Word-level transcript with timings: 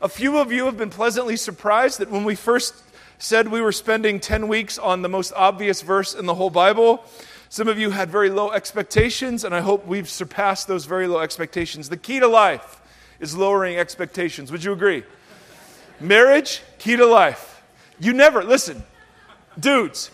A 0.00 0.08
few 0.08 0.38
of 0.38 0.52
you 0.52 0.66
have 0.66 0.76
been 0.76 0.90
pleasantly 0.90 1.36
surprised 1.36 1.98
that 1.98 2.10
when 2.10 2.24
we 2.24 2.34
first 2.34 2.74
said 3.18 3.48
we 3.48 3.60
were 3.60 3.72
spending 3.72 4.20
10 4.20 4.48
weeks 4.48 4.78
on 4.78 5.02
the 5.02 5.08
most 5.08 5.32
obvious 5.34 5.82
verse 5.82 6.14
in 6.14 6.26
the 6.26 6.34
whole 6.34 6.50
Bible, 6.50 7.04
some 7.48 7.66
of 7.66 7.78
you 7.78 7.90
had 7.90 8.10
very 8.10 8.30
low 8.30 8.52
expectations, 8.52 9.42
and 9.42 9.54
I 9.54 9.60
hope 9.60 9.86
we've 9.86 10.08
surpassed 10.08 10.68
those 10.68 10.84
very 10.84 11.06
low 11.06 11.20
expectations. 11.20 11.88
The 11.88 11.96
key 11.96 12.20
to 12.20 12.28
life 12.28 12.80
is 13.20 13.36
lowering 13.36 13.76
expectations. 13.76 14.52
Would 14.52 14.62
you 14.62 14.72
agree? 14.72 15.02
Marriage, 15.98 16.62
key 16.78 16.96
to 16.96 17.06
life. 17.06 17.62
You 17.98 18.12
never, 18.12 18.44
listen, 18.44 18.84
dudes, 19.58 20.10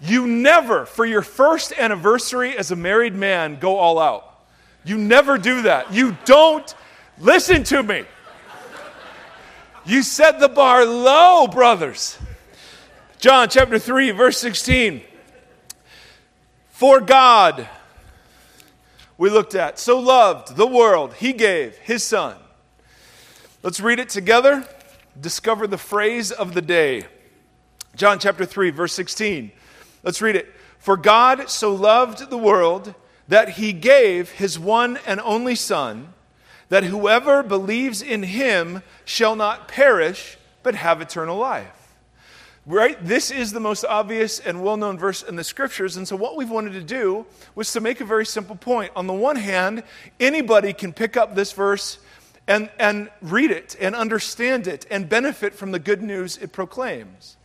you 0.00 0.26
never, 0.26 0.84
for 0.84 1.06
your 1.06 1.22
first 1.22 1.72
anniversary 1.78 2.56
as 2.56 2.70
a 2.70 2.76
married 2.76 3.14
man, 3.14 3.58
go 3.58 3.76
all 3.76 3.98
out. 3.98 4.40
You 4.84 4.98
never 4.98 5.38
do 5.38 5.62
that. 5.62 5.92
You 5.92 6.16
don't 6.26 6.74
listen 7.18 7.64
to 7.64 7.82
me. 7.82 8.04
You 9.86 10.02
set 10.02 10.40
the 10.40 10.48
bar 10.48 10.86
low, 10.86 11.46
brothers. 11.46 12.18
John 13.18 13.48
chapter 13.48 13.78
3, 13.78 14.12
verse 14.12 14.38
16. 14.38 15.02
For 16.70 17.00
God, 17.00 17.68
we 19.18 19.30
looked 19.30 19.54
at, 19.54 19.78
so 19.78 19.98
loved 19.98 20.56
the 20.56 20.66
world, 20.66 21.14
he 21.14 21.32
gave 21.32 21.76
his 21.78 22.02
son. 22.02 22.36
Let's 23.62 23.80
read 23.80 23.98
it 23.98 24.08
together. 24.08 24.66
Discover 25.20 25.66
the 25.66 25.78
phrase 25.78 26.32
of 26.32 26.54
the 26.54 26.62
day. 26.62 27.06
John 27.94 28.18
chapter 28.18 28.44
3, 28.44 28.70
verse 28.70 28.92
16. 28.94 29.52
Let's 30.02 30.20
read 30.20 30.36
it. 30.36 30.52
For 30.78 30.96
God 30.96 31.48
so 31.48 31.74
loved 31.74 32.30
the 32.30 32.38
world 32.38 32.94
that 33.28 33.50
he 33.50 33.72
gave 33.72 34.32
his 34.32 34.58
one 34.58 34.98
and 35.06 35.20
only 35.20 35.54
Son, 35.54 36.12
that 36.68 36.84
whoever 36.84 37.42
believes 37.42 38.02
in 38.02 38.22
him 38.22 38.82
shall 39.04 39.36
not 39.36 39.68
perish, 39.68 40.38
but 40.62 40.74
have 40.74 41.00
eternal 41.00 41.36
life. 41.36 41.94
Right? 42.66 42.96
This 43.04 43.30
is 43.30 43.52
the 43.52 43.60
most 43.60 43.84
obvious 43.84 44.40
and 44.40 44.64
well 44.64 44.78
known 44.78 44.96
verse 44.96 45.22
in 45.22 45.36
the 45.36 45.44
scriptures. 45.44 45.98
And 45.98 46.08
so, 46.08 46.16
what 46.16 46.36
we've 46.36 46.50
wanted 46.50 46.72
to 46.72 46.82
do 46.82 47.26
was 47.54 47.70
to 47.72 47.80
make 47.80 48.00
a 48.00 48.06
very 48.06 48.24
simple 48.24 48.56
point. 48.56 48.90
On 48.96 49.06
the 49.06 49.12
one 49.12 49.36
hand, 49.36 49.82
anybody 50.18 50.72
can 50.72 50.94
pick 50.94 51.16
up 51.16 51.34
this 51.34 51.52
verse 51.52 51.98
and, 52.46 52.70
and 52.78 53.10
read 53.20 53.50
it 53.50 53.76
and 53.78 53.94
understand 53.94 54.66
it 54.66 54.86
and 54.90 55.08
benefit 55.08 55.54
from 55.54 55.72
the 55.72 55.78
good 55.78 56.02
news 56.02 56.38
it 56.38 56.52
proclaims. 56.52 57.36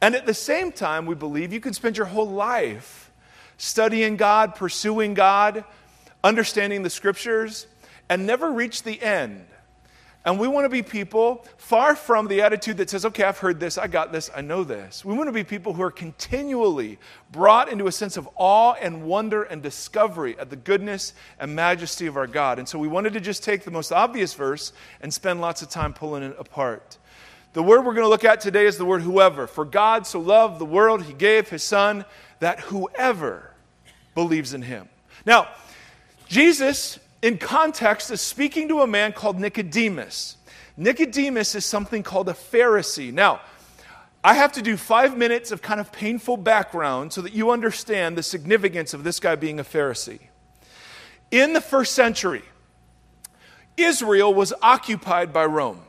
And 0.00 0.14
at 0.14 0.26
the 0.26 0.34
same 0.34 0.70
time, 0.70 1.06
we 1.06 1.14
believe 1.14 1.52
you 1.52 1.60
can 1.60 1.72
spend 1.72 1.96
your 1.96 2.06
whole 2.06 2.28
life 2.28 3.10
studying 3.56 4.16
God, 4.16 4.54
pursuing 4.54 5.14
God, 5.14 5.64
understanding 6.22 6.82
the 6.82 6.90
scriptures, 6.90 7.66
and 8.14 8.28
never 8.28 8.52
reach 8.52 8.84
the 8.84 9.02
end. 9.02 9.44
And 10.24 10.38
we 10.38 10.46
want 10.46 10.66
to 10.66 10.68
be 10.68 10.84
people 10.84 11.44
far 11.56 11.96
from 11.96 12.28
the 12.28 12.42
attitude 12.42 12.76
that 12.76 12.88
says, 12.88 13.04
okay, 13.06 13.24
I've 13.24 13.38
heard 13.38 13.58
this, 13.58 13.76
I 13.76 13.88
got 13.88 14.12
this, 14.12 14.30
I 14.32 14.40
know 14.40 14.62
this. 14.62 15.04
We 15.04 15.14
want 15.14 15.26
to 15.26 15.32
be 15.32 15.42
people 15.42 15.72
who 15.72 15.82
are 15.82 15.90
continually 15.90 17.00
brought 17.32 17.68
into 17.68 17.88
a 17.88 17.92
sense 17.92 18.16
of 18.16 18.28
awe 18.36 18.74
and 18.74 19.02
wonder 19.02 19.42
and 19.42 19.60
discovery 19.60 20.38
at 20.38 20.48
the 20.48 20.54
goodness 20.54 21.12
and 21.40 21.56
majesty 21.56 22.06
of 22.06 22.16
our 22.16 22.28
God. 22.28 22.60
And 22.60 22.68
so 22.68 22.78
we 22.78 22.86
wanted 22.86 23.14
to 23.14 23.20
just 23.20 23.42
take 23.42 23.64
the 23.64 23.72
most 23.72 23.90
obvious 23.90 24.32
verse 24.32 24.72
and 25.02 25.12
spend 25.12 25.40
lots 25.40 25.60
of 25.62 25.68
time 25.68 25.92
pulling 25.92 26.22
it 26.22 26.36
apart. 26.38 26.96
The 27.52 27.64
word 27.64 27.84
we're 27.84 27.94
going 27.94 28.06
to 28.06 28.08
look 28.08 28.24
at 28.24 28.40
today 28.40 28.66
is 28.66 28.78
the 28.78 28.84
word 28.84 29.02
whoever. 29.02 29.48
For 29.48 29.64
God 29.64 30.06
so 30.06 30.20
loved 30.20 30.60
the 30.60 30.64
world, 30.64 31.02
he 31.02 31.14
gave 31.14 31.48
his 31.48 31.64
son, 31.64 32.04
that 32.38 32.60
whoever 32.60 33.50
believes 34.14 34.54
in 34.54 34.62
him. 34.62 34.88
Now, 35.26 35.48
Jesus, 36.28 37.00
in 37.24 37.38
context, 37.38 38.10
is 38.10 38.20
speaking 38.20 38.68
to 38.68 38.82
a 38.82 38.86
man 38.86 39.14
called 39.14 39.40
Nicodemus. 39.40 40.36
Nicodemus 40.76 41.54
is 41.54 41.64
something 41.64 42.02
called 42.02 42.28
a 42.28 42.34
Pharisee. 42.34 43.10
Now, 43.10 43.40
I 44.22 44.34
have 44.34 44.52
to 44.52 44.62
do 44.62 44.76
five 44.76 45.16
minutes 45.16 45.50
of 45.50 45.62
kind 45.62 45.80
of 45.80 45.90
painful 45.90 46.36
background 46.36 47.14
so 47.14 47.22
that 47.22 47.32
you 47.32 47.50
understand 47.50 48.18
the 48.18 48.22
significance 48.22 48.92
of 48.92 49.04
this 49.04 49.20
guy 49.20 49.36
being 49.36 49.58
a 49.58 49.64
Pharisee. 49.64 50.20
In 51.30 51.54
the 51.54 51.62
first 51.62 51.94
century, 51.94 52.42
Israel 53.78 54.34
was 54.34 54.52
occupied 54.60 55.32
by 55.32 55.46
Rome. 55.46 55.80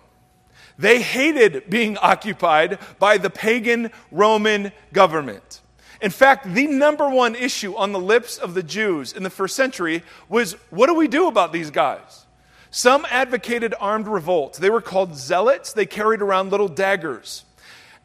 They 0.78 1.02
hated 1.02 1.70
being 1.70 1.98
occupied 2.02 2.80
by 2.98 3.18
the 3.18 3.30
pagan 3.30 3.92
Roman 4.10 4.72
government. 4.94 5.60
In 6.02 6.12
fact, 6.12 6.54
the 6.54 6.68
number 6.68 7.10
one 7.10 7.36
issue 7.36 7.76
on 7.76 7.92
the 7.92 8.00
lips 8.00 8.38
of 8.38 8.54
the 8.54 8.64
Jews 8.64 9.14
in 9.14 9.24
the 9.24 9.30
first 9.30 9.56
century 9.56 10.04
was 10.30 10.54
what 10.70 10.88
do 10.88 10.94
we 10.94 11.08
do 11.08 11.28
about 11.28 11.54
these 11.54 11.72
guys? 11.72 12.26
Some 12.72 13.06
advocated 13.10 13.74
armed 13.80 14.08
revolt. 14.08 14.56
They 14.56 14.70
were 14.70 14.82
called 14.82 15.16
zealots. 15.16 15.72
They 15.72 15.86
carried 15.86 16.22
around 16.22 16.52
little 16.52 16.68
daggers. 16.68 17.46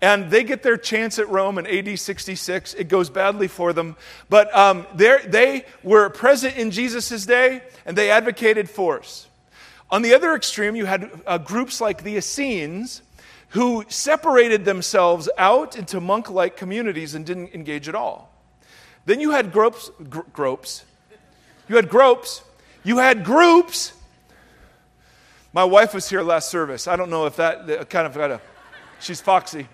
And 0.02 0.30
they 0.30 0.44
get 0.44 0.62
their 0.62 0.76
chance 0.76 1.18
at 1.18 1.28
Rome 1.28 1.58
in 1.58 1.66
AD 1.66 1.98
66. 1.98 2.74
It 2.74 2.88
goes 2.88 3.10
badly 3.10 3.48
for 3.48 3.72
them. 3.72 3.96
But 4.28 4.54
um, 4.56 4.86
they 4.94 5.64
were 5.82 6.08
present 6.08 6.56
in 6.56 6.70
Jesus' 6.70 7.26
day 7.26 7.62
and 7.84 7.98
they 7.98 8.10
advocated 8.10 8.70
force. 8.70 9.26
On 9.90 10.02
the 10.02 10.14
other 10.14 10.34
extreme, 10.34 10.76
you 10.76 10.86
had 10.86 11.10
uh, 11.26 11.38
groups 11.38 11.80
like 11.80 12.04
the 12.04 12.16
Essenes 12.16 13.02
who 13.50 13.84
separated 13.88 14.64
themselves 14.64 15.28
out 15.36 15.76
into 15.76 16.00
monk 16.00 16.30
like 16.30 16.56
communities 16.56 17.14
and 17.14 17.26
didn't 17.26 17.52
engage 17.54 17.88
at 17.88 17.94
all. 17.94 18.32
Then 19.06 19.20
you 19.20 19.32
had 19.32 19.52
gropes, 19.52 19.90
gr- 20.08 20.20
gropes. 20.32 20.84
You 21.68 21.76
had 21.76 21.88
gropes. 21.88 22.42
You 22.84 22.98
had 22.98 23.24
groups. 23.24 23.92
My 25.52 25.64
wife 25.64 25.94
was 25.94 26.08
here 26.08 26.22
last 26.22 26.48
service. 26.48 26.86
I 26.86 26.94
don't 26.94 27.10
know 27.10 27.26
if 27.26 27.36
that, 27.36 27.90
kind 27.90 28.06
of 28.06 28.14
got 28.14 28.30
a, 28.30 28.40
she's 29.00 29.20
foxy. 29.20 29.66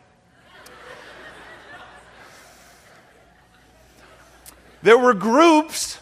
There 4.83 4.97
were 4.97 5.15
groups 5.15 5.99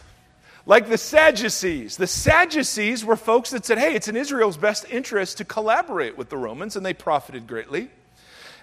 like 0.67 0.89
the 0.89 0.99
Sadducees. 0.99 1.97
The 1.97 2.07
Sadducees 2.07 3.05
were 3.05 3.17
folks 3.17 3.51
that 3.51 3.65
said, 3.67 3.79
hey, 3.79 3.95
it's 3.95 4.09
in 4.09 4.17
Israel's 4.17 4.57
best 4.57 4.87
interest 4.91 5.39
to 5.39 5.45
collaborate 5.45 6.17
with 6.17 6.31
the 6.31 6.37
Romans, 6.37 6.77
and 6.77 6.85
they 6.85 6.95
profited 6.95 7.47
greatly. 7.47 7.91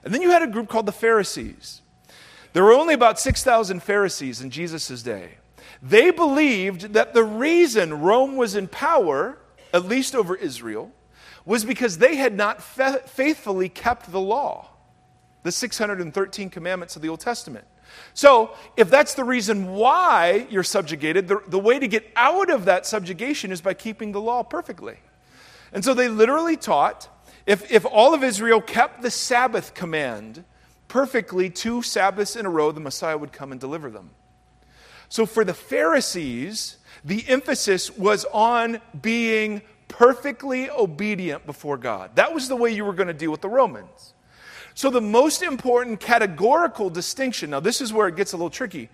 And 0.04 0.14
then 0.14 0.22
you 0.22 0.32
had 0.32 0.42
a 0.42 0.48
group 0.48 0.68
called 0.68 0.88
the 0.88 0.92
Pharisees. 0.92 1.82
There 2.54 2.64
were 2.64 2.74
only 2.74 2.94
about 2.94 3.20
6,000 3.20 3.82
Pharisees 3.82 4.42
in 4.42 4.50
Jesus' 4.50 5.04
day. 5.04 5.38
They 5.82 6.12
believed 6.12 6.94
that 6.94 7.14
the 7.14 7.24
reason 7.24 8.02
Rome 8.02 8.36
was 8.36 8.56
in 8.56 8.68
power, 8.68 9.38
at 9.74 9.86
least 9.86 10.16
over 10.16 10.36
Israel, 10.36 10.92
was 11.46 11.66
because 11.66 11.98
they 11.98 12.16
had 12.16 12.36
not 12.36 12.62
fa- 12.62 13.02
faithfully 13.06 13.70
kept 13.70 14.12
the 14.12 14.20
law, 14.20 14.70
the 15.44 15.52
613 15.52 16.50
commandments 16.50 16.96
of 16.96 17.02
the 17.02 17.10
Old 17.10 17.20
Testament. 17.20 17.66
So, 18.14 18.56
if 18.76 18.90
that's 18.90 19.14
the 19.14 19.24
reason 19.24 19.74
why 19.74 20.48
you're 20.50 20.64
subjugated, 20.64 21.28
the, 21.28 21.42
the 21.48 21.60
way 21.60 21.80
to 21.80 21.88
get 21.88 22.12
out 22.16 22.50
of 22.50 22.66
that 22.66 22.86
subjugation 22.86 23.52
is 23.52 23.62
by 23.62 23.74
keeping 23.74 24.12
the 24.12 24.22
law 24.22 24.44
perfectly. 24.44 24.98
And 25.72 25.84
so 25.84 25.94
they 25.94 26.10
literally 26.10 26.58
taught 26.58 27.08
if, 27.46 27.72
if 27.72 27.86
all 27.86 28.14
of 28.14 28.24
Israel 28.24 28.62
kept 28.62 29.02
the 29.02 29.12
Sabbath 29.12 29.74
command 29.74 30.44
perfectly, 30.88 31.50
two 31.50 31.82
Sabbaths 31.82 32.36
in 32.36 32.46
a 32.46 32.50
row, 32.50 32.72
the 32.72 32.80
Messiah 32.80 33.18
would 33.18 33.32
come 33.32 33.52
and 33.52 33.60
deliver 33.60 33.90
them. 33.90 34.12
So 35.10 35.26
for 35.26 35.44
the 35.44 35.54
Pharisees, 35.54 36.78
the 37.04 37.28
emphasis 37.28 37.96
was 37.98 38.26
on 38.26 38.80
being 39.02 39.62
perfectly 39.88 40.70
obedient 40.70 41.46
before 41.46 41.78
God. 41.78 42.16
That 42.16 42.34
was 42.34 42.48
the 42.48 42.56
way 42.56 42.72
you 42.72 42.86
were 42.86 42.94
going 42.94 43.08
to 43.08 43.14
deal 43.14 43.32
with 43.32 43.42
the 43.42 43.50
Romans. 43.50 44.14
So, 44.74 44.90
the 44.90 45.02
most 45.02 45.42
important 45.42 46.00
categorical 46.00 46.90
distinction, 46.90 47.50
now 47.50 47.60
this 47.60 47.82
is 47.82 47.92
where 47.92 48.08
it 48.08 48.16
gets 48.16 48.34
a 48.34 48.38
little 48.38 48.50
tricky. 48.50 48.90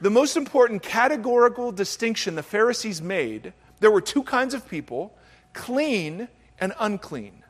The 0.00 0.10
most 0.10 0.36
important 0.36 0.82
categorical 0.82 1.72
distinction 1.72 2.34
the 2.34 2.42
Pharisees 2.42 3.02
made 3.02 3.52
there 3.80 3.90
were 3.90 4.00
two 4.00 4.22
kinds 4.22 4.54
of 4.54 4.68
people 4.68 5.14
clean 5.52 6.28
and 6.60 6.72
unclean. 6.78 7.44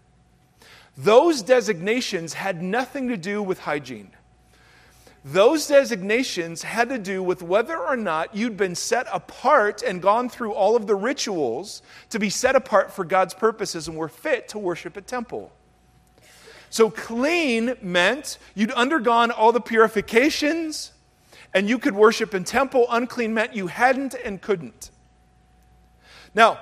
Those 0.97 1.43
designations 1.43 2.35
had 2.35 2.63
nothing 2.63 3.09
to 3.09 3.17
do 3.17 3.43
with 3.43 3.61
hygiene. 3.61 4.11
Those 5.25 5.67
designations 5.67 6.63
had 6.63 6.89
to 6.89 6.99
do 6.99 7.23
with 7.23 7.43
whether 7.43 7.77
or 7.77 7.97
not 7.97 8.35
you'd 8.35 8.57
been 8.57 8.75
set 8.75 9.07
apart 9.13 9.83
and 9.83 10.01
gone 10.01 10.29
through 10.29 10.53
all 10.53 10.75
of 10.75 10.87
the 10.87 10.95
rituals 10.95 11.83
to 12.11 12.19
be 12.19 12.31
set 12.31 12.57
apart 12.57 12.93
for 12.93 13.05
God's 13.05 13.35
purposes 13.35 13.89
and 13.89 13.97
were 13.97 14.09
fit 14.09 14.49
to 14.49 14.59
worship 14.59 14.97
a 14.97 15.01
temple. 15.01 15.53
So, 16.71 16.91
clean 16.91 17.77
meant 17.81 18.39
you'd 18.55 18.73
undergone 18.73 19.31
all 19.31 19.53
the 19.53 19.61
purifications 19.61 20.93
and 21.55 21.69
you 21.69 21.79
could 21.79 21.95
worship 21.95 22.35
in 22.35 22.45
temple. 22.45 22.87
Unclean 22.91 23.33
meant 23.33 23.55
you 23.55 23.69
hadn't 23.69 24.15
and 24.15 24.41
couldn't. 24.41 24.91
Now, 26.35 26.61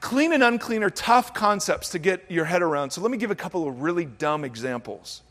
clean 0.00 0.32
and 0.32 0.42
unclean 0.42 0.82
are 0.82 0.90
tough 0.90 1.32
concepts 1.32 1.88
to 1.90 1.98
get 1.98 2.30
your 2.30 2.44
head 2.44 2.62
around. 2.62 2.90
So, 2.90 3.00
let 3.00 3.10
me 3.10 3.18
give 3.18 3.30
a 3.30 3.36
couple 3.36 3.66
of 3.66 3.80
really 3.80 4.04
dumb 4.04 4.44
examples. 4.44 5.22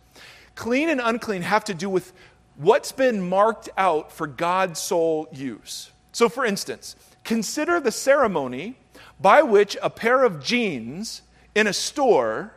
Clean 0.55 0.89
and 0.89 0.99
unclean 0.99 1.43
have 1.43 1.63
to 1.65 1.73
do 1.73 1.89
with 1.89 2.13
what's 2.55 2.91
been 2.91 3.21
marked 3.21 3.69
out 3.77 4.11
for 4.11 4.25
God's 4.25 4.79
sole 4.79 5.27
use. 5.31 5.91
So, 6.11 6.29
for 6.29 6.45
instance, 6.45 6.95
consider 7.23 7.79
the 7.79 7.91
ceremony 7.91 8.75
by 9.19 9.43
which 9.43 9.77
a 9.81 9.89
pair 9.89 10.23
of 10.23 10.43
jeans 10.43 11.21
in 11.53 11.67
a 11.67 11.73
store 11.73 12.53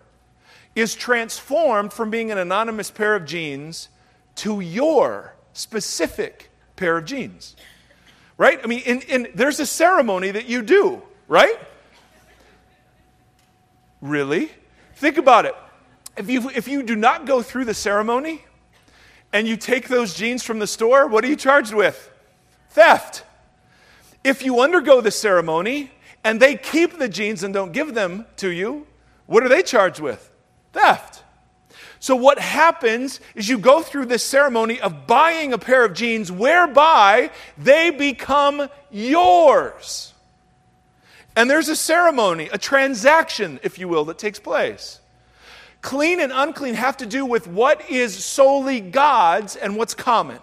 is 0.75 0.95
transformed 0.95 1.93
from 1.93 2.11
being 2.11 2.31
an 2.31 2.39
anonymous 2.39 2.91
pair 2.91 3.15
of 3.15 3.25
jeans 3.25 3.89
to 4.37 4.61
your 4.61 5.35
specific 5.53 6.51
pair 6.77 6.99
of 6.99 7.05
jeans. 7.05 7.57
Right? 8.39 8.61
I 8.63 8.67
mean, 8.67 9.29
there's 9.35 9.61
a 9.61 9.67
ceremony 9.67 10.31
that 10.31 10.47
you 10.47 10.63
do, 10.63 11.03
right? 11.29 11.59
Really? 14.01 14.51
Think 14.97 15.19
about 15.19 15.45
it. 15.45 15.55
If 16.17 16.31
you, 16.31 16.49
if 16.51 16.67
you 16.67 16.83
do 16.83 16.97
not 16.97 17.27
go 17.27 17.43
through 17.43 17.67
the 17.67 17.75
ceremony 17.75 18.45
and 19.33 19.47
you 19.47 19.57
take 19.57 19.89
those 19.89 20.15
jeans 20.15 20.43
from 20.43 20.59
the 20.59 20.67
store, 20.67 21.07
what 21.07 21.25
are 21.25 21.29
you 21.29 21.37
charged 21.37 21.75
with? 21.75 22.11
Theft. 22.71 23.25
If 24.25 24.43
you 24.43 24.61
undergo 24.61 25.01
the 25.01 25.11
ceremony 25.11 25.91
and 26.25 26.41
they 26.41 26.57
keep 26.57 26.99
the 26.99 27.09
jeans 27.09 27.43
and 27.43 27.53
don't 27.53 27.73
give 27.73 27.95
them 27.95 28.27
to 28.37 28.49
you, 28.51 28.87
what 29.27 29.43
are 29.43 29.49
they 29.49 29.63
charged 29.63 30.01
with? 30.01 30.30
Theft. 30.73 31.23
So, 31.99 32.17
what 32.17 32.39
happens 32.39 33.21
is 33.35 33.49
you 33.49 33.59
go 33.59 33.83
through 33.83 34.07
this 34.07 34.23
ceremony 34.23 34.81
of 34.81 35.07
buying 35.07 35.53
a 35.53 35.59
pair 35.59 35.85
of 35.85 35.93
jeans 35.93 36.33
whereby 36.33 37.31
they 37.59 37.91
become 37.91 38.69
yours. 38.91 40.15
And 41.37 41.49
there's 41.49 41.69
a 41.69 41.77
ceremony, 41.77 42.49
a 42.53 42.59
transaction, 42.59 43.61
if 43.63 43.79
you 43.79 43.87
will, 43.87 44.07
that 44.07 44.19
takes 44.19 44.39
place. 44.39 45.01
Clean 45.83 46.21
and 46.21 46.33
unclean 46.33 46.75
have 46.75 46.97
to 46.99 47.07
do 47.07 47.25
with 47.25 47.47
what 47.47 47.89
is 47.91 48.23
solely 48.23 48.81
God's 48.81 49.57
and 49.57 49.77
what's 49.77 49.95
common. 49.95 50.39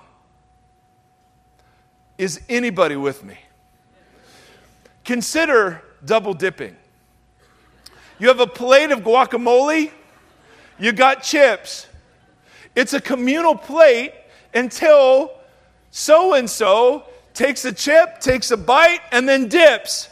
Is 2.18 2.42
anybody 2.50 2.96
with 2.96 3.24
me? 3.24 3.38
Consider 5.06 5.84
double 6.04 6.34
dipping. 6.34 6.76
You 8.20 8.30
have 8.30 8.40
a 8.40 8.48
plate 8.48 8.92
of 8.92 9.02
guacamole, 9.02 9.92
you 10.80 10.92
got 10.92 11.24
chips. 11.24 11.88
It's 12.76 12.94
a 12.94 13.02
communal 13.02 13.56
plate 13.56 14.14
until 14.54 15.32
so 15.92 16.34
and 16.34 16.50
so 16.50 17.06
takes 17.34 17.66
a 17.66 17.72
chip, 17.72 18.20
takes 18.20 18.52
a 18.52 18.58
bite, 18.58 19.00
and 19.12 19.28
then 19.28 19.48
dips. 19.48 20.10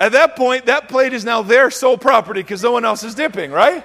At 0.00 0.12
that 0.12 0.34
point, 0.34 0.66
that 0.66 0.88
plate 0.88 1.12
is 1.12 1.24
now 1.24 1.42
their 1.42 1.70
sole 1.70 1.96
property 1.96 2.42
because 2.42 2.62
no 2.62 2.72
one 2.72 2.84
else 2.84 3.04
is 3.04 3.14
dipping, 3.14 3.52
right? 3.52 3.84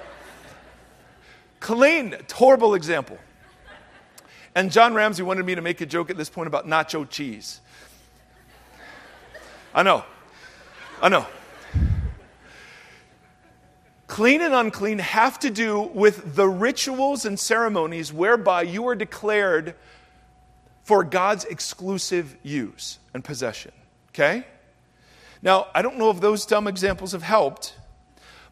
Clean, 1.60 2.16
horrible 2.32 2.74
example. 2.74 3.18
And 4.54 4.72
John 4.72 4.94
Ramsey 4.94 5.22
wanted 5.22 5.46
me 5.46 5.54
to 5.54 5.62
make 5.62 5.80
a 5.80 5.86
joke 5.86 6.10
at 6.10 6.16
this 6.16 6.28
point 6.28 6.48
about 6.48 6.66
nacho 6.66 7.08
cheese. 7.08 7.60
I 9.72 9.84
know. 9.84 10.04
I 11.00 11.08
know. 11.08 11.26
Clean 14.08 14.40
and 14.40 14.54
unclean 14.54 14.98
have 14.98 15.38
to 15.40 15.50
do 15.50 15.82
with 15.82 16.34
the 16.34 16.48
rituals 16.48 17.24
and 17.24 17.38
ceremonies 17.38 18.12
whereby 18.12 18.62
you 18.62 18.88
are 18.88 18.96
declared 18.96 19.74
for 20.82 21.04
God's 21.04 21.44
exclusive 21.44 22.34
use 22.42 22.98
and 23.12 23.22
possession. 23.22 23.70
Okay? 24.10 24.44
Now, 25.42 25.68
I 25.74 25.82
don't 25.82 25.98
know 25.98 26.10
if 26.10 26.20
those 26.20 26.46
dumb 26.46 26.66
examples 26.66 27.12
have 27.12 27.22
helped, 27.22 27.74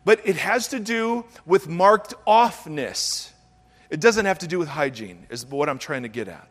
but 0.05 0.20
it 0.25 0.37
has 0.37 0.69
to 0.69 0.79
do 0.79 1.25
with 1.47 1.67
marked 1.67 2.14
offness. 2.26 3.31
It 3.88 4.00
doesn't 4.00 4.26
have 4.26 4.41
to 4.41 4.47
do 4.47 4.59
with 4.59 4.69
hygiene, 4.69 5.26
is 5.31 5.47
what 5.47 5.70
I'm 5.70 5.79
trying 5.79 6.02
to 6.02 6.09
get 6.09 6.29
at. 6.29 6.47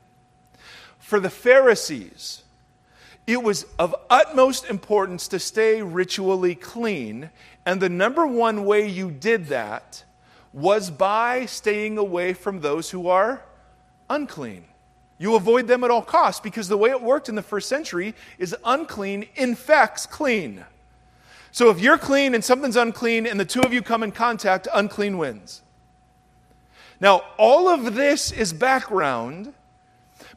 For 0.98 1.20
the 1.20 1.30
Pharisees, 1.30 2.44
it 3.28 3.42
was 3.42 3.66
of 3.78 3.96
utmost 4.10 4.66
importance 4.66 5.28
to 5.30 5.40
stay 5.40 5.82
ritually 5.82 6.56
clean, 6.56 7.30
and 7.66 7.82
the 7.82 7.90
number 7.90 8.28
one 8.28 8.66
way 8.66 8.88
you 8.88 9.12
did 9.12 9.48
that 9.48 10.04
was 10.54 10.90
by 10.90 11.46
staying 11.46 11.98
away 11.98 12.34
from 12.34 12.62
those 12.62 12.92
who 12.92 13.08
are 13.08 13.44
unclean. 14.10 14.66
You 15.18 15.36
avoid 15.36 15.68
them 15.68 15.84
at 15.84 15.92
all 15.92 16.02
costs 16.02 16.42
because 16.42 16.68
the 16.68 16.78
way 16.78 16.90
it 16.90 17.02
worked 17.02 17.30
in 17.30 17.36
the 17.36 17.42
first 17.42 17.70
century 17.70 18.14
is 18.38 18.56
unclean 18.64 19.28
infects 19.36 20.06
clean. 20.06 20.66
So 21.52 21.70
if 21.70 21.80
you're 21.80 21.98
clean 21.98 22.36
and 22.36 22.44
something's 22.44 22.76
unclean 22.76 23.26
and 23.26 23.40
the 23.40 23.46
two 23.46 23.62
of 23.62 23.74
you 23.74 23.82
come 23.82 24.04
in 24.04 24.12
contact, 24.12 24.68
unclean 24.74 25.18
wins. 25.18 25.62
Now, 27.00 27.24
all 27.38 27.68
of 27.68 27.96
this 27.96 28.32
is 28.32 28.54
background 28.54 29.54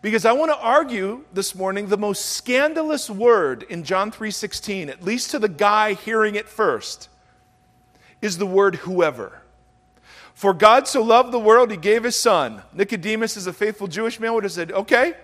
because 0.00 0.24
I 0.24 0.32
want 0.32 0.52
to 0.52 0.58
argue 0.58 1.24
this 1.32 1.54
morning 1.54 1.88
the 1.88 1.96
most 1.96 2.26
scandalous 2.26 3.10
word 3.10 3.64
in 3.64 3.84
John 3.84 4.10
3:16, 4.10 4.88
at 4.88 5.02
least 5.02 5.30
to 5.32 5.38
the 5.38 5.48
guy 5.48 5.94
hearing 5.94 6.34
it 6.34 6.48
first, 6.48 7.08
is 8.20 8.38
the 8.38 8.46
word 8.46 8.76
whoever. 8.76 9.42
For 10.34 10.54
God 10.54 10.86
so 10.86 11.02
loved 11.02 11.32
the 11.32 11.38
world, 11.38 11.70
he 11.70 11.76
gave 11.76 12.04
his 12.04 12.16
son. 12.16 12.62
Nicodemus 12.72 13.36
is 13.36 13.46
a 13.46 13.52
faithful 13.52 13.88
Jewish 13.88 14.20
man 14.20 14.34
would 14.34 14.44
have 14.44 14.52
said, 14.52 14.70
okay. 14.70 15.14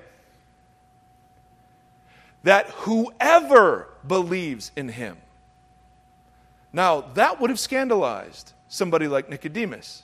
That 2.43 2.69
whoever 2.71 3.89
believes 4.07 4.73
in 4.77 4.89
him. 4.89 5.17
Now, 6.73 7.03
that 7.15 7.41
would 7.41 7.51
have 7.51 7.61
scandalized 7.61 8.53
somebody 8.67 9.07
like 9.07 9.29
Nicodemus. 9.29 10.03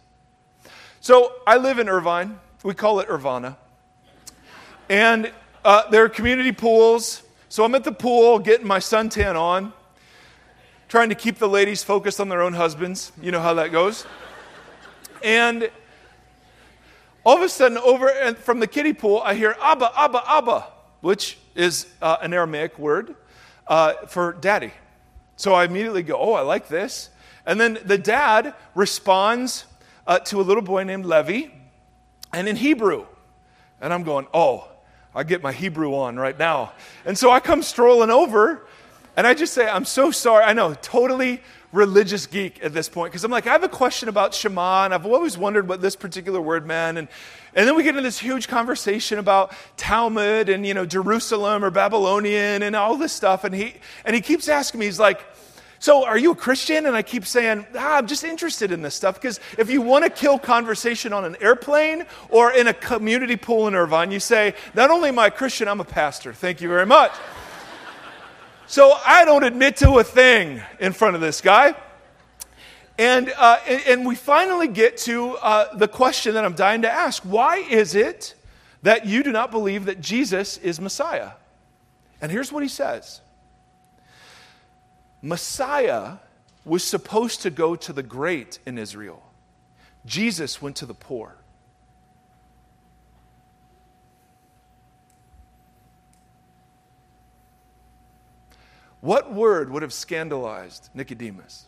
So 1.00 1.32
I 1.46 1.56
live 1.56 1.78
in 1.80 1.88
Irvine. 1.88 2.38
We 2.62 2.74
call 2.74 3.00
it 3.00 3.08
Irvana. 3.08 3.56
And 4.88 5.32
uh, 5.64 5.90
there 5.90 6.04
are 6.04 6.08
community 6.08 6.52
pools. 6.52 7.22
So 7.48 7.64
I'm 7.64 7.74
at 7.74 7.82
the 7.82 7.92
pool 7.92 8.38
getting 8.38 8.66
my 8.66 8.78
suntan 8.78 9.34
on, 9.34 9.72
trying 10.90 11.08
to 11.08 11.14
keep 11.14 11.38
the 11.38 11.48
ladies 11.48 11.84
focused 11.84 12.18
on 12.18 12.28
their 12.28 12.42
own 12.42 12.52
husbands. 12.52 13.12
You 13.22 13.30
know 13.30 13.38
how 13.40 13.54
that 13.54 13.70
goes. 13.70 14.04
And 15.22 15.70
all 17.22 17.36
of 17.36 17.42
a 17.42 17.48
sudden, 17.48 17.78
over 17.78 18.34
from 18.34 18.58
the 18.58 18.66
kiddie 18.66 18.92
pool, 18.92 19.22
I 19.24 19.34
hear 19.34 19.54
Abba, 19.60 19.92
Abba, 19.96 20.22
Abba, 20.26 20.66
which 21.00 21.38
is 21.54 21.86
uh, 22.02 22.16
an 22.22 22.34
Aramaic 22.34 22.76
word 22.76 23.14
uh, 23.68 23.92
for 24.08 24.32
daddy. 24.32 24.72
So 25.36 25.54
I 25.54 25.64
immediately 25.64 26.02
go, 26.02 26.18
Oh, 26.18 26.32
I 26.32 26.40
like 26.40 26.66
this. 26.66 27.10
And 27.46 27.60
then 27.60 27.78
the 27.84 27.96
dad 27.96 28.52
responds 28.74 29.66
uh, 30.08 30.18
to 30.18 30.40
a 30.40 30.42
little 30.42 30.62
boy 30.62 30.82
named 30.82 31.06
Levi, 31.06 31.50
and 32.32 32.48
in 32.48 32.56
Hebrew. 32.56 33.06
And 33.80 33.92
I'm 33.92 34.02
going, 34.02 34.26
Oh, 34.34 34.66
I 35.14 35.22
get 35.22 35.40
my 35.40 35.52
Hebrew 35.52 35.94
on 35.94 36.16
right 36.16 36.36
now. 36.36 36.72
And 37.04 37.16
so 37.16 37.30
I 37.30 37.38
come 37.38 37.62
strolling 37.62 38.10
over 38.10 38.66
and 39.16 39.26
I 39.26 39.34
just 39.34 39.54
say, 39.54 39.68
I'm 39.68 39.84
so 39.84 40.10
sorry. 40.10 40.44
I 40.44 40.52
know, 40.52 40.74
totally 40.74 41.42
religious 41.72 42.26
geek 42.26 42.62
at 42.64 42.72
this 42.72 42.88
point 42.88 43.12
because 43.12 43.22
I'm 43.22 43.30
like, 43.30 43.46
I 43.46 43.52
have 43.52 43.62
a 43.62 43.68
question 43.68 44.08
about 44.08 44.34
Shema 44.34 44.84
and 44.84 44.94
I've 44.94 45.06
always 45.06 45.38
wondered 45.38 45.68
what 45.68 45.80
this 45.80 45.94
particular 45.94 46.40
word 46.40 46.66
meant. 46.66 46.98
And, 46.98 47.08
and 47.54 47.66
then 47.66 47.76
we 47.76 47.82
get 47.82 47.90
into 47.90 48.02
this 48.02 48.18
huge 48.18 48.48
conversation 48.48 49.18
about 49.18 49.52
Talmud 49.76 50.48
and, 50.48 50.66
you 50.66 50.74
know, 50.74 50.86
Jerusalem 50.86 51.64
or 51.64 51.70
Babylonian 51.70 52.62
and 52.62 52.74
all 52.74 52.96
this 52.96 53.12
stuff. 53.12 53.44
And 53.44 53.54
he, 53.54 53.74
and 54.04 54.14
he 54.14 54.20
keeps 54.20 54.48
asking 54.48 54.80
me, 54.80 54.86
he's 54.86 54.98
like, 54.98 55.24
so, 55.82 56.04
are 56.04 56.18
you 56.18 56.32
a 56.32 56.36
Christian? 56.36 56.84
And 56.84 56.94
I 56.94 57.00
keep 57.00 57.24
saying, 57.24 57.66
ah, 57.74 57.96
I'm 57.96 58.06
just 58.06 58.22
interested 58.22 58.70
in 58.70 58.82
this 58.82 58.94
stuff 58.94 59.14
because 59.14 59.40
if 59.56 59.70
you 59.70 59.80
want 59.80 60.04
to 60.04 60.10
kill 60.10 60.38
conversation 60.38 61.14
on 61.14 61.24
an 61.24 61.36
airplane 61.40 62.04
or 62.28 62.52
in 62.52 62.66
a 62.66 62.74
community 62.74 63.36
pool 63.36 63.66
in 63.66 63.74
Irvine, 63.74 64.10
you 64.10 64.20
say, 64.20 64.54
Not 64.74 64.90
only 64.90 65.08
am 65.08 65.18
I 65.18 65.28
a 65.28 65.30
Christian, 65.30 65.68
I'm 65.68 65.80
a 65.80 65.84
pastor. 65.84 66.34
Thank 66.34 66.60
you 66.60 66.68
very 66.68 66.84
much. 66.84 67.12
So, 68.70 68.96
I 69.04 69.24
don't 69.24 69.42
admit 69.42 69.78
to 69.78 69.98
a 69.98 70.04
thing 70.04 70.62
in 70.78 70.92
front 70.92 71.16
of 71.16 71.20
this 71.20 71.40
guy. 71.40 71.74
And, 73.00 73.32
uh, 73.36 73.58
and, 73.66 74.06
we 74.06 74.14
finally 74.14 74.68
get 74.68 74.96
to 74.98 75.30
uh, 75.38 75.74
the 75.74 75.88
question 75.88 76.34
that 76.34 76.44
I'm 76.44 76.54
dying 76.54 76.82
to 76.82 76.88
ask 76.88 77.20
Why 77.24 77.56
is 77.56 77.96
it 77.96 78.36
that 78.82 79.06
you 79.06 79.24
do 79.24 79.32
not 79.32 79.50
believe 79.50 79.86
that 79.86 80.00
Jesus 80.00 80.56
is 80.56 80.80
Messiah? 80.80 81.32
And 82.20 82.30
here's 82.30 82.52
what 82.52 82.62
he 82.62 82.68
says. 82.68 83.20
Messiah 85.20 86.18
was 86.64 86.84
supposed 86.84 87.42
to 87.42 87.50
go 87.50 87.74
to 87.74 87.92
the 87.92 88.04
great 88.04 88.60
in 88.66 88.78
Israel. 88.78 89.20
Jesus 90.06 90.62
went 90.62 90.76
to 90.76 90.86
the 90.86 90.94
poor. 90.94 91.34
What 99.00 99.32
word 99.32 99.70
would 99.70 99.82
have 99.82 99.92
scandalized 99.92 100.90
Nicodemus? 100.94 101.66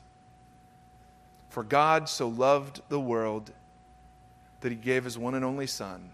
For 1.48 1.62
God 1.62 2.08
so 2.08 2.28
loved 2.28 2.80
the 2.88 3.00
world 3.00 3.50
that 4.60 4.70
he 4.70 4.76
gave 4.76 5.04
his 5.04 5.18
one 5.18 5.34
and 5.34 5.44
only 5.44 5.66
Son, 5.66 6.10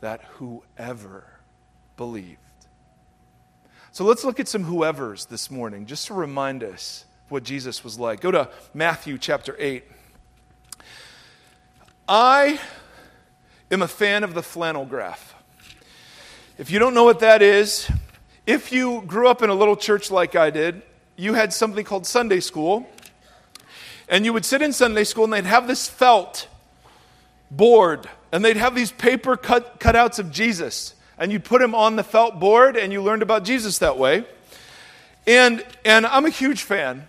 that 0.00 0.22
whoever 0.34 1.24
believed 1.96 2.38
so 3.94 4.04
let's 4.04 4.24
look 4.24 4.40
at 4.40 4.48
some 4.48 4.64
whoever's 4.64 5.26
this 5.26 5.50
morning, 5.50 5.84
just 5.84 6.06
to 6.06 6.14
remind 6.14 6.64
us 6.64 7.04
what 7.28 7.42
Jesus 7.42 7.84
was 7.84 7.98
like. 7.98 8.20
Go 8.20 8.30
to 8.30 8.48
Matthew 8.72 9.18
chapter 9.18 9.54
8. 9.58 9.84
I 12.08 12.58
am 13.70 13.82
a 13.82 13.88
fan 13.88 14.24
of 14.24 14.32
the 14.32 14.42
flannel 14.42 14.86
graph. 14.86 15.34
If 16.56 16.70
you 16.70 16.78
don't 16.78 16.94
know 16.94 17.04
what 17.04 17.20
that 17.20 17.42
is, 17.42 17.86
if 18.46 18.72
you 18.72 19.02
grew 19.02 19.28
up 19.28 19.42
in 19.42 19.50
a 19.50 19.54
little 19.54 19.76
church 19.76 20.10
like 20.10 20.34
I 20.34 20.50
did, 20.50 20.82
you 21.16 21.34
had 21.34 21.52
something 21.52 21.84
called 21.84 22.06
Sunday 22.06 22.40
school. 22.40 22.88
And 24.08 24.24
you 24.24 24.32
would 24.32 24.44
sit 24.44 24.62
in 24.62 24.72
Sunday 24.72 25.04
school 25.04 25.24
and 25.24 25.32
they'd 25.32 25.44
have 25.44 25.68
this 25.68 25.88
felt 25.88 26.48
board 27.50 28.08
and 28.32 28.44
they'd 28.44 28.56
have 28.56 28.74
these 28.74 28.90
paper 28.90 29.36
cut, 29.36 29.78
cutouts 29.78 30.18
of 30.18 30.32
Jesus. 30.32 30.94
And 31.18 31.30
you'd 31.30 31.44
put 31.44 31.62
him 31.62 31.74
on 31.74 31.96
the 31.96 32.02
felt 32.02 32.40
board 32.40 32.76
and 32.76 32.92
you 32.92 33.00
learned 33.00 33.22
about 33.22 33.44
Jesus 33.44 33.78
that 33.78 33.96
way. 33.96 34.24
And, 35.26 35.64
and 35.84 36.04
I'm 36.04 36.26
a 36.26 36.30
huge 36.30 36.64
fan, 36.64 37.06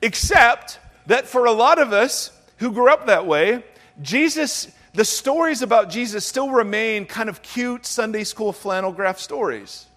except 0.00 0.78
that 1.06 1.26
for 1.26 1.46
a 1.46 1.52
lot 1.52 1.80
of 1.80 1.92
us 1.92 2.30
who 2.58 2.70
grew 2.70 2.90
up 2.90 3.06
that 3.06 3.26
way, 3.26 3.64
Jesus, 4.00 4.70
the 4.94 5.04
stories 5.04 5.62
about 5.62 5.90
Jesus 5.90 6.24
still 6.24 6.50
remain 6.50 7.06
kind 7.06 7.28
of 7.28 7.42
cute 7.42 7.84
Sunday 7.84 8.22
school 8.22 8.52
flannel 8.52 8.92
graph 8.92 9.18
stories. 9.18 9.87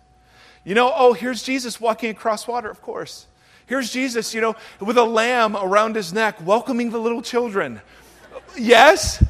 You 0.64 0.76
know, 0.76 0.94
oh, 0.96 1.14
here's 1.14 1.44
Jesus 1.44 1.82
walking 1.82 2.12
across 2.12 2.48
water, 2.48 2.70
of 2.70 2.82
course. 2.82 3.26
Here's 3.66 3.92
Jesus, 3.92 4.34
you 4.34 4.42
know, 4.42 4.56
with 4.80 4.98
a 4.98 5.04
lamb 5.04 5.56
around 5.56 5.96
his 5.96 6.14
neck, 6.14 6.46
welcoming 6.46 6.92
the 6.92 7.00
little 7.00 7.22
children. 7.22 7.82
Yes, 8.58 9.24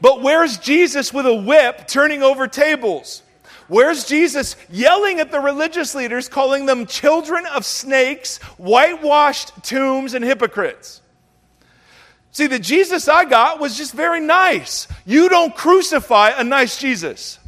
but 0.00 0.22
where's 0.22 0.58
Jesus 0.58 1.12
with 1.12 1.26
a 1.26 1.34
whip 1.34 1.88
turning 1.88 2.22
over 2.22 2.46
tables? 2.46 3.22
Where's 3.68 4.04
Jesus 4.04 4.56
yelling 4.68 5.20
at 5.20 5.30
the 5.30 5.40
religious 5.40 5.94
leaders, 5.94 6.28
calling 6.28 6.66
them 6.66 6.86
children 6.86 7.46
of 7.46 7.64
snakes, 7.64 8.38
whitewashed 8.58 9.62
tombs, 9.62 10.14
and 10.14 10.24
hypocrites? 10.24 11.00
See, 12.32 12.46
the 12.46 12.58
Jesus 12.58 13.08
I 13.08 13.24
got 13.24 13.60
was 13.60 13.76
just 13.76 13.92
very 13.92 14.20
nice. 14.20 14.86
You 15.04 15.28
don't 15.28 15.54
crucify 15.54 16.30
a 16.36 16.44
nice 16.44 16.78
Jesus. 16.78 17.39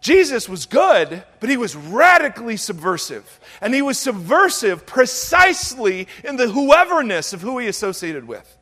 Jesus 0.00 0.48
was 0.48 0.66
good, 0.66 1.24
but 1.40 1.50
he 1.50 1.56
was 1.56 1.74
radically 1.74 2.56
subversive. 2.56 3.40
And 3.60 3.74
he 3.74 3.82
was 3.82 3.98
subversive 3.98 4.86
precisely 4.86 6.06
in 6.22 6.36
the 6.36 6.48
whoeverness 6.48 7.32
of 7.32 7.42
who 7.42 7.58
he 7.58 7.66
associated 7.66 8.26
with. 8.26 8.56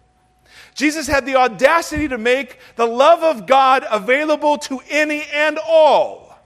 Jesus 0.74 1.06
had 1.06 1.26
the 1.26 1.36
audacity 1.36 2.08
to 2.08 2.18
make 2.18 2.58
the 2.76 2.86
love 2.86 3.22
of 3.22 3.46
God 3.46 3.84
available 3.90 4.58
to 4.58 4.80
any 4.88 5.24
and 5.32 5.58
all 5.58 6.38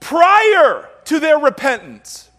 prior 0.00 0.88
to 1.04 1.20
their 1.20 1.38
repentance. 1.38 2.30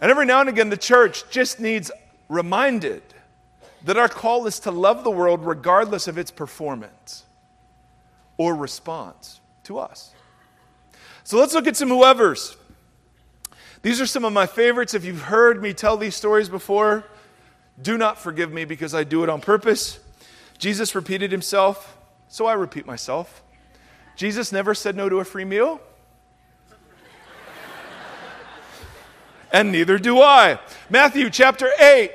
And 0.00 0.10
every 0.10 0.26
now 0.26 0.40
and 0.40 0.48
again, 0.48 0.70
the 0.70 0.76
church 0.76 1.24
just 1.30 1.58
needs 1.58 1.90
reminded 2.28 3.02
that 3.84 3.96
our 3.96 4.08
call 4.08 4.46
is 4.46 4.60
to 4.60 4.70
love 4.70 5.04
the 5.04 5.10
world 5.10 5.44
regardless 5.44 6.08
of 6.08 6.18
its 6.18 6.30
performance 6.30 7.23
or 8.36 8.54
response 8.54 9.40
to 9.64 9.78
us. 9.78 10.12
So 11.24 11.38
let's 11.38 11.54
look 11.54 11.66
at 11.66 11.76
some 11.76 11.88
whoever's. 11.88 12.56
These 13.82 14.00
are 14.00 14.06
some 14.06 14.24
of 14.24 14.32
my 14.32 14.46
favorites. 14.46 14.94
If 14.94 15.04
you've 15.04 15.22
heard 15.22 15.62
me 15.62 15.74
tell 15.74 15.96
these 15.96 16.14
stories 16.14 16.48
before, 16.48 17.04
do 17.80 17.98
not 17.98 18.18
forgive 18.18 18.52
me 18.52 18.64
because 18.64 18.94
I 18.94 19.04
do 19.04 19.22
it 19.22 19.28
on 19.28 19.40
purpose. 19.40 19.98
Jesus 20.58 20.94
repeated 20.94 21.32
himself, 21.32 21.96
so 22.28 22.46
I 22.46 22.54
repeat 22.54 22.86
myself. 22.86 23.42
Jesus 24.16 24.52
never 24.52 24.74
said 24.74 24.96
no 24.96 25.08
to 25.08 25.18
a 25.18 25.24
free 25.24 25.44
meal. 25.44 25.80
and 29.52 29.72
neither 29.72 29.98
do 29.98 30.20
I. 30.20 30.58
Matthew 30.88 31.30
chapter 31.30 31.68
8. 31.78 32.10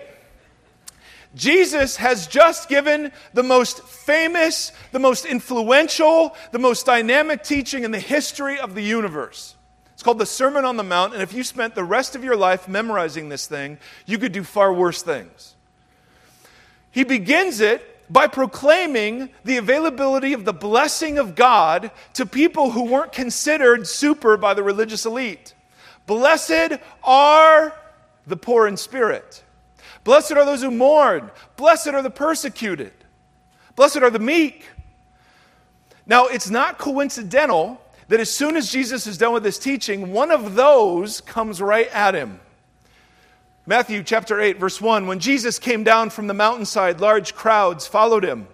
Jesus 1.35 1.97
has 1.97 2.25
just 2.27 2.69
given 2.69 3.11
the 3.33 3.43
most 3.43 3.83
famous, 3.83 4.71
the 4.91 4.99
most 4.99 5.25
influential, 5.25 6.35
the 6.51 6.59
most 6.59 6.85
dynamic 6.85 7.43
teaching 7.43 7.83
in 7.83 7.91
the 7.91 7.99
history 7.99 8.59
of 8.59 8.73
the 8.73 8.81
universe. 8.81 9.55
It's 9.93 10.01
called 10.01 10.17
the 10.17 10.25
Sermon 10.25 10.65
on 10.65 10.77
the 10.77 10.83
Mount, 10.83 11.13
and 11.13 11.21
if 11.21 11.33
you 11.33 11.43
spent 11.43 11.75
the 11.75 11.83
rest 11.83 12.15
of 12.15 12.23
your 12.23 12.35
life 12.35 12.67
memorizing 12.67 13.29
this 13.29 13.47
thing, 13.47 13.77
you 14.05 14.17
could 14.17 14.31
do 14.31 14.43
far 14.43 14.73
worse 14.73 15.03
things. 15.03 15.55
He 16.91 17.03
begins 17.03 17.59
it 17.59 17.85
by 18.11 18.27
proclaiming 18.27 19.29
the 19.43 19.57
availability 19.57 20.33
of 20.33 20.45
the 20.45 20.53
blessing 20.53 21.19
of 21.19 21.35
God 21.35 21.91
to 22.13 22.25
people 22.25 22.71
who 22.71 22.85
weren't 22.85 23.11
considered 23.11 23.87
super 23.87 24.35
by 24.35 24.55
the 24.55 24.63
religious 24.63 25.05
elite. 25.05 25.53
Blessed 26.07 26.79
are 27.03 27.77
the 28.25 28.37
poor 28.37 28.67
in 28.67 28.77
spirit. 28.77 29.43
Blessed 30.09 30.31
are 30.31 30.43
those 30.43 30.63
who 30.63 30.71
mourn. 30.71 31.29
Blessed 31.55 31.89
are 31.89 32.01
the 32.01 32.09
persecuted. 32.09 32.91
Blessed 33.75 33.97
are 33.97 34.09
the 34.09 34.17
meek. 34.17 34.67
Now, 36.07 36.25
it's 36.25 36.49
not 36.49 36.79
coincidental 36.79 37.79
that 38.07 38.19
as 38.19 38.33
soon 38.33 38.57
as 38.57 38.71
Jesus 38.71 39.05
is 39.05 39.19
done 39.19 39.33
with 39.33 39.45
his 39.45 39.59
teaching, 39.59 40.11
one 40.11 40.31
of 40.31 40.55
those 40.55 41.21
comes 41.21 41.61
right 41.61 41.87
at 41.89 42.15
him. 42.15 42.39
Matthew 43.67 44.01
chapter 44.01 44.41
8, 44.41 44.57
verse 44.57 44.81
1 44.81 45.05
When 45.05 45.19
Jesus 45.19 45.59
came 45.59 45.83
down 45.83 46.09
from 46.09 46.25
the 46.25 46.33
mountainside, 46.33 46.99
large 46.99 47.35
crowds 47.35 47.85
followed 47.85 48.23
him. 48.23 48.47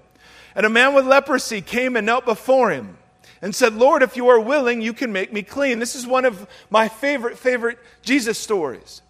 And 0.56 0.66
a 0.66 0.70
man 0.70 0.94
with 0.94 1.08
leprosy 1.08 1.62
came 1.62 1.96
and 1.96 2.06
knelt 2.06 2.26
before 2.26 2.72
him 2.72 2.98
and 3.42 3.56
said, 3.56 3.76
Lord, 3.76 4.04
if 4.04 4.18
you 4.18 4.28
are 4.28 4.42
willing, 4.42 4.82
you 4.82 4.92
can 4.92 5.14
make 5.14 5.32
me 5.32 5.42
clean. 5.42 5.80
This 5.80 5.96
is 5.96 6.06
one 6.06 6.26
of 6.26 6.50
my 6.70 6.90
favorite, 6.90 7.38
favorite 7.38 7.78
Jesus 8.02 8.38
stories 8.38 9.02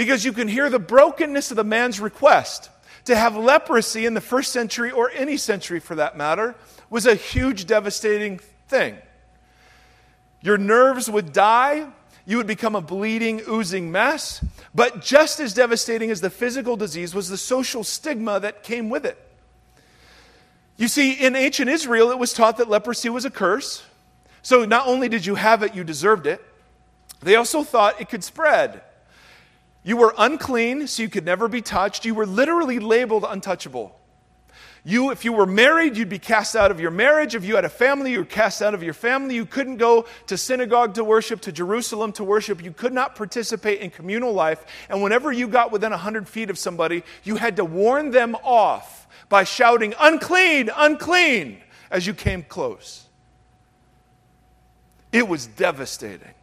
because 0.00 0.24
you 0.24 0.32
can 0.32 0.48
hear 0.48 0.70
the 0.70 0.78
brokenness 0.78 1.50
of 1.50 1.58
the 1.58 1.62
man's 1.62 2.00
request. 2.00 2.70
To 3.04 3.14
have 3.14 3.36
leprosy 3.36 4.06
in 4.06 4.14
the 4.14 4.22
first 4.22 4.50
century, 4.50 4.90
or 4.90 5.10
any 5.10 5.36
century 5.36 5.78
for 5.78 5.94
that 5.96 6.16
matter, 6.16 6.54
was 6.88 7.04
a 7.04 7.14
huge, 7.14 7.66
devastating 7.66 8.40
thing. 8.66 8.96
Your 10.40 10.56
nerves 10.56 11.10
would 11.10 11.34
die. 11.34 11.86
You 12.24 12.38
would 12.38 12.46
become 12.46 12.74
a 12.74 12.80
bleeding, 12.80 13.42
oozing 13.46 13.92
mess. 13.92 14.42
But 14.74 15.02
just 15.02 15.38
as 15.38 15.52
devastating 15.52 16.10
as 16.10 16.22
the 16.22 16.30
physical 16.30 16.76
disease 16.78 17.14
was 17.14 17.28
the 17.28 17.36
social 17.36 17.84
stigma 17.84 18.40
that 18.40 18.62
came 18.62 18.88
with 18.88 19.04
it. 19.04 19.18
You 20.78 20.88
see, 20.88 21.12
in 21.12 21.36
ancient 21.36 21.68
Israel, 21.68 22.10
it 22.10 22.18
was 22.18 22.32
taught 22.32 22.56
that 22.56 22.70
leprosy 22.70 23.10
was 23.10 23.26
a 23.26 23.30
curse. 23.30 23.82
So 24.40 24.64
not 24.64 24.86
only 24.86 25.10
did 25.10 25.26
you 25.26 25.34
have 25.34 25.62
it, 25.62 25.74
you 25.74 25.84
deserved 25.84 26.26
it. 26.26 26.42
They 27.20 27.36
also 27.36 27.64
thought 27.64 28.00
it 28.00 28.08
could 28.08 28.24
spread. 28.24 28.80
You 29.82 29.96
were 29.96 30.14
unclean, 30.18 30.86
so 30.86 31.02
you 31.02 31.08
could 31.08 31.24
never 31.24 31.48
be 31.48 31.62
touched. 31.62 32.04
You 32.04 32.14
were 32.14 32.26
literally 32.26 32.78
labeled 32.78 33.24
untouchable. 33.26 33.96
You, 34.82 35.10
if 35.10 35.26
you 35.26 35.32
were 35.32 35.46
married, 35.46 35.96
you'd 35.96 36.08
be 36.08 36.18
cast 36.18 36.56
out 36.56 36.70
of 36.70 36.80
your 36.80 36.90
marriage. 36.90 37.34
If 37.34 37.44
you 37.44 37.54
had 37.54 37.66
a 37.66 37.70
family, 37.70 38.12
you 38.12 38.20
were 38.20 38.24
cast 38.24 38.62
out 38.62 38.72
of 38.72 38.82
your 38.82 38.94
family. 38.94 39.34
You 39.34 39.44
couldn't 39.44 39.76
go 39.76 40.06
to 40.26 40.38
synagogue 40.38 40.94
to 40.94 41.04
worship, 41.04 41.42
to 41.42 41.52
Jerusalem 41.52 42.12
to 42.12 42.24
worship. 42.24 42.62
You 42.62 42.72
could 42.72 42.94
not 42.94 43.14
participate 43.14 43.80
in 43.80 43.90
communal 43.90 44.32
life. 44.32 44.64
And 44.88 45.02
whenever 45.02 45.32
you 45.32 45.48
got 45.48 45.70
within 45.70 45.90
100 45.90 46.26
feet 46.26 46.48
of 46.48 46.58
somebody, 46.58 47.02
you 47.24 47.36
had 47.36 47.56
to 47.56 47.64
warn 47.64 48.10
them 48.10 48.36
off 48.42 49.06
by 49.28 49.44
shouting, 49.44 49.94
unclean, 50.00 50.70
unclean, 50.74 51.58
as 51.90 52.06
you 52.06 52.14
came 52.14 52.42
close. 52.42 53.06
It 55.12 55.28
was 55.28 55.46
devastating. 55.46 56.34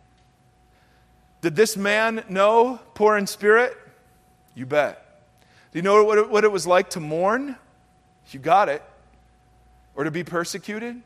Did 1.41 1.55
this 1.55 1.77
man 1.77 2.23
know 2.29 2.79
poor 2.93 3.17
in 3.17 3.27
spirit? 3.27 3.77
You 4.55 4.65
bet. 4.65 5.21
Do 5.71 5.79
you 5.79 5.83
know 5.83 6.03
what 6.03 6.17
it, 6.17 6.29
what 6.29 6.43
it 6.43 6.51
was 6.51 6.65
like 6.65 6.91
to 6.91 6.99
mourn? 6.99 7.55
You 8.31 8.39
got 8.39 8.69
it. 8.69 8.83
Or 9.95 10.03
to 10.03 10.11
be 10.11 10.23
persecuted. 10.23 11.01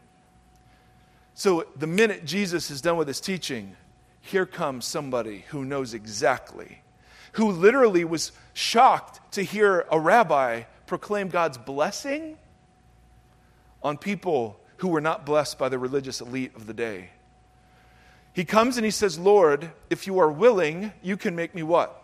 So 1.33 1.65
the 1.75 1.87
minute 1.87 2.25
Jesus 2.25 2.69
is 2.71 2.81
done 2.81 2.97
with 2.97 3.07
his 3.07 3.21
teaching, 3.21 3.75
here 4.21 4.45
comes 4.45 4.85
somebody 4.85 5.45
who 5.49 5.65
knows 5.65 5.93
exactly, 5.93 6.81
who 7.33 7.51
literally 7.51 8.03
was 8.05 8.31
shocked 8.53 9.33
to 9.33 9.43
hear 9.43 9.85
a 9.91 9.99
rabbi 9.99 10.63
proclaim 10.85 11.29
God's 11.29 11.57
blessing 11.57 12.37
on 13.81 13.97
people 13.97 14.59
who 14.77 14.89
were 14.89 15.01
not 15.01 15.25
blessed 15.25 15.57
by 15.57 15.69
the 15.69 15.79
religious 15.79 16.21
elite 16.21 16.55
of 16.55 16.67
the 16.67 16.73
day. 16.73 17.09
He 18.33 18.45
comes 18.45 18.77
and 18.77 18.85
he 18.85 18.91
says, 18.91 19.19
Lord, 19.19 19.71
if 19.89 20.07
you 20.07 20.19
are 20.19 20.31
willing, 20.31 20.93
you 21.01 21.17
can 21.17 21.35
make 21.35 21.53
me 21.53 21.63
what? 21.63 22.01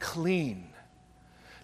Clean. 0.00 0.68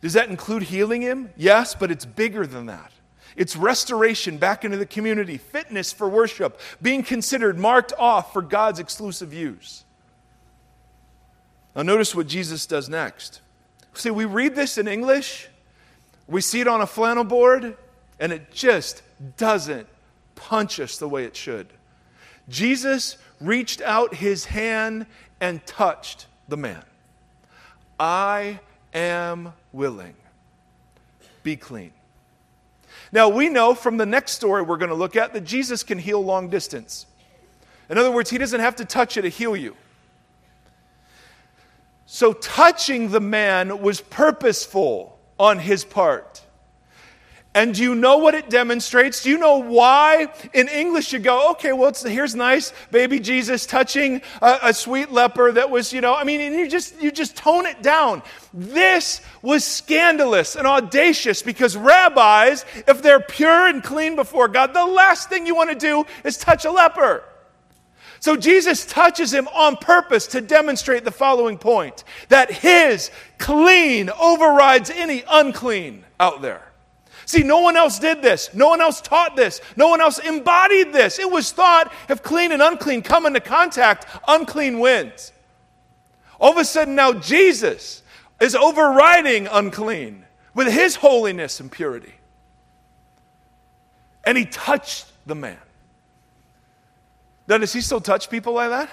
Does 0.00 0.12
that 0.12 0.28
include 0.28 0.64
healing 0.64 1.02
him? 1.02 1.30
Yes, 1.36 1.74
but 1.74 1.90
it's 1.90 2.04
bigger 2.04 2.46
than 2.46 2.66
that. 2.66 2.92
It's 3.36 3.56
restoration 3.56 4.38
back 4.38 4.64
into 4.64 4.76
the 4.76 4.86
community, 4.86 5.38
fitness 5.38 5.92
for 5.92 6.08
worship, 6.08 6.60
being 6.80 7.02
considered 7.02 7.58
marked 7.58 7.92
off 7.98 8.32
for 8.32 8.42
God's 8.42 8.78
exclusive 8.78 9.32
use. 9.32 9.84
Now, 11.74 11.82
notice 11.82 12.14
what 12.14 12.28
Jesus 12.28 12.66
does 12.66 12.88
next. 12.88 13.40
See, 13.94 14.10
we 14.10 14.24
read 14.24 14.54
this 14.54 14.78
in 14.78 14.86
English, 14.86 15.48
we 16.28 16.40
see 16.40 16.60
it 16.60 16.68
on 16.68 16.80
a 16.80 16.86
flannel 16.86 17.24
board, 17.24 17.76
and 18.20 18.32
it 18.32 18.52
just 18.52 19.02
doesn't 19.36 19.88
punch 20.36 20.78
us 20.78 20.98
the 20.98 21.08
way 21.08 21.24
it 21.24 21.34
should. 21.34 21.68
Jesus 22.48 23.16
reached 23.46 23.80
out 23.82 24.14
his 24.14 24.44
hand 24.44 25.06
and 25.40 25.64
touched 25.66 26.26
the 26.48 26.56
man. 26.56 26.82
I 27.98 28.60
am 28.92 29.52
willing. 29.72 30.14
Be 31.42 31.56
clean. 31.56 31.92
Now, 33.12 33.28
we 33.28 33.48
know 33.48 33.74
from 33.74 33.96
the 33.96 34.06
next 34.06 34.32
story 34.32 34.62
we're 34.62 34.76
going 34.76 34.88
to 34.88 34.96
look 34.96 35.16
at 35.16 35.32
that 35.34 35.44
Jesus 35.44 35.82
can 35.82 35.98
heal 35.98 36.24
long 36.24 36.48
distance. 36.48 37.06
In 37.88 37.98
other 37.98 38.10
words, 38.10 38.30
he 38.30 38.38
doesn't 38.38 38.60
have 38.60 38.76
to 38.76 38.84
touch 38.84 39.16
you 39.16 39.22
to 39.22 39.28
heal 39.28 39.56
you. 39.56 39.76
So 42.06 42.32
touching 42.32 43.10
the 43.10 43.20
man 43.20 43.82
was 43.82 44.00
purposeful 44.00 45.18
on 45.38 45.58
his 45.58 45.84
part. 45.84 46.43
And 47.56 47.72
do 47.72 47.82
you 47.84 47.94
know 47.94 48.18
what 48.18 48.34
it 48.34 48.50
demonstrates? 48.50 49.22
Do 49.22 49.30
you 49.30 49.38
know 49.38 49.58
why? 49.58 50.26
In 50.52 50.66
English, 50.66 51.12
you 51.12 51.20
go, 51.20 51.52
okay, 51.52 51.72
well, 51.72 51.92
here's 52.04 52.34
nice, 52.34 52.72
baby 52.90 53.20
Jesus 53.20 53.64
touching 53.64 54.22
a, 54.42 54.58
a, 54.64 54.74
sweet 54.74 55.12
leper 55.12 55.52
that 55.52 55.70
was, 55.70 55.92
you 55.92 56.00
know, 56.00 56.16
I 56.16 56.24
mean, 56.24 56.40
and 56.40 56.56
you 56.56 56.68
just 56.68 57.00
you 57.00 57.12
just 57.12 57.36
tone 57.36 57.66
it 57.66 57.80
down. 57.80 58.22
This 58.52 59.20
was 59.40 59.62
scandalous 59.62 60.56
and 60.56 60.66
audacious 60.66 61.42
because 61.42 61.76
rabbis, 61.76 62.64
if 62.88 63.02
they're 63.02 63.20
pure 63.20 63.68
and 63.68 63.84
clean 63.84 64.16
before 64.16 64.48
God, 64.48 64.74
the 64.74 64.84
last 64.84 65.28
thing 65.28 65.46
you 65.46 65.54
want 65.54 65.70
to 65.70 65.76
do 65.76 66.04
is 66.24 66.36
touch 66.36 66.64
a 66.64 66.72
leper. 66.72 67.22
So 68.18 68.36
Jesus 68.36 68.84
touches 68.84 69.32
him 69.32 69.46
on 69.48 69.76
purpose 69.76 70.26
to 70.28 70.40
demonstrate 70.40 71.04
the 71.04 71.12
following 71.12 71.58
point 71.58 72.02
that 72.30 72.50
his 72.50 73.12
clean 73.38 74.10
overrides 74.10 74.90
any 74.90 75.22
unclean 75.28 76.04
out 76.18 76.42
there. 76.42 76.73
See, 77.26 77.42
no 77.42 77.60
one 77.60 77.76
else 77.76 77.98
did 77.98 78.22
this. 78.22 78.52
No 78.54 78.68
one 78.68 78.80
else 78.80 79.00
taught 79.00 79.36
this. 79.36 79.60
No 79.76 79.88
one 79.88 80.00
else 80.00 80.18
embodied 80.18 80.92
this. 80.92 81.18
It 81.18 81.30
was 81.30 81.52
thought 81.52 81.92
if 82.08 82.22
clean 82.22 82.52
and 82.52 82.62
unclean 82.62 83.02
come 83.02 83.26
into 83.26 83.40
contact, 83.40 84.06
unclean 84.28 84.78
wins. 84.78 85.32
All 86.38 86.52
of 86.52 86.58
a 86.58 86.64
sudden, 86.64 86.94
now 86.94 87.12
Jesus 87.12 88.02
is 88.40 88.54
overriding 88.54 89.46
unclean 89.46 90.24
with 90.54 90.72
his 90.72 90.96
holiness 90.96 91.60
and 91.60 91.70
purity. 91.70 92.14
And 94.24 94.36
he 94.36 94.44
touched 94.44 95.06
the 95.26 95.34
man. 95.34 95.58
Now, 97.46 97.58
does 97.58 97.72
he 97.72 97.80
still 97.80 98.00
touch 98.00 98.30
people 98.30 98.54
like 98.54 98.70
that? 98.70 98.90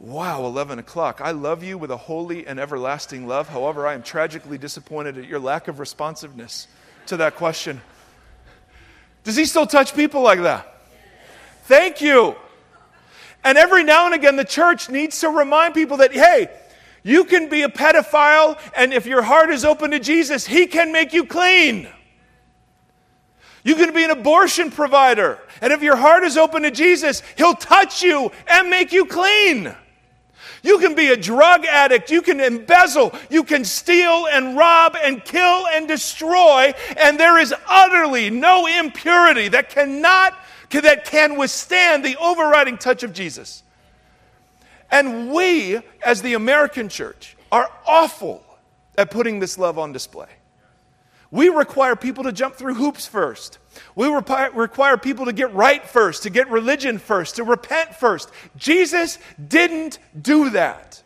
Wow, 0.00 0.44
11 0.46 0.78
o'clock. 0.78 1.20
I 1.22 1.32
love 1.32 1.64
you 1.64 1.76
with 1.76 1.90
a 1.90 1.96
holy 1.96 2.46
and 2.46 2.60
everlasting 2.60 3.26
love. 3.26 3.48
However, 3.48 3.86
I 3.86 3.94
am 3.94 4.02
tragically 4.02 4.56
disappointed 4.56 5.18
at 5.18 5.26
your 5.26 5.40
lack 5.40 5.66
of 5.66 5.80
responsiveness 5.80 6.68
to 7.06 7.16
that 7.16 7.34
question. 7.34 7.80
Does 9.24 9.34
he 9.34 9.44
still 9.44 9.66
touch 9.66 9.96
people 9.96 10.22
like 10.22 10.40
that? 10.42 10.82
Thank 11.64 12.00
you. 12.00 12.36
And 13.42 13.58
every 13.58 13.82
now 13.82 14.06
and 14.06 14.14
again, 14.14 14.36
the 14.36 14.44
church 14.44 14.88
needs 14.88 15.20
to 15.20 15.30
remind 15.30 15.74
people 15.74 15.96
that, 15.96 16.12
hey, 16.12 16.48
you 17.02 17.24
can 17.24 17.48
be 17.48 17.62
a 17.62 17.68
pedophile, 17.68 18.58
and 18.76 18.92
if 18.92 19.06
your 19.06 19.22
heart 19.22 19.50
is 19.50 19.64
open 19.64 19.90
to 19.90 19.98
Jesus, 19.98 20.46
he 20.46 20.66
can 20.66 20.92
make 20.92 21.12
you 21.12 21.24
clean. 21.24 21.88
You 23.64 23.74
can 23.74 23.92
be 23.92 24.04
an 24.04 24.10
abortion 24.10 24.70
provider, 24.70 25.40
and 25.60 25.72
if 25.72 25.82
your 25.82 25.96
heart 25.96 26.22
is 26.22 26.36
open 26.36 26.62
to 26.62 26.70
Jesus, 26.70 27.22
he'll 27.36 27.54
touch 27.54 28.02
you 28.02 28.30
and 28.46 28.70
make 28.70 28.92
you 28.92 29.04
clean. 29.04 29.74
You 30.62 30.78
can 30.78 30.94
be 30.94 31.08
a 31.08 31.16
drug 31.16 31.64
addict. 31.64 32.10
You 32.10 32.22
can 32.22 32.40
embezzle. 32.40 33.14
You 33.30 33.44
can 33.44 33.64
steal 33.64 34.26
and 34.26 34.56
rob 34.56 34.96
and 35.02 35.24
kill 35.24 35.66
and 35.68 35.86
destroy. 35.86 36.72
And 36.96 37.18
there 37.18 37.38
is 37.38 37.54
utterly 37.68 38.30
no 38.30 38.66
impurity 38.66 39.48
that 39.48 39.70
cannot, 39.70 40.38
that 40.70 41.04
can 41.04 41.36
withstand 41.36 42.04
the 42.04 42.16
overriding 42.16 42.78
touch 42.78 43.02
of 43.02 43.12
Jesus. 43.12 43.62
And 44.90 45.30
we, 45.30 45.80
as 46.02 46.22
the 46.22 46.34
American 46.34 46.88
church, 46.88 47.36
are 47.52 47.70
awful 47.86 48.44
at 48.96 49.10
putting 49.10 49.38
this 49.38 49.58
love 49.58 49.78
on 49.78 49.92
display. 49.92 50.28
We 51.30 51.50
require 51.50 51.94
people 51.94 52.24
to 52.24 52.32
jump 52.32 52.54
through 52.54 52.74
hoops 52.74 53.06
first. 53.06 53.58
We 53.94 54.08
require 54.08 54.96
people 54.96 55.26
to 55.26 55.32
get 55.32 55.54
right 55.54 55.86
first, 55.86 56.24
to 56.24 56.30
get 56.30 56.50
religion 56.50 56.98
first, 56.98 57.36
to 57.36 57.44
repent 57.44 57.94
first. 57.94 58.30
Jesus 58.56 59.18
didn't 59.48 59.98
do 60.20 60.50
that. 60.50 61.02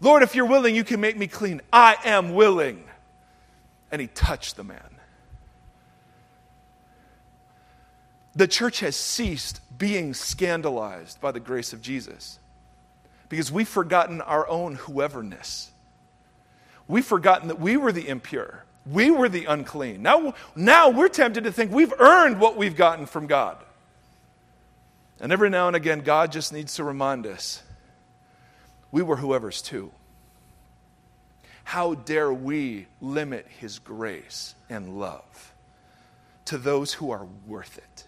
Lord, 0.00 0.22
if 0.22 0.34
you're 0.34 0.46
willing, 0.46 0.76
you 0.76 0.84
can 0.84 1.00
make 1.00 1.16
me 1.16 1.26
clean. 1.26 1.62
I 1.72 1.96
am 2.04 2.34
willing. 2.34 2.84
And 3.90 4.00
he 4.00 4.08
touched 4.08 4.56
the 4.56 4.64
man. 4.64 4.80
The 8.34 8.46
church 8.46 8.80
has 8.80 8.96
ceased 8.96 9.62
being 9.78 10.12
scandalized 10.12 11.22
by 11.22 11.32
the 11.32 11.40
grace 11.40 11.72
of 11.72 11.80
Jesus 11.80 12.38
because 13.30 13.50
we've 13.50 13.66
forgotten 13.66 14.20
our 14.20 14.46
own 14.46 14.74
whoeverness. 14.74 15.70
We've 16.86 17.06
forgotten 17.06 17.48
that 17.48 17.58
we 17.58 17.78
were 17.78 17.92
the 17.92 18.06
impure. 18.06 18.65
We 18.90 19.10
were 19.10 19.28
the 19.28 19.46
unclean. 19.46 20.02
Now, 20.02 20.34
now 20.54 20.90
we're 20.90 21.08
tempted 21.08 21.44
to 21.44 21.52
think 21.52 21.72
we've 21.72 21.92
earned 21.98 22.38
what 22.38 22.56
we've 22.56 22.76
gotten 22.76 23.06
from 23.06 23.26
God. 23.26 23.56
And 25.20 25.32
every 25.32 25.50
now 25.50 25.66
and 25.66 25.74
again, 25.74 26.00
God 26.00 26.30
just 26.30 26.52
needs 26.52 26.76
to 26.76 26.84
remind 26.84 27.26
us 27.26 27.62
we 28.92 29.02
were 29.02 29.16
whoever's 29.16 29.60
too. 29.60 29.90
How 31.64 31.94
dare 31.94 32.32
we 32.32 32.86
limit 33.00 33.46
His 33.58 33.80
grace 33.80 34.54
and 34.70 35.00
love 35.00 35.52
to 36.44 36.58
those 36.58 36.92
who 36.92 37.10
are 37.10 37.26
worth 37.46 37.78
it? 37.78 38.06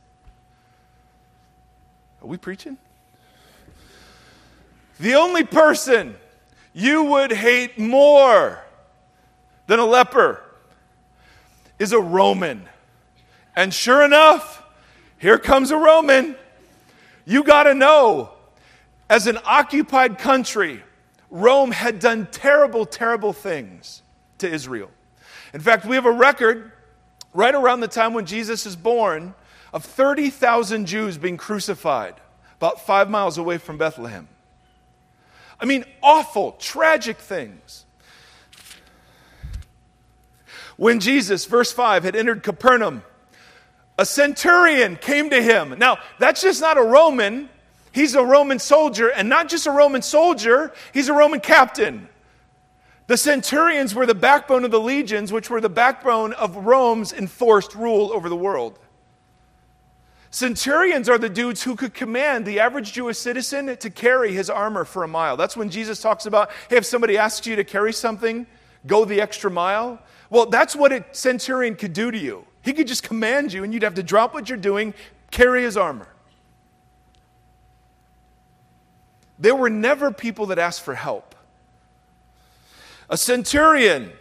Are 2.22 2.28
we 2.28 2.36
preaching? 2.36 2.78
The 5.00 5.14
only 5.14 5.44
person 5.44 6.16
you 6.72 7.04
would 7.04 7.32
hate 7.32 7.78
more 7.78 8.62
than 9.66 9.78
a 9.78 9.84
leper 9.84 10.40
is 11.78 11.92
a 11.92 12.00
Roman. 12.00 12.68
And 13.56 13.72
sure 13.72 14.04
enough, 14.04 14.62
here 15.18 15.38
comes 15.38 15.70
a 15.70 15.76
Roman. 15.76 16.36
You 17.24 17.44
got 17.44 17.64
to 17.64 17.74
know, 17.74 18.30
as 19.10 19.26
an 19.26 19.38
occupied 19.44 20.18
country, 20.18 20.82
Rome 21.30 21.72
had 21.72 21.98
done 21.98 22.28
terrible, 22.30 22.86
terrible 22.86 23.32
things 23.32 24.02
to 24.38 24.50
Israel. 24.50 24.90
In 25.52 25.60
fact, 25.60 25.84
we 25.84 25.96
have 25.96 26.06
a 26.06 26.12
record 26.12 26.72
right 27.34 27.54
around 27.54 27.80
the 27.80 27.88
time 27.88 28.14
when 28.14 28.26
Jesus 28.26 28.66
is 28.66 28.76
born 28.76 29.34
of 29.72 29.84
30,000 29.84 30.86
Jews 30.86 31.18
being 31.18 31.36
crucified 31.36 32.14
about 32.56 32.84
five 32.84 33.10
miles 33.10 33.38
away 33.38 33.58
from 33.58 33.78
Bethlehem. 33.78 34.28
I 35.60 35.64
mean, 35.64 35.84
awful, 36.02 36.52
tragic 36.52 37.18
things. 37.18 37.84
When 40.78 41.00
Jesus, 41.00 41.44
verse 41.44 41.72
5, 41.72 42.04
had 42.04 42.14
entered 42.14 42.44
Capernaum, 42.44 43.02
a 43.98 44.06
centurion 44.06 44.94
came 44.94 45.28
to 45.30 45.42
him. 45.42 45.76
Now, 45.76 45.98
that's 46.20 46.40
just 46.40 46.60
not 46.60 46.78
a 46.78 46.82
Roman, 46.82 47.48
he's 47.90 48.14
a 48.14 48.24
Roman 48.24 48.60
soldier, 48.60 49.08
and 49.08 49.28
not 49.28 49.48
just 49.48 49.66
a 49.66 49.72
Roman 49.72 50.02
soldier, 50.02 50.72
he's 50.94 51.08
a 51.08 51.12
Roman 51.12 51.40
captain. 51.40 52.08
The 53.08 53.16
centurions 53.16 53.92
were 53.92 54.06
the 54.06 54.14
backbone 54.14 54.64
of 54.64 54.70
the 54.70 54.78
legions, 54.78 55.32
which 55.32 55.50
were 55.50 55.60
the 55.60 55.68
backbone 55.68 56.32
of 56.34 56.54
Rome's 56.54 57.12
enforced 57.12 57.74
rule 57.74 58.12
over 58.12 58.28
the 58.28 58.36
world. 58.36 58.78
Centurions 60.30 61.08
are 61.08 61.18
the 61.18 61.28
dudes 61.28 61.64
who 61.64 61.74
could 61.74 61.92
command 61.92 62.46
the 62.46 62.60
average 62.60 62.92
Jewish 62.92 63.18
citizen 63.18 63.76
to 63.76 63.90
carry 63.90 64.32
his 64.32 64.48
armor 64.48 64.84
for 64.84 65.02
a 65.02 65.08
mile. 65.08 65.36
That's 65.36 65.56
when 65.56 65.70
Jesus 65.70 66.00
talks 66.00 66.24
about 66.24 66.50
hey, 66.70 66.76
if 66.76 66.86
somebody 66.86 67.18
asks 67.18 67.48
you 67.48 67.56
to 67.56 67.64
carry 67.64 67.92
something, 67.92 68.46
go 68.86 69.04
the 69.04 69.20
extra 69.20 69.50
mile. 69.50 69.98
Well, 70.30 70.46
that's 70.46 70.76
what 70.76 70.92
a 70.92 71.04
centurion 71.12 71.74
could 71.74 71.92
do 71.92 72.10
to 72.10 72.18
you. 72.18 72.44
He 72.62 72.72
could 72.72 72.86
just 72.86 73.02
command 73.02 73.52
you, 73.52 73.64
and 73.64 73.72
you'd 73.72 73.82
have 73.82 73.94
to 73.94 74.02
drop 74.02 74.34
what 74.34 74.48
you're 74.48 74.58
doing, 74.58 74.92
carry 75.30 75.62
his 75.62 75.76
armor. 75.76 76.08
There 79.38 79.54
were 79.54 79.70
never 79.70 80.10
people 80.10 80.46
that 80.46 80.58
asked 80.58 80.82
for 80.82 80.94
help. 80.94 81.34
A 83.08 83.16
centurion 83.16 84.12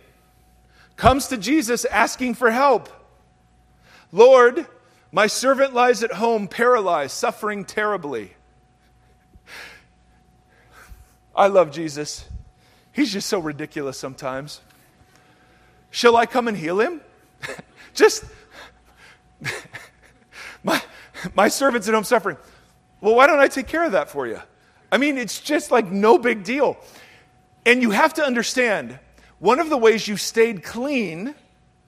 comes 0.95 1.27
to 1.27 1.37
Jesus 1.37 1.85
asking 1.85 2.35
for 2.35 2.51
help. 2.51 2.89
Lord, 4.11 4.65
my 5.11 5.27
servant 5.27 5.73
lies 5.73 6.03
at 6.03 6.13
home, 6.13 6.47
paralyzed, 6.47 7.11
suffering 7.11 7.65
terribly. 7.65 8.33
I 11.35 11.47
love 11.47 11.71
Jesus. 11.71 12.25
He's 12.93 13.11
just 13.11 13.27
so 13.27 13.39
ridiculous 13.39 13.97
sometimes. 13.97 14.61
Shall 15.97 16.15
I 16.15 16.27
come 16.27 16.47
and 16.47 16.55
heal 16.55 16.79
him? 16.79 17.01
Just, 17.95 18.23
my, 20.63 20.79
my 21.33 21.47
servant's 21.47 21.87
at 21.87 21.95
home 21.95 22.03
suffering. 22.03 22.37
Well, 23.01 23.15
why 23.15 23.25
don't 23.25 23.39
I 23.39 23.47
take 23.47 23.65
care 23.65 23.83
of 23.83 23.93
that 23.93 24.07
for 24.07 24.27
you? 24.27 24.39
I 24.91 24.97
mean, 24.99 25.17
it's 25.17 25.39
just 25.39 25.71
like 25.71 25.91
no 25.91 26.19
big 26.19 26.43
deal. 26.43 26.77
And 27.65 27.81
you 27.81 27.89
have 27.89 28.13
to 28.13 28.23
understand 28.23 28.99
one 29.39 29.59
of 29.59 29.71
the 29.71 29.77
ways 29.77 30.07
you 30.07 30.17
stayed 30.17 30.61
clean, 30.61 31.33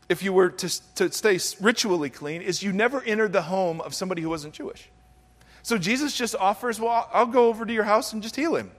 if 0.10 0.24
you 0.24 0.34
were 0.34 0.50
to, 0.50 0.96
to 0.96 1.12
stay 1.12 1.40
ritually 1.62 2.10
clean, 2.10 2.42
is 2.42 2.64
you 2.64 2.74
never 2.74 3.04
entered 3.04 3.32
the 3.32 3.44
home 3.44 3.80
of 3.80 3.94
somebody 3.94 4.24
who 4.24 4.30
wasn't 4.30 4.56
Jewish. 4.56 4.90
So 5.62 5.78
Jesus 5.78 6.18
just 6.18 6.34
offers, 6.34 6.80
well, 6.80 7.08
I'll 7.14 7.28
go 7.28 7.48
over 7.48 7.64
to 7.64 7.72
your 7.72 7.84
house 7.84 8.12
and 8.12 8.24
just 8.24 8.36
heal 8.36 8.56
him. 8.56 8.72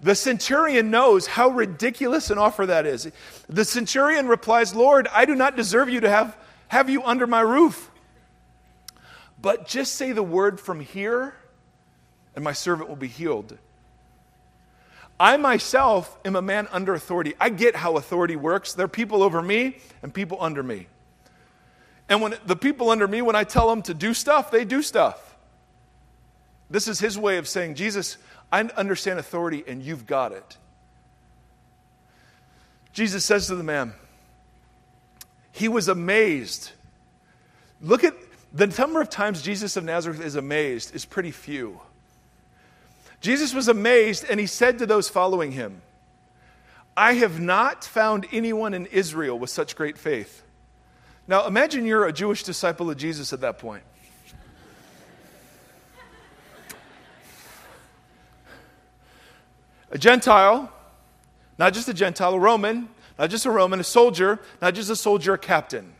The 0.00 0.14
centurion 0.14 0.90
knows 0.90 1.26
how 1.26 1.48
ridiculous 1.48 2.30
an 2.30 2.38
offer 2.38 2.66
that 2.66 2.86
is. 2.86 3.10
The 3.48 3.64
centurion 3.64 4.28
replies, 4.28 4.74
Lord, 4.74 5.08
I 5.12 5.24
do 5.24 5.34
not 5.34 5.56
deserve 5.56 5.88
you 5.88 6.00
to 6.00 6.10
have, 6.10 6.36
have 6.68 6.90
you 6.90 7.02
under 7.02 7.26
my 7.26 7.40
roof. 7.40 7.90
But 9.40 9.66
just 9.66 9.94
say 9.94 10.12
the 10.12 10.22
word 10.22 10.60
from 10.60 10.80
here, 10.80 11.34
and 12.34 12.42
my 12.42 12.52
servant 12.52 12.88
will 12.88 12.96
be 12.96 13.08
healed. 13.08 13.56
I 15.18 15.36
myself 15.36 16.18
am 16.24 16.34
a 16.34 16.42
man 16.42 16.66
under 16.72 16.94
authority. 16.94 17.34
I 17.40 17.48
get 17.48 17.76
how 17.76 17.96
authority 17.96 18.36
works. 18.36 18.74
There 18.74 18.86
are 18.86 18.88
people 18.88 19.22
over 19.22 19.40
me 19.40 19.78
and 20.02 20.12
people 20.12 20.38
under 20.40 20.62
me. 20.62 20.88
And 22.08 22.20
when 22.20 22.34
the 22.46 22.56
people 22.56 22.90
under 22.90 23.06
me, 23.06 23.22
when 23.22 23.36
I 23.36 23.44
tell 23.44 23.68
them 23.68 23.82
to 23.82 23.94
do 23.94 24.12
stuff, 24.12 24.50
they 24.50 24.64
do 24.64 24.82
stuff. 24.82 25.36
This 26.68 26.88
is 26.88 26.98
his 26.98 27.16
way 27.16 27.38
of 27.38 27.46
saying, 27.46 27.76
Jesus, 27.76 28.16
I 28.54 28.60
understand 28.60 29.18
authority 29.18 29.64
and 29.66 29.82
you've 29.82 30.06
got 30.06 30.30
it. 30.30 30.58
Jesus 32.92 33.24
says 33.24 33.48
to 33.48 33.56
the 33.56 33.64
man, 33.64 33.94
he 35.50 35.66
was 35.66 35.88
amazed. 35.88 36.70
Look 37.80 38.04
at 38.04 38.14
the 38.52 38.68
number 38.68 39.00
of 39.00 39.10
times 39.10 39.42
Jesus 39.42 39.76
of 39.76 39.82
Nazareth 39.82 40.20
is 40.20 40.36
amazed 40.36 40.94
is 40.94 41.04
pretty 41.04 41.32
few. 41.32 41.80
Jesus 43.20 43.52
was 43.52 43.66
amazed 43.66 44.24
and 44.30 44.38
he 44.38 44.46
said 44.46 44.78
to 44.78 44.86
those 44.86 45.08
following 45.08 45.50
him, 45.50 45.82
I 46.96 47.14
have 47.14 47.40
not 47.40 47.82
found 47.82 48.24
anyone 48.30 48.72
in 48.72 48.86
Israel 48.86 49.36
with 49.36 49.50
such 49.50 49.74
great 49.74 49.98
faith. 49.98 50.44
Now 51.26 51.48
imagine 51.48 51.86
you're 51.86 52.06
a 52.06 52.12
Jewish 52.12 52.44
disciple 52.44 52.88
of 52.88 52.98
Jesus 52.98 53.32
at 53.32 53.40
that 53.40 53.58
point. 53.58 53.82
A 59.94 59.98
Gentile, 59.98 60.70
not 61.56 61.72
just 61.72 61.88
a 61.88 61.94
Gentile, 61.94 62.34
a 62.34 62.38
Roman, 62.38 62.88
not 63.16 63.30
just 63.30 63.46
a 63.46 63.50
Roman, 63.50 63.78
a 63.78 63.84
soldier, 63.84 64.40
not 64.60 64.74
just 64.74 64.90
a 64.90 64.96
soldier, 64.96 65.34
a 65.34 65.38
captain. 65.38 65.94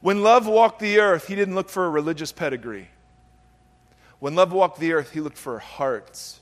When 0.00 0.22
love 0.22 0.46
walked 0.46 0.78
the 0.78 1.00
earth, 1.00 1.26
he 1.26 1.34
didn't 1.34 1.56
look 1.56 1.68
for 1.68 1.84
a 1.84 1.90
religious 1.90 2.30
pedigree. 2.30 2.88
When 4.20 4.36
love 4.36 4.52
walked 4.52 4.78
the 4.78 4.92
earth, 4.92 5.10
he 5.10 5.20
looked 5.20 5.36
for 5.36 5.58
hearts 5.58 6.40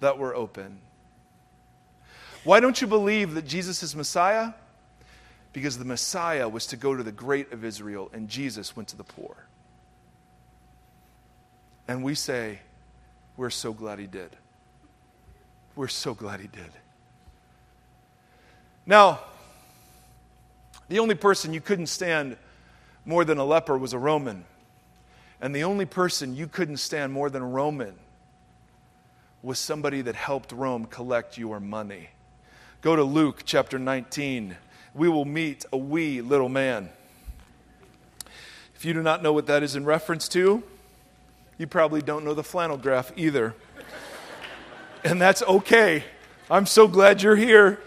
that 0.00 0.18
were 0.18 0.34
open. 0.34 0.80
Why 2.44 2.60
don't 2.60 2.80
you 2.80 2.86
believe 2.86 3.34
that 3.34 3.46
Jesus 3.46 3.82
is 3.82 3.96
Messiah? 3.96 4.52
Because 5.52 5.78
the 5.78 5.84
Messiah 5.86 6.48
was 6.48 6.66
to 6.66 6.76
go 6.76 6.94
to 6.94 7.02
the 7.02 7.10
great 7.10 7.52
of 7.52 7.64
Israel, 7.64 8.10
and 8.12 8.28
Jesus 8.28 8.76
went 8.76 8.90
to 8.90 8.96
the 8.96 9.04
poor. 9.04 9.34
And 11.88 12.04
we 12.04 12.14
say, 12.14 12.60
We're 13.36 13.50
so 13.50 13.72
glad 13.72 13.98
he 13.98 14.06
did. 14.06 14.36
We're 15.76 15.88
so 15.88 16.14
glad 16.14 16.40
he 16.40 16.48
did. 16.48 16.70
Now, 18.86 19.20
the 20.88 20.98
only 20.98 21.14
person 21.14 21.52
you 21.52 21.60
couldn't 21.60 21.88
stand 21.88 22.36
more 23.04 23.24
than 23.24 23.38
a 23.38 23.44
leper 23.44 23.76
was 23.76 23.92
a 23.92 23.98
Roman. 23.98 24.44
And 25.40 25.54
the 25.54 25.64
only 25.64 25.84
person 25.84 26.34
you 26.34 26.46
couldn't 26.46 26.78
stand 26.78 27.12
more 27.12 27.28
than 27.28 27.42
a 27.42 27.46
Roman 27.46 27.94
was 29.42 29.58
somebody 29.58 30.00
that 30.02 30.14
helped 30.14 30.50
Rome 30.50 30.86
collect 30.86 31.36
your 31.36 31.60
money. 31.60 32.08
Go 32.80 32.96
to 32.96 33.04
Luke 33.04 33.42
chapter 33.44 33.78
19. 33.78 34.56
We 34.94 35.08
will 35.08 35.26
meet 35.26 35.66
a 35.72 35.76
wee 35.76 36.22
little 36.22 36.48
man. 36.48 36.88
If 38.74 38.84
you 38.84 38.94
do 38.94 39.02
not 39.02 39.22
know 39.22 39.32
what 39.32 39.46
that 39.46 39.62
is 39.62 39.76
in 39.76 39.84
reference 39.84 40.26
to, 40.28 40.62
you 41.58 41.66
probably 41.66 42.00
don't 42.00 42.24
know 42.24 42.34
the 42.34 42.44
flannel 42.44 42.76
graph 42.76 43.12
either. 43.16 43.54
And 45.04 45.20
that's 45.20 45.42
okay. 45.42 46.04
I'm 46.50 46.66
so 46.66 46.88
glad 46.88 47.22
you're 47.22 47.36
here. 47.36 47.80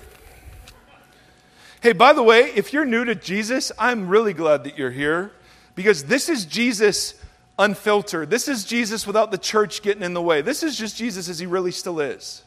Hey, 1.81 1.93
by 1.93 2.13
the 2.13 2.23
way, 2.23 2.51
if 2.55 2.73
you're 2.73 2.85
new 2.85 3.05
to 3.05 3.15
Jesus, 3.15 3.71
I'm 3.79 4.09
really 4.09 4.33
glad 4.33 4.65
that 4.65 4.77
you're 4.77 4.91
here 4.91 5.31
because 5.75 6.03
this 6.05 6.27
is 6.27 6.45
Jesus 6.45 7.13
unfiltered. 7.57 8.29
This 8.29 8.47
is 8.47 8.65
Jesus 8.65 9.07
without 9.07 9.31
the 9.31 9.37
church 9.37 9.81
getting 9.81 10.03
in 10.03 10.13
the 10.13 10.21
way. 10.21 10.41
This 10.41 10.61
is 10.61 10.77
just 10.77 10.97
Jesus 10.97 11.29
as 11.29 11.39
he 11.39 11.45
really 11.45 11.71
still 11.71 11.99
is. 11.99 12.43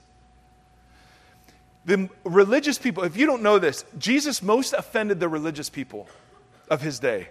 The 1.85 2.09
religious 2.25 2.79
people, 2.79 3.05
if 3.05 3.17
you 3.17 3.27
don't 3.27 3.43
know 3.43 3.59
this, 3.59 3.85
Jesus 3.99 4.43
most 4.43 4.73
offended 4.73 5.19
the 5.19 5.29
religious 5.29 5.69
people 5.69 6.09
of 6.69 6.81
his 6.83 6.99
day. 6.99 7.29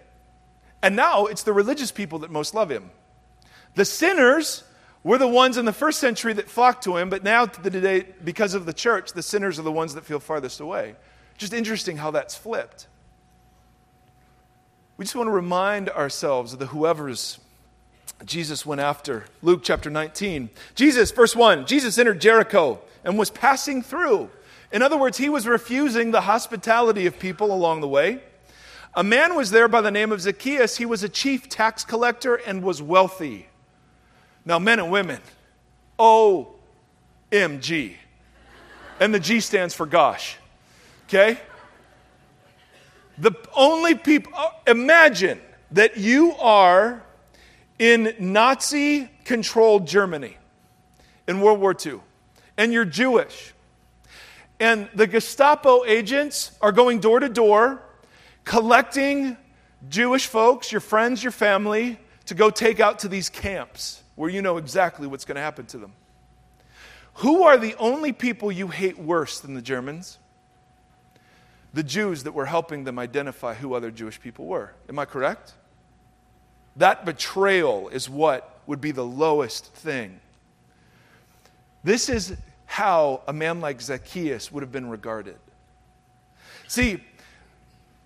And 0.82 0.96
now 0.96 1.28
it's 1.28 1.44
the 1.44 1.54
religious 1.54 1.92
people 1.92 2.20
that 2.20 2.32
most 2.32 2.54
love 2.54 2.70
him. 2.70 2.90
The 3.76 3.86
sinners 3.86 4.64
were 5.04 5.18
the 5.18 5.28
ones 5.28 5.58
in 5.58 5.66
the 5.66 5.74
first 5.74 6.00
century 6.00 6.34
that 6.34 6.50
flocked 6.50 6.84
to 6.84 6.98
him, 6.98 7.10
but 7.10 7.24
now, 7.24 7.46
today, 7.46 8.06
because 8.24 8.54
of 8.54 8.66
the 8.66 8.74
church, 8.74 9.14
the 9.14 9.24
sinners 9.24 9.58
are 9.58 9.64
the 9.64 9.72
ones 9.72 9.96
that 9.96 10.06
feel 10.06 10.20
farthest 10.20 10.60
away. 10.60 10.96
Just 11.38 11.54
interesting 11.54 11.98
how 11.98 12.12
that's 12.12 12.36
flipped. 12.36 12.88
We 14.98 15.06
just 15.06 15.16
want 15.16 15.28
to 15.28 15.32
remind 15.32 15.90
ourselves 15.90 16.54
of 16.54 16.60
the 16.60 16.68
whoever's 16.68 17.40
Jesus 18.26 18.66
went 18.66 18.82
after. 18.82 19.26
Luke 19.42 19.62
chapter 19.64 19.90
19. 19.90 20.52
Jesus, 20.76 21.12
verse 21.12 21.36
1 21.36 21.66
Jesus 21.66 21.98
entered 21.98 22.22
Jericho 22.22 22.80
and 23.04 23.18
was 23.18 23.32
passing 23.32 23.82
through. 23.82 24.30
In 24.72 24.82
other 24.82 24.98
words, 24.98 25.18
he 25.18 25.30
was 25.30 25.48
refusing 25.48 26.12
the 26.12 26.22
hospitality 26.22 27.08
of 27.08 27.20
people 27.20 27.52
along 27.52 27.82
the 27.82 27.88
way. 27.88 28.22
A 28.94 29.04
man 29.04 29.36
was 29.36 29.52
there 29.52 29.68
by 29.68 29.82
the 29.82 29.92
name 29.92 30.12
of 30.12 30.22
Zacchaeus. 30.22 30.78
He 30.78 30.86
was 30.86 31.02
a 31.02 31.10
chief 31.10 31.50
tax 31.50 31.84
collector 31.84 32.36
and 32.36 32.62
was 32.62 32.82
wealthy. 32.82 33.48
Now, 34.46 34.60
men 34.60 34.80
and 34.80 34.92
women, 34.92 35.20
OMG. 36.00 37.96
And 39.00 39.14
the 39.14 39.20
G 39.20 39.40
stands 39.40 39.74
for 39.74 39.86
gosh. 39.86 40.38
Okay? 41.08 41.40
The 43.18 43.34
only 43.56 43.96
people, 43.96 44.32
uh, 44.36 44.50
imagine 44.66 45.40
that 45.72 45.98
you 45.98 46.34
are 46.34 47.04
in 47.78 48.16
Nazi 48.20 49.10
controlled 49.26 49.88
Germany 49.88 50.38
in 51.28 51.40
World 51.42 51.60
War 51.60 51.76
II, 51.86 52.00
and 52.58 52.74
you're 52.74 52.86
Jewish. 52.86 53.54
And 54.60 54.90
the 54.94 55.08
Gestapo 55.08 55.84
agents 55.86 56.52
are 56.62 56.72
going 56.72 57.00
door 57.00 57.20
to 57.20 57.30
door, 57.30 57.82
collecting 58.44 59.38
Jewish 59.90 60.28
folks, 60.28 60.72
your 60.72 60.82
friends, 60.82 61.24
your 61.24 61.32
family, 61.32 62.00
to 62.26 62.34
go 62.34 62.50
take 62.50 62.80
out 62.80 63.00
to 63.00 63.08
these 63.08 63.30
camps 63.30 64.01
where 64.22 64.30
you 64.30 64.42
know 64.42 64.58
exactly 64.58 65.08
what's 65.08 65.26
going 65.26 65.36
to 65.36 65.42
happen 65.42 65.66
to 65.66 65.78
them. 65.78 65.94
Who 67.16 67.44
are 67.44 67.58
the 67.58 67.76
only 67.76 68.14
people 68.14 68.52
you 68.52 68.68
hate 68.70 68.98
worse 68.98 69.40
than 69.40 69.54
the 69.54 69.62
Germans? 69.62 70.18
the 71.74 71.84
Jews 71.84 72.24
that 72.24 72.34
were 72.34 72.46
helping 72.46 72.84
them 72.84 73.00
identify 73.00 73.54
who 73.54 73.74
other 73.74 73.92
Jewish 73.92 74.20
people 74.20 74.46
were. 74.46 74.74
Am 74.90 75.00
I 75.00 75.06
correct? 75.06 75.54
That 76.76 77.06
betrayal 77.06 77.90
is 77.90 78.10
what 78.10 78.60
would 78.68 78.82
be 78.82 78.92
the 78.92 79.06
lowest 79.06 79.66
thing. 79.74 80.20
This 81.84 82.10
is 82.10 82.36
how 82.66 83.22
a 83.28 83.34
man 83.34 83.60
like 83.60 83.82
Zacchaeus 83.82 84.52
would 84.52 84.64
have 84.64 84.72
been 84.72 84.90
regarded. 84.90 85.38
See, 86.68 87.04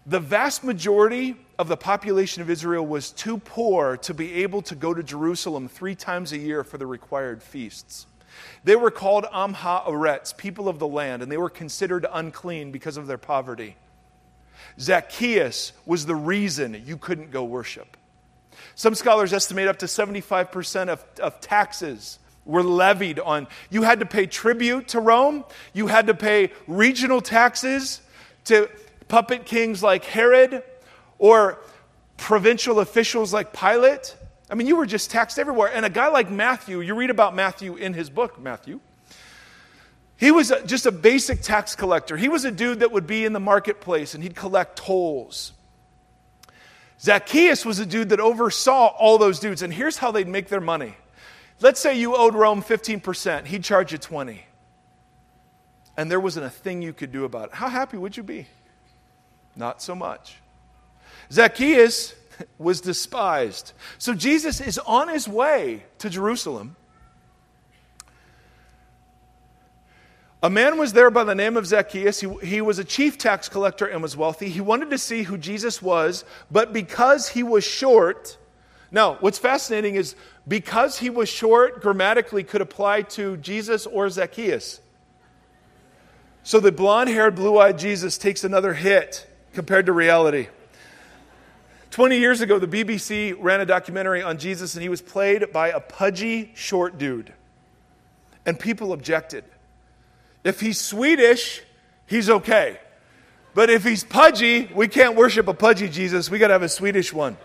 the 0.06 0.20
vast 0.20 0.64
majority 0.64 1.36
of 1.58 1.68
the 1.68 1.78
population 1.78 2.42
of 2.42 2.50
Israel 2.50 2.86
was 2.86 3.12
too 3.12 3.38
poor 3.40 3.98
to 3.98 4.14
be 4.14 4.44
able 4.44 4.62
to 4.64 4.76
go 4.76 4.94
to 4.94 5.02
Jerusalem 5.02 5.68
three 5.68 5.96
times 5.96 6.32
a 6.32 6.38
year 6.38 6.64
for 6.64 6.78
the 6.78 6.86
required 6.86 7.42
feasts. 7.42 8.06
They 8.64 8.76
were 8.76 8.92
called 8.92 9.26
Am 9.32 9.54
Haaretz, 9.54 10.36
people 10.36 10.68
of 10.68 10.78
the 10.78 10.88
land, 10.88 11.24
and 11.24 11.32
they 11.32 11.38
were 11.38 11.50
considered 11.50 12.06
unclean 12.12 12.72
because 12.72 12.98
of 12.98 13.08
their 13.08 13.18
poverty. 13.18 13.78
Zacchaeus 14.80 15.74
was 15.86 16.06
the 16.06 16.16
reason 16.16 16.84
you 16.86 16.98
couldn't 16.98 17.32
go 17.32 17.44
worship. 17.44 17.98
Some 18.76 18.96
scholars 18.96 19.34
estimate 19.34 19.68
up 19.68 19.80
to 19.80 19.86
75% 19.86 20.90
of, 20.90 21.04
of 21.22 21.40
taxes 21.40 22.20
were 22.46 22.64
levied 22.64 23.20
on. 23.20 23.48
You 23.70 23.84
had 23.84 24.02
to 24.02 24.06
pay 24.06 24.28
tribute 24.28 24.90
to 24.90 25.00
Rome, 25.00 25.46
you 25.74 25.88
had 25.88 26.08
to 26.08 26.14
pay 26.14 26.52
regional 26.68 27.22
taxes 27.22 28.02
to 28.46 28.70
puppet 29.08 29.46
kings 29.46 29.82
like 29.84 30.06
Herod 30.06 30.64
or 31.18 31.60
provincial 32.18 32.80
officials 32.80 33.34
like 33.34 33.54
Pilate. 33.54 34.16
I 34.50 34.56
mean, 34.56 34.68
you 34.68 34.76
were 34.76 34.86
just 34.86 35.12
taxed 35.12 35.40
everywhere. 35.40 35.72
And 35.74 35.86
a 35.86 35.90
guy 35.90 36.08
like 36.08 36.30
Matthew, 36.30 36.82
you 36.82 36.96
read 36.96 37.10
about 37.10 37.36
Matthew 37.36 37.76
in 37.76 37.94
his 37.94 38.10
book, 38.10 38.40
Matthew. 38.40 38.80
He 40.18 40.32
was 40.32 40.52
just 40.66 40.86
a 40.86 40.92
basic 40.92 41.42
tax 41.42 41.76
collector. 41.76 42.16
He 42.16 42.30
was 42.30 42.46
a 42.46 42.52
dude 42.52 42.80
that 42.80 42.92
would 42.92 43.06
be 43.06 43.26
in 43.26 43.34
the 43.34 43.40
marketplace 43.40 44.14
and 44.14 44.24
he'd 44.24 44.36
collect 44.36 44.78
tolls. 44.78 45.52
Zacchaeus 47.02 47.66
was 47.66 47.80
a 47.80 47.86
dude 47.86 48.10
that 48.10 48.20
oversaw 48.22 48.88
all 48.88 49.18
those 49.18 49.40
dudes. 49.40 49.62
And 49.62 49.74
here's 49.74 49.98
how 49.98 50.12
they'd 50.12 50.28
make 50.28 50.48
their 50.48 50.62
money. 50.62 50.96
Let's 51.60 51.80
say 51.80 51.98
you 52.00 52.16
owed 52.16 52.36
Rome 52.36 52.62
15%, 52.62 53.46
he'd 53.46 53.64
charge 53.64 53.92
you 53.92 53.98
20. 53.98 54.46
And 55.98 56.12
there 56.12 56.20
wasn't 56.20 56.46
a 56.46 56.50
thing 56.50 56.82
you 56.82 56.94
could 56.94 57.12
do 57.12 57.24
about 57.24 57.50
it. 57.50 57.56
How 57.56 57.70
happy 57.70 57.98
would 57.98 58.16
you 58.16 58.24
be? 58.24 58.48
Not 59.56 59.82
so 59.82 59.96
much. 59.96 60.38
Zacchaeus 61.32 62.14
was 62.58 62.82
despised. 62.82 63.74
So 63.98 64.14
Jesus 64.14 64.62
is 64.62 64.78
on 64.80 65.08
his 65.08 65.28
way 65.28 65.84
to 66.00 66.10
Jerusalem. 66.10 66.76
A 70.44 70.50
man 70.50 70.78
was 70.78 70.94
there 70.94 71.10
by 71.10 71.24
the 71.24 71.34
name 71.34 71.58
of 71.58 71.66
Zacchaeus. 71.66 72.20
He, 72.20 72.32
he 72.44 72.62
was 72.62 72.78
a 72.78 72.84
chief 72.84 73.18
tax 73.18 73.50
collector 73.50 73.88
and 73.88 74.02
was 74.04 74.16
wealthy. 74.16 74.50
He 74.50 74.62
wanted 74.62 74.92
to 74.92 74.98
see 74.98 75.24
who 75.24 75.38
Jesus 75.38 75.82
was, 75.82 76.24
but 76.52 76.72
because 76.72 77.30
he 77.30 77.42
was 77.42 77.64
short, 77.64 78.38
Now, 78.92 79.16
what's 79.22 79.40
fascinating 79.40 79.96
is 79.96 80.16
because 80.48 81.00
he 81.00 81.10
was 81.10 81.30
short, 81.30 81.82
grammatically 81.82 82.44
could 82.44 82.62
apply 82.62 83.04
to 83.04 83.38
Jesus 83.38 83.88
or 83.88 84.08
Zacchaeus. 84.10 84.82
So 86.44 86.60
the 86.60 86.72
blonde 86.72 87.10
haired, 87.10 87.34
blue 87.34 87.58
eyed 87.58 87.80
Jesus 87.80 88.20
takes 88.20 88.44
another 88.44 88.76
hit 88.76 89.28
compared 89.56 89.88
to 89.88 89.94
reality. 89.94 90.50
20 91.92 92.20
years 92.20 92.42
ago, 92.42 92.60
the 92.60 92.68
BBC 92.68 93.36
ran 93.40 93.62
a 93.62 93.66
documentary 93.66 94.22
on 94.22 94.38
Jesus, 94.38 94.76
and 94.76 94.84
he 94.84 94.90
was 94.90 95.02
played 95.02 95.52
by 95.54 95.70
a 95.70 95.80
pudgy, 95.80 96.52
short 96.54 96.98
dude. 96.98 97.34
And 98.46 98.60
people 98.60 98.92
objected. 98.92 99.46
If 100.44 100.60
he's 100.60 100.80
Swedish, 100.80 101.64
he's 102.06 102.30
okay. 102.30 102.80
But 103.54 103.70
if 103.70 103.84
he's 103.86 104.04
pudgy, 104.04 104.70
we 104.76 104.90
can't 104.90 105.16
worship 105.16 105.48
a 105.48 105.54
pudgy 105.54 105.88
Jesus. 105.88 106.30
We 106.30 106.38
got 106.38 106.48
to 106.48 106.54
have 106.54 106.62
a 106.62 106.70
Swedish 106.70 107.14
one. 107.14 107.38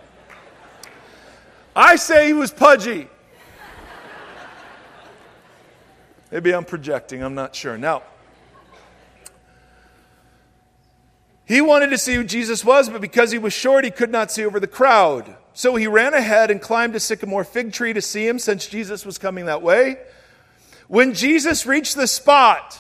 I 1.75 1.95
say 1.95 2.27
he 2.27 2.33
was 2.33 2.51
pudgy. 2.51 3.09
Maybe 6.33 6.53
I'm 6.53 6.65
projecting, 6.65 7.23
I'm 7.23 7.35
not 7.35 7.55
sure. 7.55 7.79
Now, 7.79 8.03
he 11.51 11.61
wanted 11.61 11.91
to 11.91 11.99
see 11.99 12.15
who 12.15 12.23
Jesus 12.23 12.65
was, 12.65 12.89
but 12.89 13.01
because 13.01 13.33
he 13.33 13.39
was 13.39 13.53
short, 13.53 13.85
he 13.85 13.91
could 13.91 14.13
not 14.13 14.31
see 14.31 14.45
over 14.45 14.61
the 14.61 14.69
crowd. 14.69 15.35
So 15.53 15.75
he 15.75 15.89
ran 15.89 16.15
ahead 16.15 16.49
and 16.49 16.63
climbed 16.63 16.95
a 16.95 17.01
sycamore 17.01 17.43
fig 17.43 17.73
tree 17.73 17.93
to 17.93 18.01
see 18.01 18.25
him 18.25 18.39
since 18.39 18.69
Jesus 18.69 19.05
was 19.05 19.19
coming 19.19 19.47
that 19.47 19.61
way. 19.61 19.99
When 20.87 21.13
Jesus 21.13 21.67
reached 21.67 21.97
the 21.97 22.07
spot, 22.07 22.79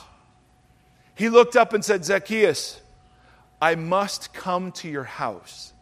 he 1.17 1.29
looked 1.29 1.57
up 1.57 1.73
and 1.73 1.85
said, 1.85 2.05
Zacchaeus, 2.05 2.81
I 3.61 3.75
must 3.75 4.33
come 4.33 4.71
to 4.71 4.89
your 4.89 5.03
house. 5.03 5.73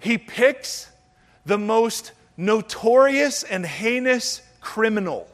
he 0.00 0.18
picks 0.18 0.90
the 1.46 1.56
most 1.56 2.10
notorious 2.36 3.44
and 3.44 3.64
heinous 3.64 4.42
criminal 4.60 5.28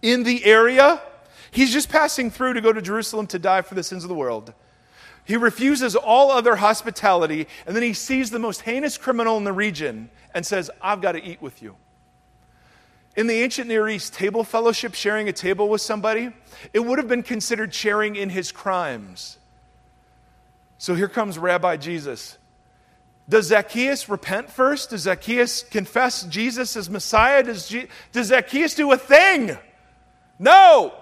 in 0.00 0.22
the 0.22 0.42
area. 0.46 1.02
He's 1.52 1.72
just 1.72 1.90
passing 1.90 2.30
through 2.30 2.54
to 2.54 2.60
go 2.60 2.72
to 2.72 2.82
Jerusalem 2.82 3.26
to 3.28 3.38
die 3.38 3.60
for 3.60 3.74
the 3.74 3.82
sins 3.82 4.02
of 4.02 4.08
the 4.08 4.14
world. 4.14 4.54
He 5.24 5.36
refuses 5.36 5.94
all 5.94 6.32
other 6.32 6.56
hospitality, 6.56 7.46
and 7.66 7.76
then 7.76 7.82
he 7.82 7.92
sees 7.92 8.30
the 8.30 8.38
most 8.38 8.62
heinous 8.62 8.98
criminal 8.98 9.36
in 9.36 9.44
the 9.44 9.52
region 9.52 10.10
and 10.34 10.44
says, 10.44 10.70
I've 10.80 11.02
got 11.02 11.12
to 11.12 11.22
eat 11.22 11.40
with 11.40 11.62
you. 11.62 11.76
In 13.16 13.26
the 13.26 13.34
ancient 13.34 13.68
Near 13.68 13.86
East, 13.86 14.14
table 14.14 14.42
fellowship, 14.42 14.94
sharing 14.94 15.28
a 15.28 15.32
table 15.32 15.68
with 15.68 15.82
somebody, 15.82 16.30
it 16.72 16.80
would 16.80 16.98
have 16.98 17.06
been 17.06 17.22
considered 17.22 17.74
sharing 17.74 18.16
in 18.16 18.30
his 18.30 18.50
crimes. 18.50 19.36
So 20.78 20.94
here 20.94 21.08
comes 21.08 21.38
Rabbi 21.38 21.76
Jesus. 21.76 22.38
Does 23.28 23.48
Zacchaeus 23.48 24.08
repent 24.08 24.50
first? 24.50 24.90
Does 24.90 25.02
Zacchaeus 25.02 25.62
confess 25.62 26.24
Jesus 26.24 26.76
as 26.76 26.88
Messiah? 26.88 27.42
Does, 27.42 27.68
G- 27.68 27.88
does 28.10 28.28
Zacchaeus 28.28 28.74
do 28.74 28.90
a 28.90 28.96
thing? 28.96 29.56
No. 30.38 30.94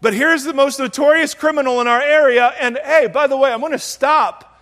But 0.00 0.14
here's 0.14 0.44
the 0.44 0.54
most 0.54 0.78
notorious 0.78 1.34
criminal 1.34 1.80
in 1.80 1.86
our 1.86 2.00
area. 2.00 2.52
And 2.60 2.78
hey, 2.82 3.06
by 3.06 3.26
the 3.26 3.36
way, 3.36 3.52
I'm 3.52 3.60
going 3.60 3.72
to 3.72 3.78
stop 3.78 4.60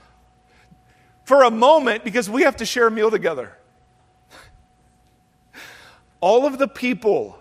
for 1.25 1.45
a 1.45 1.51
moment 1.51 2.05
because 2.05 2.29
we 2.29 2.43
have 2.43 2.57
to 2.57 2.67
share 2.67 2.89
a 2.89 2.91
meal 2.91 3.11
together. 3.11 3.53
All 6.21 6.47
of 6.47 6.59
the 6.59 6.67
people 6.67 7.39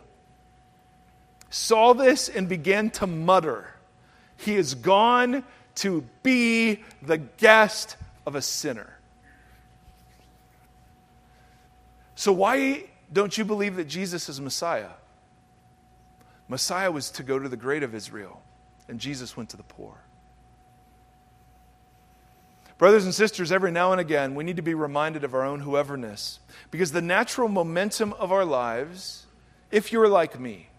saw 1.50 1.94
this 1.94 2.30
and 2.30 2.48
began 2.48 2.92
to 2.92 3.08
mutter, 3.08 3.74
He 4.36 4.56
is 4.56 4.76
gone 4.76 5.44
to 5.76 6.04
be 6.22 6.84
the 7.02 7.18
guest 7.18 7.96
of 8.26 8.36
a 8.36 8.42
sinner. 8.42 8.94
So, 12.16 12.32
why 12.32 12.86
don't 13.12 13.38
you 13.38 13.46
believe 13.46 13.76
that 13.78 13.88
Jesus 13.88 14.28
is 14.28 14.42
Messiah? 14.42 14.90
Messiah 16.48 16.92
was 16.92 17.12
to 17.12 17.24
go 17.24 17.38
to 17.40 17.50
the 17.50 17.58
great 17.58 17.84
of 17.84 17.94
Israel, 17.94 18.42
and 18.88 19.00
Jesus 19.00 19.36
went 19.36 19.50
to 19.50 19.58
the 19.58 19.64
poor. 19.64 19.96
Brothers 22.78 23.06
and 23.06 23.14
sisters, 23.14 23.52
every 23.52 23.72
now 23.72 23.92
and 23.92 24.00
again, 24.00 24.36
we 24.36 24.44
need 24.44 24.58
to 24.58 24.62
be 24.62 24.76
reminded 24.76 25.24
of 25.24 25.34
our 25.34 25.44
own 25.44 25.62
whoeverness 25.62 26.40
because 26.70 26.92
the 26.92 27.02
natural 27.02 27.50
momentum 27.50 28.14
of 28.14 28.32
our 28.32 28.46
lives, 28.46 29.26
if 29.72 29.92
you're 29.92 30.08
like 30.08 30.40
me, 30.40 30.70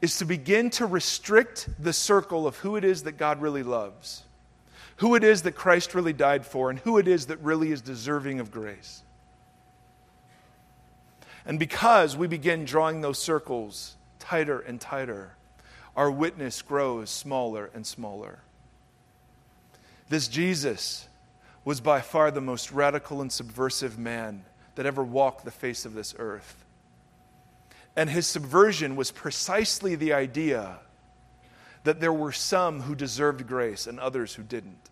is 0.00 0.18
to 0.18 0.24
begin 0.24 0.70
to 0.70 0.86
restrict 0.86 1.68
the 1.78 1.92
circle 1.92 2.46
of 2.46 2.56
who 2.56 2.76
it 2.76 2.84
is 2.84 3.04
that 3.04 3.12
God 3.12 3.40
really 3.40 3.62
loves, 3.62 4.24
who 4.96 5.14
it 5.14 5.22
is 5.22 5.42
that 5.42 5.52
Christ 5.52 5.94
really 5.94 6.12
died 6.12 6.44
for, 6.44 6.70
and 6.70 6.78
who 6.80 6.98
it 6.98 7.06
is 7.06 7.26
that 7.26 7.38
really 7.38 7.70
is 7.70 7.80
deserving 7.80 8.40
of 8.40 8.50
grace. 8.50 9.02
And 11.46 11.58
because 11.58 12.16
we 12.16 12.26
begin 12.26 12.64
drawing 12.64 13.00
those 13.00 13.18
circles 13.18 13.96
tighter 14.28 14.60
and 14.60 14.78
tighter, 14.78 15.30
our 15.96 16.10
witness 16.10 16.60
grows 16.60 17.08
smaller 17.08 17.70
and 17.72 17.86
smaller. 17.86 18.40
This 20.10 20.28
Jesus 20.28 21.08
was 21.64 21.80
by 21.80 22.02
far 22.02 22.30
the 22.30 22.42
most 22.42 22.70
radical 22.70 23.22
and 23.22 23.32
subversive 23.32 23.98
man 23.98 24.44
that 24.74 24.84
ever 24.84 25.02
walked 25.02 25.46
the 25.46 25.50
face 25.50 25.86
of 25.86 25.94
this 25.94 26.14
earth. 26.18 26.62
And 27.96 28.10
his 28.10 28.26
subversion 28.26 28.96
was 28.96 29.10
precisely 29.10 29.94
the 29.94 30.12
idea 30.12 30.78
that 31.84 32.00
there 32.00 32.12
were 32.12 32.32
some 32.32 32.82
who 32.82 32.94
deserved 32.94 33.46
grace 33.46 33.86
and 33.86 33.98
others 33.98 34.34
who 34.34 34.42
didn't. 34.42 34.90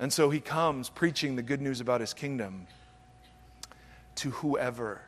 And 0.00 0.12
so 0.12 0.30
he 0.30 0.40
comes 0.40 0.88
preaching 0.88 1.36
the 1.36 1.42
good 1.42 1.60
news 1.60 1.80
about 1.80 2.00
his 2.00 2.12
kingdom 2.12 2.66
to 4.16 4.30
whoever 4.32 5.02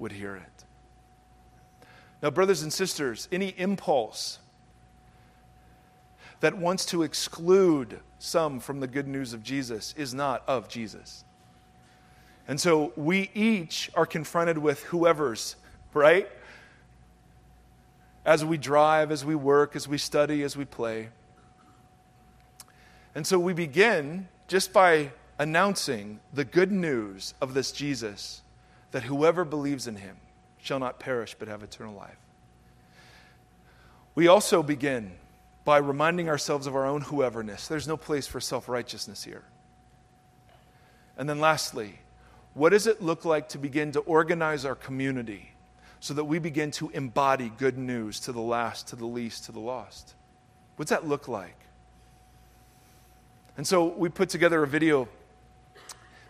would 0.00 0.10
hear 0.10 0.34
it. 0.34 0.64
Now, 2.22 2.30
brothers 2.30 2.62
and 2.62 2.72
sisters, 2.72 3.28
any 3.30 3.54
impulse 3.56 4.38
that 6.40 6.56
wants 6.56 6.84
to 6.86 7.02
exclude 7.02 8.00
some 8.18 8.60
from 8.60 8.80
the 8.80 8.86
good 8.86 9.06
news 9.06 9.32
of 9.32 9.42
Jesus 9.42 9.94
is 9.96 10.14
not 10.14 10.42
of 10.48 10.68
Jesus. 10.68 11.24
And 12.48 12.60
so 12.60 12.92
we 12.96 13.30
each 13.34 13.90
are 13.94 14.06
confronted 14.06 14.58
with 14.58 14.82
whoever's, 14.84 15.56
right? 15.94 16.28
As 18.24 18.44
we 18.44 18.56
drive, 18.56 19.12
as 19.12 19.24
we 19.24 19.34
work, 19.34 19.76
as 19.76 19.86
we 19.86 19.98
study, 19.98 20.42
as 20.42 20.56
we 20.56 20.64
play. 20.64 21.10
And 23.14 23.26
so 23.26 23.38
we 23.38 23.52
begin 23.52 24.28
just 24.48 24.72
by 24.72 25.12
announcing 25.38 26.20
the 26.32 26.44
good 26.44 26.72
news 26.72 27.34
of 27.40 27.54
this 27.54 27.70
Jesus 27.70 28.42
that 28.90 29.04
whoever 29.04 29.44
believes 29.44 29.86
in 29.86 29.96
him 29.96 30.16
shall 30.60 30.78
not 30.78 30.98
perish 31.00 31.36
but 31.38 31.48
have 31.48 31.62
eternal 31.62 31.94
life. 31.94 32.18
We 34.14 34.26
also 34.26 34.62
begin 34.62 35.12
by 35.64 35.78
reminding 35.78 36.28
ourselves 36.28 36.66
of 36.66 36.74
our 36.74 36.86
own 36.86 37.02
whoeverness. 37.02 37.68
There's 37.68 37.86
no 37.86 37.96
place 37.96 38.26
for 38.26 38.40
self 38.40 38.68
righteousness 38.68 39.22
here. 39.22 39.44
And 41.16 41.28
then, 41.28 41.40
lastly, 41.40 41.98
what 42.54 42.70
does 42.70 42.86
it 42.86 43.02
look 43.02 43.24
like 43.24 43.50
to 43.50 43.58
begin 43.58 43.92
to 43.92 44.00
organize 44.00 44.64
our 44.64 44.74
community 44.74 45.52
so 46.00 46.14
that 46.14 46.24
we 46.24 46.38
begin 46.38 46.70
to 46.72 46.90
embody 46.90 47.52
good 47.58 47.76
news 47.76 48.20
to 48.20 48.32
the 48.32 48.40
last, 48.40 48.88
to 48.88 48.96
the 48.96 49.06
least, 49.06 49.44
to 49.44 49.52
the 49.52 49.60
lost? 49.60 50.14
What's 50.76 50.90
that 50.90 51.06
look 51.06 51.28
like? 51.28 51.56
And 53.56 53.66
so 53.66 53.86
we 53.86 54.08
put 54.08 54.28
together 54.28 54.62
a 54.62 54.66
video 54.66 55.08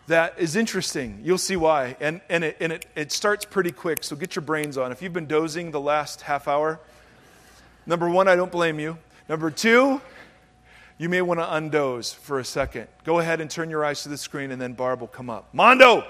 that 0.09 0.33
is 0.37 0.55
interesting. 0.55 1.21
You'll 1.23 1.37
see 1.37 1.55
why. 1.55 1.95
And, 1.99 2.19
and, 2.29 2.43
it, 2.43 2.57
and 2.59 2.73
it, 2.73 2.85
it 2.95 3.11
starts 3.11 3.45
pretty 3.45 3.71
quick, 3.71 4.03
so 4.03 4.15
get 4.15 4.35
your 4.35 4.41
brains 4.41 4.77
on. 4.77 4.91
If 4.91 5.01
you've 5.01 5.13
been 5.13 5.27
dozing 5.27 5.71
the 5.71 5.79
last 5.79 6.21
half 6.21 6.47
hour, 6.47 6.79
number 7.85 8.09
one, 8.09 8.27
I 8.27 8.35
don't 8.35 8.51
blame 8.51 8.79
you. 8.79 8.97
Number 9.29 9.51
two, 9.51 10.01
you 10.97 11.09
may 11.09 11.21
want 11.21 11.39
to 11.39 11.45
undoze 11.45 12.15
for 12.15 12.39
a 12.39 12.45
second. 12.45 12.87
Go 13.03 13.19
ahead 13.19 13.39
and 13.39 13.49
turn 13.49 13.69
your 13.69 13.85
eyes 13.85 14.03
to 14.03 14.09
the 14.09 14.17
screen, 14.17 14.51
and 14.51 14.59
then 14.59 14.73
Barb 14.73 14.99
will 14.99 15.07
come 15.07 15.29
up. 15.29 15.53
Mondo, 15.53 16.03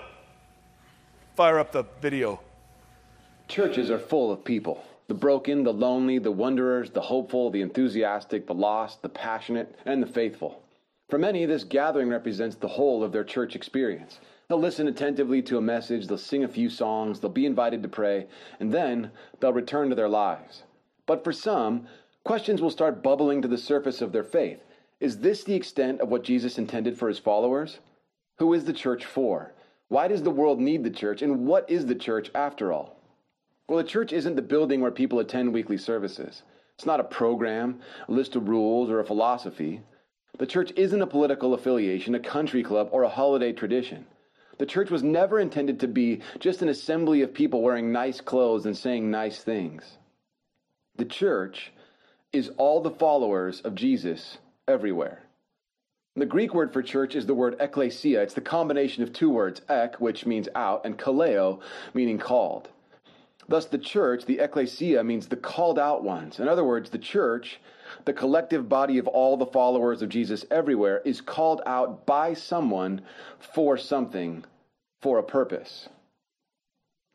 fire 1.35 1.59
up 1.59 1.73
the 1.73 1.83
video. 2.01 2.39
Churches 3.49 3.91
are 3.91 3.99
full 3.99 4.31
of 4.31 4.43
people 4.43 4.83
the 5.09 5.13
broken, 5.15 5.63
the 5.63 5.73
lonely, 5.73 6.19
the 6.19 6.31
wanderers, 6.31 6.91
the 6.91 7.01
hopeful, 7.01 7.49
the 7.49 7.61
enthusiastic, 7.61 8.45
the 8.45 8.53
lost, 8.53 9.01
the 9.01 9.09
passionate, 9.09 9.75
and 9.85 10.03
the 10.03 10.07
faithful. 10.07 10.61
For 11.09 11.17
many, 11.17 11.45
this 11.45 11.63
gathering 11.63 12.09
represents 12.09 12.55
the 12.55 12.67
whole 12.67 13.03
of 13.03 13.11
their 13.11 13.23
church 13.23 13.55
experience. 13.55 14.19
They'll 14.47 14.59
listen 14.59 14.87
attentively 14.87 15.41
to 15.43 15.57
a 15.57 15.61
message, 15.61 16.07
they'll 16.07 16.17
sing 16.17 16.43
a 16.43 16.47
few 16.47 16.69
songs, 16.69 17.19
they'll 17.19 17.29
be 17.31 17.45
invited 17.45 17.83
to 17.83 17.89
pray, 17.89 18.27
and 18.59 18.71
then 18.71 19.11
they'll 19.39 19.53
return 19.53 19.89
to 19.89 19.95
their 19.95 20.09
lives. 20.09 20.63
But 21.05 21.23
for 21.23 21.33
some, 21.33 21.87
Questions 22.23 22.61
will 22.61 22.69
start 22.69 23.01
bubbling 23.01 23.41
to 23.41 23.47
the 23.47 23.57
surface 23.57 24.01
of 24.01 24.11
their 24.11 24.23
faith. 24.23 24.63
Is 24.99 25.19
this 25.19 25.43
the 25.43 25.55
extent 25.55 26.01
of 26.01 26.09
what 26.09 26.23
Jesus 26.23 26.57
intended 26.57 26.97
for 26.97 27.07
his 27.07 27.19
followers? 27.19 27.79
Who 28.37 28.53
is 28.53 28.65
the 28.65 28.73
church 28.73 29.05
for? 29.05 29.53
Why 29.87 30.07
does 30.07 30.21
the 30.21 30.29
world 30.29 30.59
need 30.59 30.83
the 30.83 30.91
church? 30.91 31.21
And 31.21 31.47
what 31.47 31.69
is 31.69 31.85
the 31.85 31.95
church 31.95 32.29
after 32.35 32.71
all? 32.71 33.01
Well, 33.67 33.77
the 33.77 33.89
church 33.89 34.13
isn't 34.13 34.35
the 34.35 34.41
building 34.41 34.81
where 34.81 34.91
people 34.91 35.19
attend 35.19 35.53
weekly 35.53 35.77
services. 35.77 36.43
It's 36.75 36.85
not 36.85 36.99
a 36.99 37.03
program, 37.05 37.79
a 38.07 38.11
list 38.11 38.35
of 38.35 38.47
rules, 38.47 38.89
or 38.89 38.99
a 38.99 39.05
philosophy. 39.05 39.81
The 40.39 40.47
church 40.47 40.71
isn't 40.77 41.01
a 41.01 41.05
political 41.05 41.53
affiliation, 41.53 42.15
a 42.15 42.19
country 42.19 42.63
club, 42.63 42.89
or 42.91 43.03
a 43.03 43.09
holiday 43.09 43.51
tradition. 43.51 44.05
The 44.57 44.65
church 44.65 44.89
was 44.89 45.03
never 45.03 45.39
intended 45.39 45.81
to 45.81 45.87
be 45.87 46.21
just 46.39 46.61
an 46.61 46.69
assembly 46.69 47.21
of 47.21 47.33
people 47.33 47.61
wearing 47.61 47.91
nice 47.91 48.21
clothes 48.21 48.65
and 48.65 48.75
saying 48.75 49.11
nice 49.11 49.43
things. 49.43 49.97
The 50.95 51.05
church 51.05 51.73
is 52.31 52.51
all 52.57 52.81
the 52.81 52.89
followers 52.89 53.59
of 53.61 53.75
Jesus 53.75 54.37
everywhere. 54.65 55.23
The 56.15 56.25
Greek 56.25 56.53
word 56.53 56.71
for 56.71 56.81
church 56.81 57.15
is 57.15 57.25
the 57.25 57.33
word 57.33 57.59
ekklesia. 57.59 58.19
It's 58.19 58.33
the 58.33 58.41
combination 58.41 59.03
of 59.03 59.11
two 59.11 59.29
words, 59.29 59.61
ek, 59.67 59.99
which 59.99 60.25
means 60.25 60.47
out, 60.55 60.85
and 60.85 60.97
kaleo, 60.97 61.59
meaning 61.93 62.17
called. 62.17 62.69
Thus, 63.49 63.65
the 63.65 63.77
church, 63.77 64.25
the 64.25 64.37
ekklesia, 64.37 65.05
means 65.05 65.27
the 65.27 65.35
called 65.35 65.79
out 65.79 66.03
ones. 66.03 66.39
In 66.39 66.47
other 66.47 66.63
words, 66.63 66.89
the 66.89 66.97
church, 66.97 67.59
the 68.05 68.13
collective 68.13 68.69
body 68.69 68.97
of 68.97 69.07
all 69.07 69.37
the 69.37 69.45
followers 69.45 70.01
of 70.01 70.09
Jesus 70.09 70.45
everywhere, 70.51 71.01
is 71.05 71.21
called 71.21 71.61
out 71.65 72.05
by 72.05 72.33
someone 72.33 73.01
for 73.39 73.77
something, 73.77 74.43
for 75.01 75.17
a 75.17 75.23
purpose. 75.23 75.89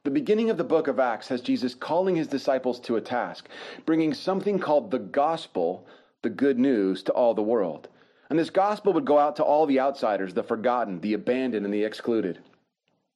The 0.04 0.10
beginning 0.10 0.50
of 0.50 0.58
the 0.58 0.64
book 0.64 0.87
of 0.87 1.00
Acts 1.00 1.28
has 1.28 1.40
Jesus 1.40 1.74
calling 1.74 2.16
his 2.16 2.26
disciples 2.26 2.78
to 2.80 2.96
a 2.96 3.00
task, 3.00 3.48
bringing 3.87 4.12
something 4.12 4.58
called 4.58 4.90
the 4.90 4.98
gospel, 4.98 5.87
the 6.20 6.28
good 6.28 6.58
news, 6.58 7.02
to 7.04 7.12
all 7.12 7.32
the 7.32 7.42
world. 7.42 7.88
And 8.28 8.38
this 8.38 8.50
gospel 8.50 8.92
would 8.92 9.06
go 9.06 9.18
out 9.18 9.37
to 9.37 9.44
all 9.44 9.64
the 9.64 9.80
outsiders, 9.80 10.34
the 10.34 10.42
forgotten, 10.42 11.00
the 11.00 11.14
abandoned, 11.14 11.64
and 11.64 11.72
the 11.72 11.84
excluded. 11.84 12.40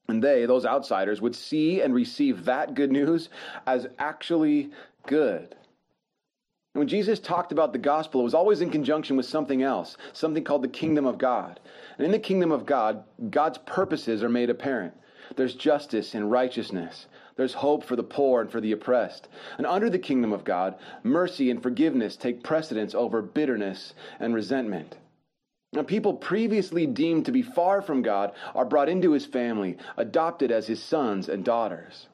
And 0.08 0.24
they, 0.24 0.46
those 0.46 0.64
outsiders, 0.64 1.20
would 1.20 1.34
see 1.36 1.82
and 1.82 1.94
receive 1.94 2.46
that 2.46 2.74
good 2.74 2.90
news 2.90 3.28
as 3.66 3.86
actually 3.98 4.70
good. 5.06 5.54
And 6.78 6.82
when 6.82 6.88
Jesus 6.90 7.18
talked 7.18 7.50
about 7.50 7.72
the 7.72 7.78
gospel, 7.80 8.20
it 8.20 8.22
was 8.22 8.34
always 8.34 8.60
in 8.60 8.70
conjunction 8.70 9.16
with 9.16 9.26
something 9.26 9.64
else, 9.64 9.96
something 10.12 10.44
called 10.44 10.62
the 10.62 10.68
kingdom 10.68 11.06
of 11.06 11.18
God. 11.18 11.58
And 11.96 12.04
in 12.04 12.12
the 12.12 12.20
kingdom 12.20 12.52
of 12.52 12.66
God, 12.66 13.02
God's 13.30 13.58
purposes 13.58 14.22
are 14.22 14.28
made 14.28 14.48
apparent. 14.48 14.94
There's 15.34 15.56
justice 15.56 16.14
and 16.14 16.30
righteousness. 16.30 17.08
There's 17.34 17.54
hope 17.54 17.82
for 17.82 17.96
the 17.96 18.04
poor 18.04 18.42
and 18.42 18.48
for 18.48 18.60
the 18.60 18.70
oppressed. 18.70 19.26
And 19.56 19.66
under 19.66 19.90
the 19.90 19.98
kingdom 19.98 20.32
of 20.32 20.44
God, 20.44 20.76
mercy 21.02 21.50
and 21.50 21.60
forgiveness 21.60 22.14
take 22.14 22.44
precedence 22.44 22.94
over 22.94 23.22
bitterness 23.22 23.92
and 24.20 24.32
resentment. 24.32 24.98
Now, 25.72 25.82
people 25.82 26.14
previously 26.14 26.86
deemed 26.86 27.26
to 27.26 27.32
be 27.32 27.42
far 27.42 27.82
from 27.82 28.02
God 28.02 28.30
are 28.54 28.64
brought 28.64 28.88
into 28.88 29.10
his 29.10 29.26
family, 29.26 29.78
adopted 29.96 30.52
as 30.52 30.68
his 30.68 30.80
sons 30.80 31.28
and 31.28 31.44
daughters. 31.44 32.06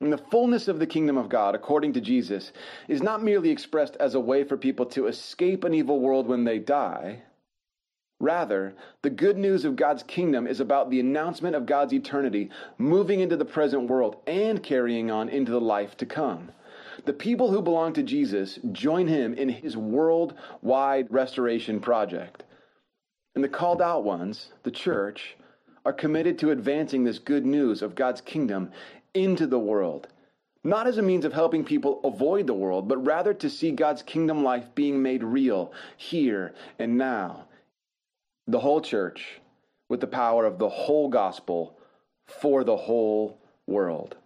And 0.00 0.12
the 0.12 0.18
fullness 0.18 0.66
of 0.66 0.78
the 0.78 0.86
kingdom 0.86 1.18
of 1.18 1.28
God, 1.28 1.54
according 1.54 1.92
to 1.92 2.00
Jesus, 2.00 2.52
is 2.88 3.02
not 3.02 3.22
merely 3.22 3.50
expressed 3.50 3.96
as 3.96 4.14
a 4.14 4.20
way 4.20 4.44
for 4.44 4.56
people 4.56 4.86
to 4.86 5.06
escape 5.06 5.62
an 5.62 5.74
evil 5.74 6.00
world 6.00 6.26
when 6.26 6.44
they 6.44 6.58
die. 6.58 7.22
Rather, 8.18 8.74
the 9.02 9.10
good 9.10 9.38
news 9.38 9.64
of 9.64 9.76
God's 9.76 10.02
kingdom 10.02 10.46
is 10.46 10.60
about 10.60 10.90
the 10.90 11.00
announcement 11.00 11.54
of 11.56 11.66
God's 11.66 11.92
eternity, 11.92 12.50
moving 12.78 13.20
into 13.20 13.36
the 13.36 13.44
present 13.44 13.88
world 13.88 14.16
and 14.26 14.62
carrying 14.62 15.10
on 15.10 15.28
into 15.28 15.52
the 15.52 15.60
life 15.60 15.96
to 15.98 16.06
come. 16.06 16.50
The 17.06 17.14
people 17.14 17.50
who 17.50 17.62
belong 17.62 17.94
to 17.94 18.02
Jesus 18.02 18.58
join 18.72 19.06
him 19.06 19.32
in 19.34 19.48
his 19.48 19.76
worldwide 19.76 21.10
restoration 21.10 21.80
project. 21.80 22.44
And 23.34 23.42
the 23.42 23.48
called 23.48 23.80
out 23.80 24.04
ones, 24.04 24.52
the 24.64 24.70
church, 24.70 25.36
are 25.86 25.92
committed 25.94 26.38
to 26.38 26.50
advancing 26.50 27.04
this 27.04 27.18
good 27.18 27.46
news 27.46 27.80
of 27.80 27.94
God's 27.94 28.20
kingdom 28.20 28.70
into 29.14 29.46
the 29.46 29.58
world, 29.58 30.08
not 30.62 30.86
as 30.86 30.98
a 30.98 31.02
means 31.02 31.24
of 31.24 31.32
helping 31.32 31.64
people 31.64 32.00
avoid 32.04 32.46
the 32.46 32.54
world, 32.54 32.88
but 32.88 33.04
rather 33.04 33.34
to 33.34 33.50
see 33.50 33.70
God's 33.70 34.02
kingdom 34.02 34.42
life 34.44 34.74
being 34.74 35.02
made 35.02 35.22
real 35.22 35.72
here 35.96 36.54
and 36.78 36.98
now. 36.98 37.46
The 38.46 38.60
whole 38.60 38.80
church 38.80 39.40
with 39.88 40.00
the 40.00 40.06
power 40.06 40.44
of 40.44 40.58
the 40.58 40.68
whole 40.68 41.08
gospel 41.08 41.76
for 42.26 42.64
the 42.64 42.76
whole 42.76 43.38
world. 43.66 44.16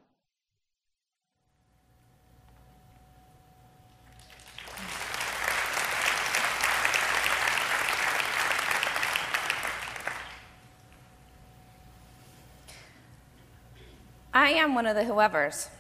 I 14.37 14.49
am 14.49 14.75
one 14.75 14.85
of 14.85 14.97
the 14.97 15.05
whoever's. 15.05 15.71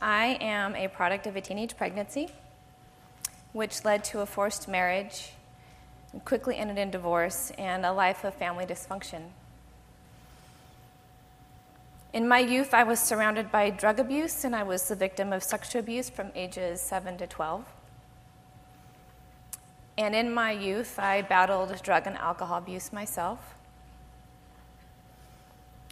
I 0.00 0.38
am 0.40 0.74
a 0.74 0.88
product 0.88 1.26
of 1.26 1.36
a 1.36 1.40
teenage 1.42 1.76
pregnancy, 1.76 2.30
which 3.52 3.84
led 3.84 4.04
to 4.04 4.20
a 4.20 4.26
forced 4.26 4.68
marriage, 4.68 5.32
quickly 6.24 6.56
ended 6.56 6.78
in 6.78 6.90
divorce, 6.90 7.52
and 7.58 7.84
a 7.84 7.92
life 7.92 8.24
of 8.24 8.32
family 8.32 8.64
dysfunction. 8.64 9.24
In 12.14 12.26
my 12.26 12.38
youth, 12.38 12.72
I 12.72 12.84
was 12.84 13.00
surrounded 13.00 13.52
by 13.52 13.68
drug 13.68 14.00
abuse, 14.00 14.42
and 14.42 14.56
I 14.56 14.62
was 14.62 14.88
the 14.88 14.96
victim 14.96 15.30
of 15.30 15.42
sexual 15.42 15.80
abuse 15.80 16.08
from 16.08 16.30
ages 16.34 16.80
7 16.80 17.18
to 17.18 17.26
12. 17.26 17.66
And 19.98 20.14
in 20.14 20.32
my 20.32 20.52
youth, 20.52 20.98
I 20.98 21.20
battled 21.20 21.82
drug 21.82 22.06
and 22.06 22.16
alcohol 22.16 22.56
abuse 22.56 22.94
myself. 22.94 23.57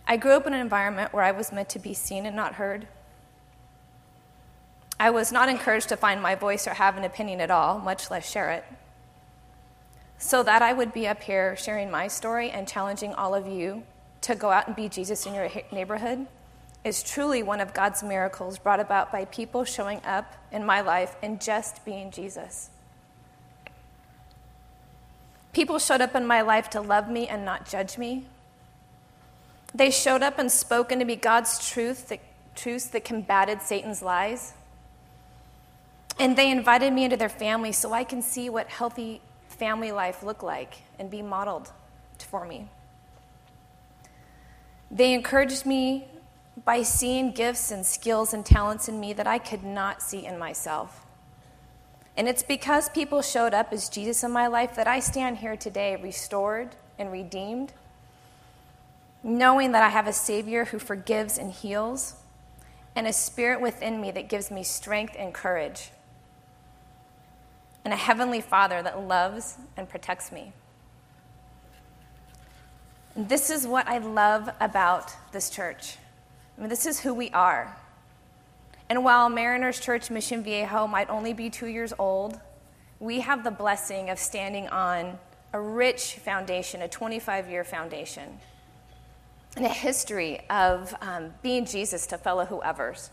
I 0.06 0.16
grew 0.16 0.32
up 0.32 0.46
in 0.46 0.54
an 0.54 0.60
environment 0.60 1.12
where 1.12 1.24
I 1.24 1.32
was 1.32 1.52
meant 1.52 1.68
to 1.70 1.78
be 1.78 1.94
seen 1.94 2.26
and 2.26 2.36
not 2.36 2.54
heard. 2.54 2.86
I 4.98 5.10
was 5.10 5.32
not 5.32 5.48
encouraged 5.48 5.88
to 5.90 5.96
find 5.96 6.22
my 6.22 6.34
voice 6.34 6.66
or 6.66 6.74
have 6.74 6.96
an 6.96 7.04
opinion 7.04 7.40
at 7.40 7.50
all, 7.50 7.78
much 7.78 8.10
less 8.10 8.30
share 8.30 8.50
it. 8.50 8.64
So 10.18 10.42
that 10.42 10.62
I 10.62 10.72
would 10.72 10.92
be 10.92 11.06
up 11.06 11.22
here 11.22 11.56
sharing 11.56 11.90
my 11.90 12.08
story 12.08 12.50
and 12.50 12.66
challenging 12.66 13.12
all 13.14 13.34
of 13.34 13.46
you 13.46 13.82
to 14.22 14.34
go 14.34 14.50
out 14.50 14.66
and 14.66 14.76
be 14.76 14.88
Jesus 14.88 15.26
in 15.26 15.34
your 15.34 15.50
neighborhood 15.72 16.26
is 16.86 17.02
truly 17.02 17.42
one 17.42 17.60
of 17.60 17.74
God's 17.74 18.04
miracles 18.04 18.58
brought 18.58 18.78
about 18.78 19.10
by 19.10 19.24
people 19.24 19.64
showing 19.64 20.00
up 20.04 20.34
in 20.52 20.64
my 20.64 20.80
life 20.80 21.16
and 21.20 21.40
just 21.40 21.84
being 21.84 22.12
Jesus. 22.12 22.70
People 25.52 25.80
showed 25.80 26.00
up 26.00 26.14
in 26.14 26.24
my 26.26 26.42
life 26.42 26.70
to 26.70 26.80
love 26.80 27.10
me 27.10 27.26
and 27.26 27.44
not 27.44 27.68
judge 27.68 27.98
me, 27.98 28.26
they 29.76 29.90
showed 29.90 30.22
up 30.22 30.38
and 30.38 30.50
spoken 30.50 30.98
to 30.98 31.04
me 31.04 31.16
God's 31.16 31.68
truth, 31.68 32.08
the 32.08 32.18
truths 32.54 32.86
that 32.86 33.04
combated 33.04 33.60
Satan's 33.60 34.00
lies. 34.00 34.54
And 36.18 36.36
they 36.36 36.50
invited 36.50 36.92
me 36.92 37.04
into 37.04 37.16
their 37.16 37.28
family 37.28 37.72
so 37.72 37.92
I 37.92 38.02
can 38.02 38.22
see 38.22 38.48
what 38.48 38.68
healthy 38.68 39.20
family 39.48 39.92
life 39.92 40.22
looked 40.22 40.42
like 40.42 40.76
and 40.98 41.10
be 41.10 41.20
modeled 41.20 41.72
for 42.18 42.46
me. 42.46 42.70
They 44.90 45.12
encouraged 45.12 45.66
me 45.66 46.08
by 46.64 46.82
seeing 46.82 47.32
gifts 47.32 47.70
and 47.70 47.84
skills 47.84 48.32
and 48.32 48.46
talents 48.46 48.88
in 48.88 48.98
me 48.98 49.12
that 49.12 49.26
I 49.26 49.38
could 49.38 49.62
not 49.62 50.00
see 50.00 50.24
in 50.24 50.38
myself. 50.38 51.04
And 52.16 52.26
it's 52.28 52.42
because 52.42 52.88
people 52.88 53.20
showed 53.20 53.52
up 53.52 53.74
as 53.74 53.90
Jesus 53.90 54.24
in 54.24 54.30
my 54.30 54.46
life 54.46 54.74
that 54.76 54.88
I 54.88 55.00
stand 55.00 55.38
here 55.38 55.56
today 55.56 55.96
restored 55.96 56.76
and 56.98 57.12
redeemed 57.12 57.74
knowing 59.26 59.72
that 59.72 59.82
I 59.82 59.88
have 59.88 60.06
a 60.06 60.12
Savior 60.12 60.66
who 60.66 60.78
forgives 60.78 61.36
and 61.36 61.50
heals, 61.50 62.14
and 62.94 63.08
a 63.08 63.12
spirit 63.12 63.60
within 63.60 64.00
me 64.00 64.12
that 64.12 64.28
gives 64.28 64.52
me 64.52 64.62
strength 64.62 65.16
and 65.18 65.34
courage, 65.34 65.90
and 67.84 67.92
a 67.92 67.96
heavenly 67.96 68.40
Father 68.40 68.80
that 68.82 69.00
loves 69.00 69.56
and 69.76 69.88
protects 69.88 70.30
me. 70.30 70.52
And 73.16 73.28
this 73.28 73.50
is 73.50 73.66
what 73.66 73.88
I 73.88 73.98
love 73.98 74.48
about 74.60 75.12
this 75.32 75.50
church. 75.50 75.96
I 76.56 76.60
mean, 76.60 76.70
this 76.70 76.86
is 76.86 77.00
who 77.00 77.12
we 77.12 77.30
are. 77.30 77.76
And 78.88 79.02
while 79.02 79.28
Mariners 79.28 79.80
Church 79.80 80.08
Mission 80.08 80.44
Viejo 80.44 80.86
might 80.86 81.10
only 81.10 81.32
be 81.32 81.50
two 81.50 81.66
years 81.66 81.92
old, 81.98 82.38
we 83.00 83.20
have 83.20 83.42
the 83.42 83.50
blessing 83.50 84.08
of 84.08 84.20
standing 84.20 84.68
on 84.68 85.18
a 85.52 85.60
rich 85.60 86.14
foundation, 86.14 86.80
a 86.80 86.88
25 86.88 87.50
year 87.50 87.64
foundation 87.64 88.38
and 89.56 89.64
a 89.64 89.70
history 89.70 90.40
of 90.50 90.94
um, 91.00 91.32
being 91.42 91.64
Jesus 91.64 92.06
to 92.08 92.18
fellow 92.18 92.44
whoever's. 92.44 93.10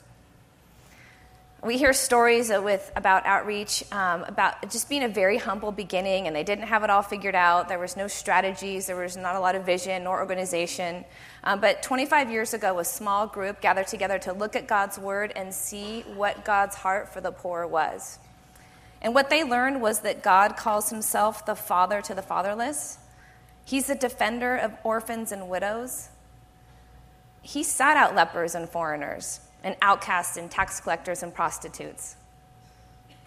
We 1.63 1.77
hear 1.77 1.93
stories 1.93 2.49
with, 2.49 2.91
about 2.97 3.25
outreach, 3.25 3.85
um, 3.93 4.25
about 4.25 4.69
just 4.69 4.89
being 4.89 5.03
a 5.03 5.07
very 5.07 5.37
humble 5.37 5.71
beginning, 5.71 6.27
and 6.27 6.35
they 6.35 6.43
didn't 6.43 6.67
have 6.67 6.83
it 6.83 6.89
all 6.89 7.01
figured 7.01 7.35
out. 7.35 7.69
There 7.69 7.79
was 7.79 7.95
no 7.95 8.09
strategies, 8.09 8.87
there 8.87 8.97
was 8.97 9.15
not 9.15 9.37
a 9.37 9.39
lot 9.39 9.55
of 9.55 9.65
vision 9.65 10.03
nor 10.03 10.19
organization. 10.19 11.05
Um, 11.45 11.61
but 11.61 11.81
25 11.81 12.29
years 12.29 12.53
ago, 12.53 12.79
a 12.79 12.85
small 12.85 13.27
group 13.27 13.61
gathered 13.61 13.87
together 13.87 14.19
to 14.19 14.33
look 14.33 14.57
at 14.57 14.67
God's 14.67 14.99
word 14.99 15.31
and 15.37 15.53
see 15.53 16.01
what 16.15 16.43
God's 16.43 16.75
heart 16.75 17.13
for 17.13 17.21
the 17.21 17.31
poor 17.31 17.65
was. 17.65 18.19
And 19.01 19.15
what 19.15 19.29
they 19.29 19.45
learned 19.45 19.81
was 19.81 20.01
that 20.01 20.21
God 20.21 20.57
calls 20.57 20.89
himself 20.89 21.45
the 21.45 21.55
father 21.55 22.01
to 22.01 22.13
the 22.13 22.21
fatherless, 22.21 22.97
He's 23.65 23.87
the 23.87 23.95
defender 23.95 24.57
of 24.57 24.73
orphans 24.83 25.31
and 25.31 25.47
widows 25.47 26.09
he 27.43 27.61
sought 27.61 27.97
out 27.97 28.15
lepers 28.15 28.55
and 28.55 28.67
foreigners, 28.67 29.41
and 29.63 29.75
outcasts 29.81 30.37
and 30.37 30.49
tax 30.49 30.79
collectors 30.79 31.21
and 31.21 31.33
prostitutes. 31.33 32.15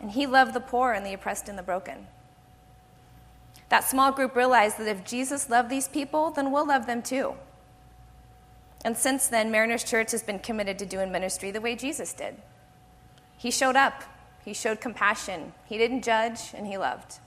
And 0.01 0.11
he 0.11 0.27
loved 0.27 0.55
the 0.55 0.61
poor 0.61 0.93
and 0.93 1.07
the 1.07 1.13
oppressed 1.13 1.49
and 1.49 1.59
the 1.59 1.63
broken. 1.63 2.07
That 3.69 3.85
small 3.85 4.13
group 4.13 4.35
realized 4.35 4.79
that 4.79 4.89
if 4.89 5.05
Jesus 5.05 5.51
loved 5.51 5.69
these 5.69 5.89
people, 5.89 6.31
then 6.31 6.51
we'll 6.51 6.67
love 6.67 6.87
them 6.87 7.03
too. 7.03 7.35
And 8.85 8.97
since 8.97 9.27
then, 9.27 9.51
Mariners 9.51 9.85
Church 9.85 10.13
has 10.13 10.23
been 10.23 10.39
committed 10.39 10.79
to 10.79 10.87
doing 10.87 11.13
ministry 11.13 11.51
the 11.51 11.61
way 11.61 11.75
Jesus 11.75 12.13
did. 12.13 12.37
He 13.37 13.51
showed 13.51 13.77
up, 13.77 14.05
he 14.45 14.55
showed 14.55 14.81
compassion, 14.81 15.53
he 15.67 15.77
didn't 15.77 16.03
judge, 16.03 16.53
and 16.55 16.67
he 16.67 16.79
loved. 16.79 17.19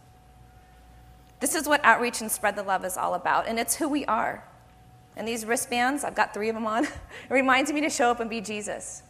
This 1.40 1.56
is 1.56 1.68
what 1.68 1.84
outreach 1.84 2.22
and 2.22 2.32
spread 2.32 2.56
the 2.56 2.64
love 2.64 2.86
is 2.86 2.98
all 2.98 3.14
about, 3.14 3.48
and 3.48 3.60
it's 3.60 3.76
who 3.76 3.90
we 3.90 4.06
are. 4.06 4.44
And 5.20 5.28
these 5.28 5.46
wristbands, 5.46 6.06
I've 6.06 6.16
got 6.16 6.34
three 6.34 6.48
of 6.48 6.56
them 6.56 6.66
on, 6.66 6.86
it 6.86 6.92
reminds 7.30 7.74
me 7.74 7.82
to 7.82 7.90
show 7.90 8.10
up 8.10 8.22
and 8.22 8.30
be 8.30 8.40
Jesus. 8.40 9.04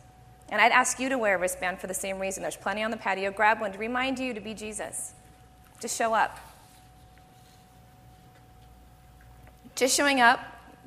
And 0.50 0.60
I'd 0.60 0.72
ask 0.72 1.00
you 1.00 1.08
to 1.08 1.20
wear 1.20 1.36
a 1.36 1.38
wristband 1.38 1.80
for 1.80 1.86
the 1.86 1.94
same 1.94 2.18
reason. 2.18 2.42
There's 2.42 2.58
plenty 2.58 2.82
on 2.82 2.90
the 2.90 2.98
patio. 2.98 3.32
Grab 3.32 3.62
one 3.62 3.72
to 3.72 3.78
remind 3.78 4.18
you 4.18 4.34
to 4.34 4.42
be 4.42 4.56
Jesus. 4.56 5.14
Just 5.80 5.96
show 5.96 6.16
up. 6.16 6.40
Just 9.76 9.96
showing 9.96 10.20
up, 10.20 10.40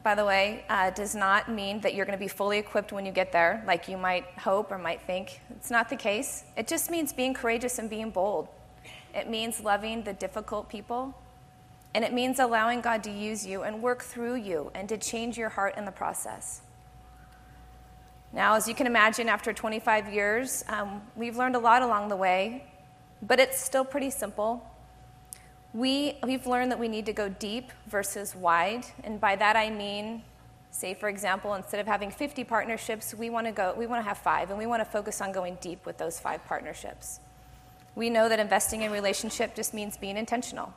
by 0.02 0.16
the 0.16 0.24
way, 0.24 0.64
uh, 0.68 0.90
does 0.90 1.14
not 1.14 1.48
mean 1.48 1.80
that 1.82 1.94
you're 1.94 2.04
going 2.04 2.18
to 2.18 2.22
be 2.22 2.26
fully 2.26 2.58
equipped 2.58 2.92
when 2.92 3.06
you 3.06 3.12
get 3.12 3.30
there, 3.30 3.62
like 3.64 3.86
you 3.86 3.96
might 3.96 4.24
hope 4.40 4.72
or 4.72 4.76
might 4.76 5.02
think. 5.02 5.40
It's 5.50 5.70
not 5.70 5.88
the 5.88 5.94
case. 5.94 6.42
It 6.56 6.66
just 6.66 6.90
means 6.90 7.12
being 7.12 7.32
courageous 7.32 7.78
and 7.78 7.88
being 7.88 8.10
bold. 8.10 8.48
It 9.14 9.30
means 9.30 9.60
loving 9.60 10.02
the 10.02 10.14
difficult 10.14 10.68
people. 10.68 11.14
And 11.94 12.04
it 12.04 12.12
means 12.12 12.38
allowing 12.38 12.80
God 12.80 13.04
to 13.04 13.10
use 13.10 13.46
you 13.46 13.62
and 13.62 13.82
work 13.82 14.02
through 14.02 14.36
you 14.36 14.70
and 14.74 14.88
to 14.88 14.96
change 14.96 15.36
your 15.36 15.50
heart 15.50 15.76
in 15.76 15.84
the 15.84 15.92
process. 15.92 16.62
Now, 18.32 18.54
as 18.54 18.66
you 18.66 18.74
can 18.74 18.86
imagine, 18.86 19.28
after 19.28 19.52
25 19.52 20.12
years, 20.12 20.64
um, 20.68 21.02
we've 21.16 21.36
learned 21.36 21.54
a 21.54 21.58
lot 21.58 21.82
along 21.82 22.08
the 22.08 22.16
way, 22.16 22.64
but 23.20 23.38
it's 23.38 23.60
still 23.60 23.84
pretty 23.84 24.08
simple. 24.08 24.66
We, 25.74 26.18
we've 26.22 26.46
learned 26.46 26.72
that 26.72 26.78
we 26.78 26.88
need 26.88 27.04
to 27.06 27.12
go 27.12 27.28
deep 27.28 27.72
versus 27.86 28.34
wide. 28.34 28.86
And 29.04 29.20
by 29.20 29.36
that 29.36 29.54
I 29.54 29.68
mean, 29.68 30.22
say, 30.70 30.94
for 30.94 31.10
example, 31.10 31.54
instead 31.54 31.78
of 31.78 31.86
having 31.86 32.10
50 32.10 32.44
partnerships, 32.44 33.14
we 33.14 33.28
want 33.28 33.46
to 33.46 33.52
go, 33.52 33.74
we 33.76 33.86
want 33.86 34.02
to 34.02 34.08
have 34.08 34.18
five, 34.18 34.48
and 34.48 34.58
we 34.58 34.64
want 34.64 34.80
to 34.80 34.90
focus 34.90 35.20
on 35.20 35.32
going 35.32 35.58
deep 35.60 35.84
with 35.84 35.98
those 35.98 36.18
five 36.18 36.42
partnerships. 36.46 37.20
We 37.94 38.08
know 38.08 38.30
that 38.30 38.38
investing 38.38 38.80
in 38.80 38.90
relationship 38.90 39.54
just 39.54 39.74
means 39.74 39.98
being 39.98 40.16
intentional. 40.16 40.72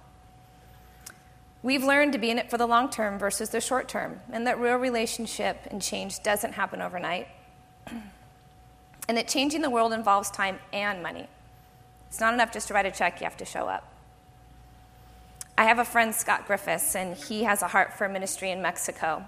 We've 1.66 1.84
learned 1.84 2.14
to 2.14 2.20
be 2.20 2.30
in 2.30 2.38
it 2.38 2.52
for 2.52 2.60
the 2.60 2.68
long 2.68 2.92
term 2.92 3.18
versus 3.18 3.50
the 3.50 3.60
short 3.60 3.90
term, 3.90 4.20
and 4.32 4.46
that 4.46 4.60
real 4.60 4.76
relationship 4.76 5.66
and 5.72 5.82
change 5.82 6.22
doesn't 6.22 6.54
happen 6.54 6.80
overnight. 6.80 7.28
and 7.88 9.18
that 9.18 9.28
changing 9.28 9.64
the 9.64 9.72
world 9.72 9.92
involves 9.92 10.30
time 10.30 10.60
and 10.72 11.02
money. 11.02 11.28
It's 12.08 12.20
not 12.20 12.36
enough 12.36 12.52
just 12.52 12.68
to 12.68 12.76
write 12.76 12.86
a 12.86 12.92
check, 12.92 13.20
you 13.20 13.24
have 13.24 13.38
to 13.38 13.46
show 13.46 13.68
up. 13.68 13.92
I 15.58 15.64
have 15.64 15.80
a 15.80 15.86
friend, 15.86 16.14
Scott 16.14 16.46
Griffiths, 16.46 16.96
and 16.96 17.18
he 17.18 17.46
has 17.46 17.64
a 17.64 17.68
heart 17.68 17.94
for 17.94 18.08
ministry 18.08 18.52
in 18.52 18.62
Mexico. 18.62 19.26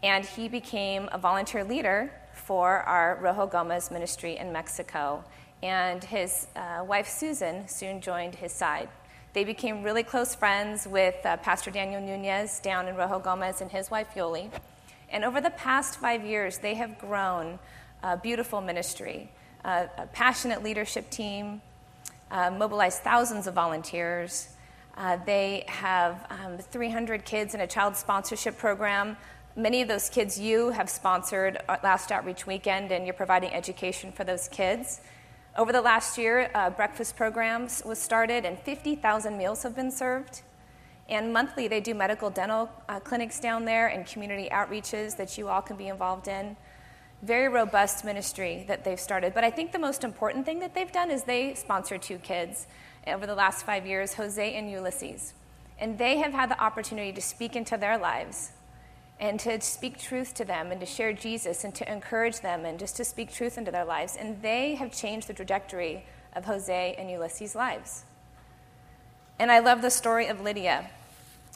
And 0.00 0.24
he 0.24 0.48
became 0.48 1.08
a 1.10 1.18
volunteer 1.18 1.64
leader 1.64 2.12
for 2.34 2.82
our 2.82 3.18
Rojo 3.20 3.48
Gomez 3.48 3.90
ministry 3.90 4.36
in 4.36 4.52
Mexico. 4.52 5.24
And 5.60 6.04
his 6.04 6.46
uh, 6.54 6.84
wife, 6.86 7.08
Susan, 7.08 7.66
soon 7.66 8.00
joined 8.00 8.36
his 8.36 8.52
side. 8.52 8.88
They 9.38 9.44
became 9.44 9.84
really 9.84 10.02
close 10.02 10.34
friends 10.34 10.84
with 10.84 11.14
uh, 11.24 11.36
Pastor 11.36 11.70
Daniel 11.70 12.00
Nunez 12.00 12.58
down 12.58 12.88
in 12.88 12.96
Rojo 12.96 13.20
Gomez 13.20 13.60
and 13.60 13.70
his 13.70 13.88
wife, 13.88 14.08
Yoli. 14.16 14.50
And 15.10 15.24
over 15.24 15.40
the 15.40 15.50
past 15.50 16.00
five 16.00 16.24
years, 16.24 16.58
they 16.58 16.74
have 16.74 16.98
grown 16.98 17.60
a 18.02 18.16
beautiful 18.16 18.60
ministry, 18.60 19.30
uh, 19.64 19.86
a 19.96 20.06
passionate 20.06 20.64
leadership 20.64 21.08
team, 21.08 21.62
uh, 22.32 22.50
mobilized 22.50 23.02
thousands 23.02 23.46
of 23.46 23.54
volunteers. 23.54 24.48
Uh, 24.96 25.18
they 25.24 25.62
have 25.68 26.26
um, 26.30 26.58
300 26.58 27.24
kids 27.24 27.54
in 27.54 27.60
a 27.60 27.66
child 27.68 27.94
sponsorship 27.94 28.58
program. 28.58 29.16
Many 29.54 29.82
of 29.82 29.86
those 29.86 30.08
kids 30.08 30.36
you 30.36 30.70
have 30.70 30.90
sponsored 30.90 31.58
last 31.84 32.10
outreach 32.10 32.44
weekend, 32.44 32.90
and 32.90 33.06
you're 33.06 33.14
providing 33.14 33.52
education 33.52 34.10
for 34.10 34.24
those 34.24 34.48
kids. 34.48 35.00
Over 35.58 35.72
the 35.72 35.82
last 35.82 36.16
year, 36.16 36.52
uh, 36.54 36.70
breakfast 36.70 37.16
programs 37.16 37.82
was 37.84 37.98
started, 37.98 38.44
and 38.44 38.56
50,000 38.60 39.36
meals 39.36 39.64
have 39.64 39.74
been 39.74 39.90
served. 39.90 40.42
And 41.08 41.32
monthly, 41.32 41.66
they 41.66 41.80
do 41.80 41.94
medical 41.94 42.30
dental 42.30 42.70
uh, 42.88 43.00
clinics 43.00 43.40
down 43.40 43.64
there 43.64 43.88
and 43.88 44.06
community 44.06 44.48
outreaches 44.52 45.16
that 45.16 45.36
you 45.36 45.48
all 45.48 45.60
can 45.60 45.76
be 45.76 45.88
involved 45.88 46.28
in. 46.28 46.56
Very 47.22 47.48
robust 47.48 48.04
ministry 48.04 48.66
that 48.68 48.84
they've 48.84 49.00
started. 49.00 49.34
But 49.34 49.42
I 49.42 49.50
think 49.50 49.72
the 49.72 49.80
most 49.80 50.04
important 50.04 50.46
thing 50.46 50.60
that 50.60 50.76
they've 50.76 50.92
done 50.92 51.10
is 51.10 51.24
they 51.24 51.54
sponsor 51.54 51.98
two 51.98 52.18
kids 52.18 52.68
over 53.08 53.26
the 53.26 53.34
last 53.34 53.66
five 53.66 53.84
years, 53.84 54.14
Jose 54.14 54.54
and 54.54 54.70
Ulysses. 54.70 55.34
And 55.80 55.98
they 55.98 56.18
have 56.18 56.32
had 56.32 56.52
the 56.52 56.62
opportunity 56.62 57.10
to 57.10 57.20
speak 57.20 57.56
into 57.56 57.76
their 57.76 57.98
lives 57.98 58.52
and 59.20 59.40
to 59.40 59.60
speak 59.60 59.98
truth 59.98 60.34
to 60.34 60.44
them 60.44 60.70
and 60.70 60.80
to 60.80 60.86
share 60.86 61.12
Jesus 61.12 61.64
and 61.64 61.74
to 61.74 61.90
encourage 61.90 62.40
them 62.40 62.64
and 62.64 62.78
just 62.78 62.96
to 62.96 63.04
speak 63.04 63.32
truth 63.32 63.58
into 63.58 63.70
their 63.70 63.84
lives. 63.84 64.16
And 64.16 64.40
they 64.42 64.76
have 64.76 64.92
changed 64.92 65.26
the 65.28 65.34
trajectory 65.34 66.04
of 66.34 66.44
Jose 66.44 66.94
and 66.98 67.10
Ulysses' 67.10 67.54
lives. 67.54 68.04
And 69.38 69.50
I 69.50 69.58
love 69.58 69.82
the 69.82 69.90
story 69.90 70.26
of 70.26 70.40
Lydia. 70.40 70.88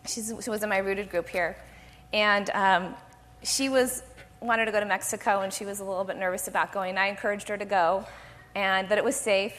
She's, 0.07 0.33
she 0.43 0.51
was 0.51 0.63
in 0.63 0.69
my 0.69 0.79
rooted 0.79 1.11
group 1.11 1.29
here. 1.29 1.57
And 2.13 2.51
um, 2.51 2.95
she 3.43 3.69
was 3.69 4.03
wanted 4.41 4.65
to 4.67 4.73
go 4.73 4.81
to 4.81 4.87
Mexico 4.87 5.41
and 5.43 5.53
she 5.53 5.65
was 5.65 5.79
a 5.79 5.85
little 5.85 6.05
bit 6.05 6.17
nervous 6.17 6.49
about 6.49 6.73
going. 6.73 6.99
I 6.99 7.07
encouraged 7.07 7.49
her 7.49 7.57
to 7.57 7.65
go 7.65 8.05
and 8.57 8.89
that 8.89 8.99
it 8.99 9.05
was 9.05 9.17
safe 9.17 9.55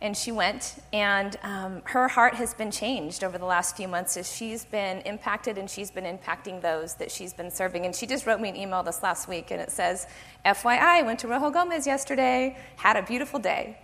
and 0.00 0.16
she 0.16 0.30
went 0.30 0.76
and 0.92 1.36
um, 1.42 1.82
her 1.84 2.06
heart 2.06 2.34
has 2.34 2.54
been 2.54 2.70
changed 2.70 3.24
over 3.24 3.36
the 3.36 3.44
last 3.44 3.76
few 3.76 3.88
months 3.88 4.16
as 4.16 4.32
she's 4.32 4.64
been 4.64 5.00
impacted 5.00 5.58
and 5.58 5.68
she's 5.68 5.90
been 5.90 6.04
impacting 6.04 6.60
those 6.60 6.94
that 6.94 7.10
she's 7.10 7.32
been 7.32 7.50
serving. 7.50 7.84
And 7.84 7.94
she 7.94 8.06
just 8.06 8.26
wrote 8.26 8.40
me 8.40 8.48
an 8.48 8.56
email 8.56 8.82
this 8.82 9.02
last 9.02 9.28
week 9.28 9.50
and 9.50 9.60
it 9.60 9.70
says 9.70 10.06
fyi 10.44 11.04
went 11.04 11.18
to 11.20 11.28
rojo 11.28 11.50
gomez 11.50 11.86
yesterday 11.86 12.56
had 12.76 12.96
a 12.96 13.02
beautiful 13.02 13.40
day. 13.40 13.78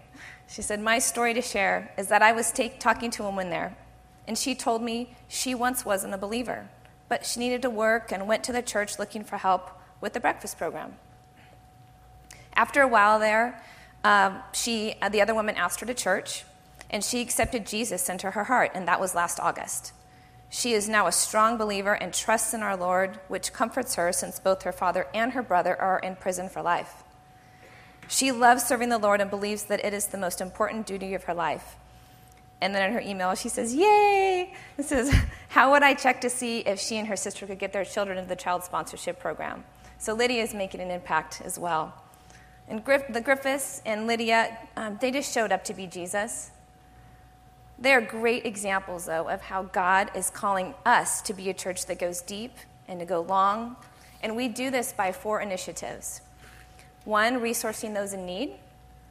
She 0.49 0.62
said 0.62 0.81
my 0.81 0.99
story 0.99 1.35
to 1.35 1.43
share 1.43 1.93
is 1.99 2.09
that 2.09 2.23
i 2.23 2.33
was 2.33 2.53
take, 2.53 2.79
talking 2.79 3.11
to 3.12 3.23
a 3.23 3.27
woman 3.27 3.51
there 3.51 3.77
and 4.29 4.39
she 4.39 4.55
told 4.55 4.83
me 4.83 5.17
she 5.27 5.55
once 5.55 5.85
wasn't 5.85 6.15
a 6.15 6.19
believer 6.19 6.69
but 7.09 7.27
she 7.27 7.41
needed 7.41 7.62
to 7.62 7.71
work 7.71 8.12
and 8.12 8.29
went 8.29 8.45
to 8.45 8.53
the 8.53 8.62
church 8.62 8.99
looking 8.99 9.25
for 9.25 9.37
help 9.37 9.71
with 10.01 10.12
the 10.12 10.21
breakfast 10.21 10.59
program. 10.59 10.95
After 12.55 12.83
a 12.83 12.89
while 12.89 13.19
there 13.19 13.61
um, 14.05 14.38
she, 14.52 14.94
uh, 15.02 15.09
the 15.09 15.22
other 15.22 15.34
woman 15.34 15.57
asked 15.57 15.80
her 15.80 15.86
to 15.86 15.94
church, 15.94 16.44
and 16.90 17.02
she 17.02 17.20
accepted 17.20 17.66
Jesus 17.66 18.09
into 18.09 18.30
her 18.32 18.44
heart, 18.44 18.70
and 18.74 18.86
that 18.86 19.00
was 19.00 19.14
last 19.14 19.40
August. 19.40 19.92
She 20.50 20.72
is 20.74 20.88
now 20.88 21.09
a 21.09 21.12
strong 21.12 21.57
believer 21.57 21.94
and 21.94 22.14
trusts 22.14 22.55
in 22.55 22.62
our 22.62 22.76
Lord, 22.76 23.18
which 23.26 23.52
comforts 23.52 23.96
her 23.96 24.12
since 24.12 24.38
both 24.38 24.62
her 24.62 24.72
father 24.72 25.09
and 25.12 25.32
her 25.32 25.42
brother 25.42 25.74
are 25.80 25.98
in 25.98 26.14
prison 26.14 26.48
for 26.48 26.62
life. 26.62 27.02
She 28.07 28.30
loves 28.30 28.62
serving 28.62 28.90
the 28.90 28.98
Lord 28.98 29.20
and 29.20 29.30
believes 29.30 29.64
that 29.64 29.84
it 29.84 29.92
is 29.92 30.07
the 30.07 30.18
most 30.18 30.40
important 30.40 30.86
duty 30.86 31.14
of 31.14 31.24
her 31.24 31.34
life. 31.34 31.76
And 32.61 32.74
then 32.74 32.88
in 32.88 32.92
her 32.92 33.00
email, 33.00 33.34
she 33.34 33.48
says, 33.48 33.74
Yay! 33.74 34.55
This 34.76 34.92
is, 34.92 35.12
How 35.48 35.72
would 35.72 35.82
I 35.82 35.94
check 35.94 36.20
to 36.20 36.30
see 36.30 36.61
if 36.61 36.78
she 36.78 36.98
and 36.98 37.09
her 37.09 37.16
sister 37.16 37.46
could 37.46 37.59
get 37.59 37.72
their 37.72 37.84
children 37.84 38.18
into 38.18 38.28
the 38.28 38.36
child 38.36 38.64
sponsorship 38.64 39.18
program? 39.18 39.64
So 39.98 40.12
Lydia 40.14 40.42
is 40.42 40.55
making 40.55 40.80
an 40.80 40.90
impact 40.90 41.42
as 41.44 41.59
well. 41.59 41.94
And 42.69 42.83
the 42.85 43.21
Griffiths 43.21 43.83
and 43.85 44.07
Lydia, 44.07 44.57
um, 44.77 44.99
they 45.01 45.11
just 45.11 45.33
showed 45.33 45.53
up 45.53 45.65
to 45.65 45.75
be 45.75 45.87
Jesus. 45.87 46.51
They 47.79 47.93
are 47.93 48.01
great 48.01 48.47
examples, 48.47 49.07
though, 49.07 49.29
of 49.29 49.43
how 49.43 49.65
God 49.65 50.11
is 50.15 50.31
calling 50.31 50.75
us 50.87 51.21
to 51.23 51.35
be 51.35 51.51
a 51.51 51.55
church 51.55 51.87
that 51.87 51.99
goes 51.99 52.23
deep 52.23 52.53
and 52.89 53.01
to 53.01 53.07
go 53.07 53.21
long. 53.21 53.77
And 54.23 54.37
we 54.37 54.49
do 54.49 54.71
this 54.71 54.93
by 54.93 55.12
four 55.12 55.41
initiatives 55.41 56.23
one, 57.05 57.41
resourcing 57.41 57.93
those 57.93 58.15
in 58.15 58.25
need, 58.25 58.55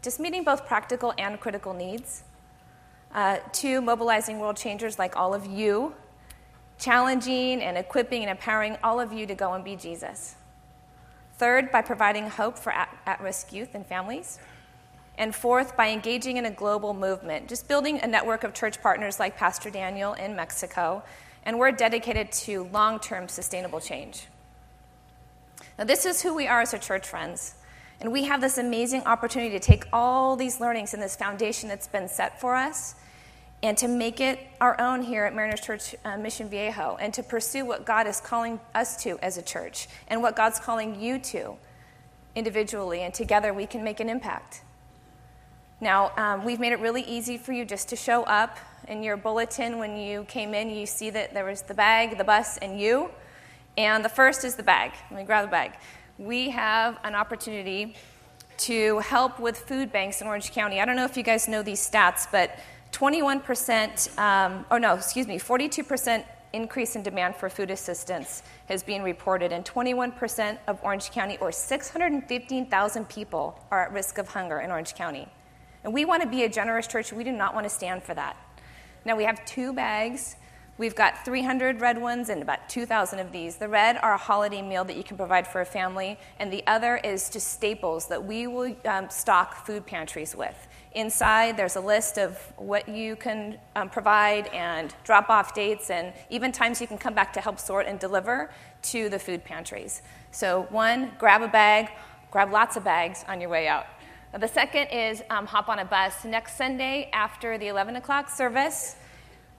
just 0.01 0.19
meeting 0.19 0.43
both 0.43 0.65
practical 0.65 1.13
and 1.19 1.39
critical 1.39 1.75
needs. 1.75 2.23
Uh, 3.13 3.37
two, 3.51 3.81
mobilizing 3.81 4.39
world 4.39 4.57
changers 4.57 4.97
like 4.97 5.15
all 5.15 5.35
of 5.35 5.45
you, 5.45 5.93
challenging 6.79 7.61
and 7.61 7.77
equipping 7.77 8.23
and 8.23 8.31
empowering 8.31 8.75
all 8.83 8.99
of 8.99 9.13
you 9.13 9.27
to 9.27 9.35
go 9.35 9.53
and 9.53 9.63
be 9.63 9.75
Jesus. 9.75 10.35
Third, 11.37 11.71
by 11.71 11.81
providing 11.81 12.29
hope 12.29 12.57
for 12.57 12.71
at 12.71 13.19
risk 13.21 13.51
youth 13.51 13.73
and 13.73 13.85
families. 13.85 14.39
And 15.17 15.33
fourth, 15.33 15.77
by 15.77 15.89
engaging 15.89 16.37
in 16.37 16.45
a 16.45 16.51
global 16.51 16.93
movement, 16.93 17.47
just 17.47 17.67
building 17.67 17.99
a 18.01 18.07
network 18.07 18.43
of 18.43 18.53
church 18.53 18.81
partners 18.81 19.19
like 19.19 19.37
Pastor 19.37 19.69
Daniel 19.69 20.13
in 20.13 20.35
Mexico. 20.35 21.03
And 21.45 21.59
we're 21.59 21.71
dedicated 21.71 22.31
to 22.31 22.63
long 22.71 22.99
term 22.99 23.27
sustainable 23.27 23.79
change. 23.79 24.27
Now, 25.77 25.85
this 25.85 26.05
is 26.05 26.21
who 26.21 26.33
we 26.33 26.47
are 26.47 26.61
as 26.61 26.73
a 26.73 26.79
church, 26.79 27.07
friends. 27.07 27.55
And 27.99 28.11
we 28.11 28.23
have 28.23 28.41
this 28.41 28.57
amazing 28.57 29.03
opportunity 29.03 29.51
to 29.51 29.59
take 29.59 29.85
all 29.93 30.35
these 30.35 30.59
learnings 30.59 30.93
and 30.93 31.01
this 31.01 31.15
foundation 31.15 31.69
that's 31.69 31.87
been 31.87 32.07
set 32.07 32.39
for 32.39 32.55
us 32.55 32.95
and 33.63 33.77
to 33.77 33.87
make 33.87 34.19
it 34.19 34.39
our 34.59 34.79
own 34.79 35.01
here 35.01 35.23
at 35.23 35.33
Mariners 35.33 35.61
Church 35.61 35.95
uh, 36.03 36.17
Mission 36.17 36.49
Viejo 36.49 36.97
and 36.99 37.13
to 37.13 37.23
pursue 37.23 37.65
what 37.65 37.85
God 37.85 38.05
is 38.07 38.19
calling 38.19 38.59
us 38.75 39.01
to 39.03 39.17
as 39.19 39.37
a 39.37 39.41
church 39.41 39.87
and 40.09 40.21
what 40.21 40.35
God's 40.35 40.59
calling 40.59 41.01
you 41.01 41.17
to 41.19 41.55
individually, 42.35 43.01
and 43.01 43.13
together 43.13 43.53
we 43.53 43.65
can 43.65 43.83
make 43.83 44.01
an 44.01 44.09
impact. 44.09 44.63
Now, 45.79 46.11
um, 46.17 46.43
we've 46.43 46.59
made 46.59 46.73
it 46.73 46.79
really 46.79 47.03
easy 47.03 47.37
for 47.37 47.53
you 47.53 47.63
just 47.63 47.89
to 47.89 47.95
show 47.95 48.23
up. 48.23 48.57
In 48.87 49.01
your 49.01 49.15
bulletin, 49.15 49.77
when 49.77 49.95
you 49.95 50.25
came 50.25 50.53
in, 50.53 50.69
you 50.69 50.85
see 50.85 51.09
that 51.11 51.33
there 51.33 51.45
was 51.45 51.61
the 51.61 51.73
bag, 51.73 52.17
the 52.17 52.23
bus, 52.23 52.57
and 52.57 52.79
you. 52.79 53.09
And 53.77 54.03
the 54.03 54.09
first 54.09 54.43
is 54.43 54.55
the 54.55 54.63
bag. 54.63 54.91
Let 55.09 55.19
me 55.19 55.25
grab 55.25 55.45
the 55.45 55.51
bag. 55.51 55.73
We 56.17 56.49
have 56.49 56.99
an 57.03 57.15
opportunity 57.15 57.95
to 58.57 58.99
help 58.99 59.39
with 59.39 59.57
food 59.57 59.91
banks 59.91 60.21
in 60.21 60.27
Orange 60.27 60.51
County. 60.51 60.79
I 60.79 60.85
don't 60.85 60.95
know 60.95 61.05
if 61.05 61.17
you 61.17 61.23
guys 61.23 61.47
know 61.47 61.63
these 61.63 61.79
stats, 61.79 62.27
but 62.31 62.59
21%, 62.93 64.17
um, 64.17 64.65
oh 64.71 64.77
no, 64.77 64.93
excuse 64.93 65.27
me, 65.27 65.37
42% 65.37 66.23
increase 66.53 66.95
in 66.95 67.01
demand 67.01 67.35
for 67.35 67.49
food 67.49 67.71
assistance 67.71 68.43
has 68.67 68.83
been 68.83 69.01
reported, 69.01 69.51
and 69.51 69.65
21% 69.65 70.59
of 70.67 70.79
Orange 70.83 71.11
County, 71.11 71.37
or 71.41 71.51
615,000 71.51 73.09
people, 73.09 73.59
are 73.71 73.83
at 73.83 73.91
risk 73.91 74.19
of 74.19 74.29
hunger 74.29 74.59
in 74.59 74.69
Orange 74.69 74.93
County. 74.93 75.27
And 75.83 75.93
we 75.93 76.05
want 76.05 76.21
to 76.21 76.29
be 76.29 76.43
a 76.43 76.49
generous 76.49 76.87
church. 76.87 77.11
We 77.11 77.23
do 77.23 77.31
not 77.31 77.55
want 77.55 77.65
to 77.65 77.69
stand 77.69 78.03
for 78.03 78.13
that. 78.13 78.37
Now, 79.03 79.17
we 79.17 79.23
have 79.25 79.43
two 79.43 79.73
bags 79.73 80.37
We've 80.75 80.95
got 80.95 81.23
300 81.23 81.81
red 81.81 82.01
ones 82.01 82.29
and 82.29 82.41
about 82.41 82.67
2,000 82.67 83.19
of 83.19 83.31
these. 83.31 83.57
The 83.57 83.67
red 83.67 83.97
are 83.97 84.15
a 84.15 84.17
holiday 84.17 84.63
meal 84.63 84.83
that 84.85 84.97
you 84.97 85.03
can 85.03 85.17
provide 85.17 85.45
for 85.45 85.61
a 85.61 85.65
family, 85.65 86.17
and 86.39 86.51
the 86.51 86.65
other 86.65 86.97
is 86.97 87.29
just 87.29 87.53
staples 87.53 88.07
that 88.07 88.25
we 88.25 88.47
will 88.47 88.75
um, 88.85 89.07
stock 89.11 89.67
food 89.67 89.85
pantries 89.85 90.35
with. 90.35 90.67
Inside, 90.93 91.57
there's 91.57 91.75
a 91.75 91.81
list 91.81 92.17
of 92.17 92.39
what 92.57 92.89
you 92.89 93.15
can 93.15 93.59
um, 93.75 93.87
provide 93.87 94.47
and 94.47 94.95
drop 95.03 95.29
off 95.29 95.53
dates, 95.53 95.91
and 95.91 96.11
even 96.31 96.51
times 96.51 96.81
you 96.81 96.87
can 96.87 96.97
come 96.97 97.13
back 97.13 97.33
to 97.33 97.41
help 97.41 97.59
sort 97.59 97.85
and 97.85 97.99
deliver 97.99 98.49
to 98.81 99.09
the 99.09 99.19
food 99.19 99.43
pantries. 99.43 100.01
So, 100.31 100.65
one, 100.71 101.11
grab 101.19 101.43
a 101.43 101.47
bag, 101.47 101.89
grab 102.31 102.51
lots 102.51 102.77
of 102.77 102.83
bags 102.83 103.23
on 103.27 103.39
your 103.39 103.51
way 103.51 103.67
out. 103.67 103.85
The 104.39 104.47
second 104.47 104.87
is 104.87 105.21
um, 105.29 105.45
hop 105.45 105.69
on 105.69 105.77
a 105.77 105.85
bus. 105.85 106.25
Next 106.25 106.57
Sunday 106.57 107.11
after 107.13 107.59
the 107.59 107.67
11 107.67 107.97
o'clock 107.97 108.31
service, 108.31 108.95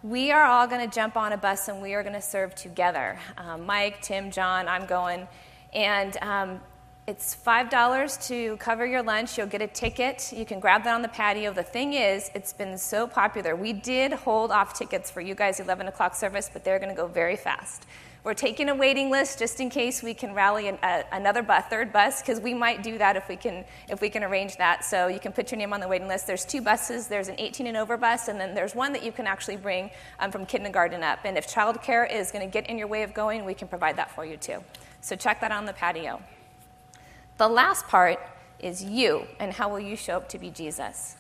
we 0.05 0.31
are 0.31 0.45
all 0.45 0.67
going 0.67 0.87
to 0.87 0.95
jump 0.95 1.17
on 1.17 1.33
a 1.33 1.37
bus 1.37 1.69
and 1.69 1.81
we 1.81 1.95
are 1.95 2.03
going 2.03 2.15
to 2.15 2.21
serve 2.21 2.55
together. 2.55 3.19
Um, 3.39 3.65
Mike, 3.65 4.03
Tim, 4.03 4.31
John, 4.31 4.69
I'm 4.69 4.85
going. 4.85 5.27
And 5.73 6.19
um, 6.21 6.61
it's 7.07 7.35
$5 7.35 8.29
to 8.29 8.59
cover 8.59 8.85
your 8.85 9.03
lunch. 9.03 9.39
You'll 9.39 9.47
get 9.47 9.63
a 9.63 9.67
ticket. 9.67 10.31
You 10.37 10.45
can 10.45 10.61
grab 10.61 10.85
that 10.85 10.95
on 10.95 11.01
the 11.01 11.09
patio. 11.09 11.55
The 11.55 11.63
thing 11.63 11.95
is, 11.95 12.31
it's 12.35 12.53
been 12.53 12.77
so 12.77 13.07
popular. 13.07 13.57
We 13.57 13.73
did 13.73 14.13
hold 14.13 14.51
off 14.51 14.75
tickets 14.75 15.11
for 15.11 15.23
you 15.23 15.35
guys' 15.35 15.59
11 15.59 15.89
o'clock 15.89 16.15
service, 16.15 16.51
but 16.53 16.65
they're 16.65 16.79
going 16.79 16.91
to 16.91 16.97
go 16.97 17.07
very 17.07 17.37
fast. 17.37 17.87
We're 18.25 18.33
taking 18.33 18.71
a 18.71 18.75
waiting 18.75 19.11
list 19.11 19.39
just 19.39 19.61
in 19.61 19.69
case 19.69 20.03
we 20.03 20.15
can 20.15 20.33
rally 20.33 20.69
an, 20.69 20.79
a, 20.83 21.05
another 21.13 21.43
bus, 21.43 21.67
third 21.69 21.93
bus, 21.93 22.23
because 22.23 22.41
we 22.41 22.55
might 22.55 22.83
do 22.83 22.97
that 22.97 23.17
if 23.17 23.29
we 23.29 23.37
can 23.37 23.67
if 23.91 24.01
we 24.01 24.09
can 24.09 24.25
arrange 24.25 24.57
that. 24.57 24.83
So 24.83 25.09
you 25.09 25.21
can 25.21 25.31
put 25.31 25.53
your 25.53 25.59
name 25.59 25.75
on 25.75 25.81
the 25.81 25.89
waiting 25.89 26.09
list. 26.09 26.27
There's 26.27 26.47
two 26.47 26.63
buses. 26.63 27.07
There's 27.07 27.29
an 27.29 27.35
18 27.37 27.67
and 27.67 27.77
over 27.77 27.99
bus, 27.99 28.29
and 28.29 28.41
then 28.41 28.55
there's 28.55 28.75
one 28.75 28.95
that 28.95 29.05
you 29.05 29.13
can 29.13 29.27
actually 29.27 29.59
bring 29.59 29.91
um, 30.21 30.33
from 30.33 30.47
kindergarten 30.47 31.03
up. 31.03 31.19
And 31.25 31.37
if 31.37 31.47
childcare 31.47 32.11
is 32.11 32.33
going 32.33 32.49
to 32.49 32.51
get 32.51 32.67
in 32.71 32.79
your 32.79 32.87
way 32.89 33.03
of 33.03 33.13
going, 33.13 33.45
we 33.45 33.53
can 33.53 33.69
provide 33.69 33.97
that 33.97 34.11
for 34.11 34.25
you 34.25 34.39
too. 34.39 34.65
So 35.03 35.17
check 35.17 35.43
that 35.43 35.53
on 35.53 35.67
the 35.67 35.75
patio. 35.75 36.23
The 37.37 37.49
last 37.49 37.87
part 37.89 38.19
is 38.59 38.83
you, 38.83 39.27
and 39.39 39.53
how 39.53 39.69
will 39.69 39.81
you 39.81 39.97
show 39.97 40.17
up 40.17 40.31
to 40.31 40.39
be 40.39 40.49
Jesus? 40.49 41.17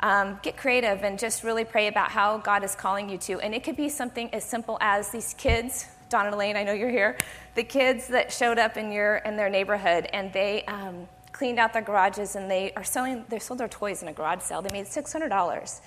Um, 0.00 0.38
get 0.42 0.58
creative 0.58 1.02
and 1.02 1.18
just 1.18 1.44
really 1.44 1.64
pray 1.64 1.86
about 1.86 2.10
how 2.10 2.36
God 2.36 2.62
is 2.62 2.74
calling 2.74 3.08
you 3.08 3.16
to. 3.18 3.40
And 3.40 3.54
it 3.54 3.64
could 3.64 3.76
be 3.76 3.88
something 3.88 4.28
as 4.34 4.44
simple 4.44 4.76
as 4.82 5.08
these 5.12 5.32
kids 5.32 5.86
Don 6.12 6.26
and 6.26 6.34
Elaine, 6.34 6.56
I 6.56 6.62
know 6.62 6.74
you're 6.74 6.90
here. 6.90 7.16
The 7.54 7.64
kids 7.64 8.08
that 8.08 8.32
showed 8.32 8.58
up 8.58 8.76
in 8.76 8.92
your 8.92 9.16
in 9.16 9.36
their 9.36 9.50
neighborhood 9.50 10.08
and 10.12 10.32
they 10.32 10.62
um, 10.66 11.08
cleaned 11.32 11.58
out 11.58 11.72
their 11.72 11.82
garages 11.82 12.36
and 12.36 12.50
they 12.50 12.72
are 12.74 12.84
selling 12.84 13.24
they 13.30 13.38
sold 13.38 13.58
their 13.58 13.68
toys 13.68 14.02
in 14.02 14.08
a 14.08 14.12
garage 14.12 14.42
sale. 14.42 14.62
They 14.62 14.72
made 14.72 14.86
six 14.86 15.10
hundred 15.10 15.30
dollars, 15.30 15.80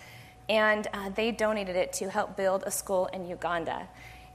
and 0.49 0.88
uh, 0.93 1.09
they 1.09 1.32
donated 1.32 1.76
it 1.76 1.93
to 1.93 2.09
help 2.09 2.36
build 2.36 2.63
a 2.65 2.71
school 2.71 3.05
in 3.13 3.28
Uganda. 3.28 3.88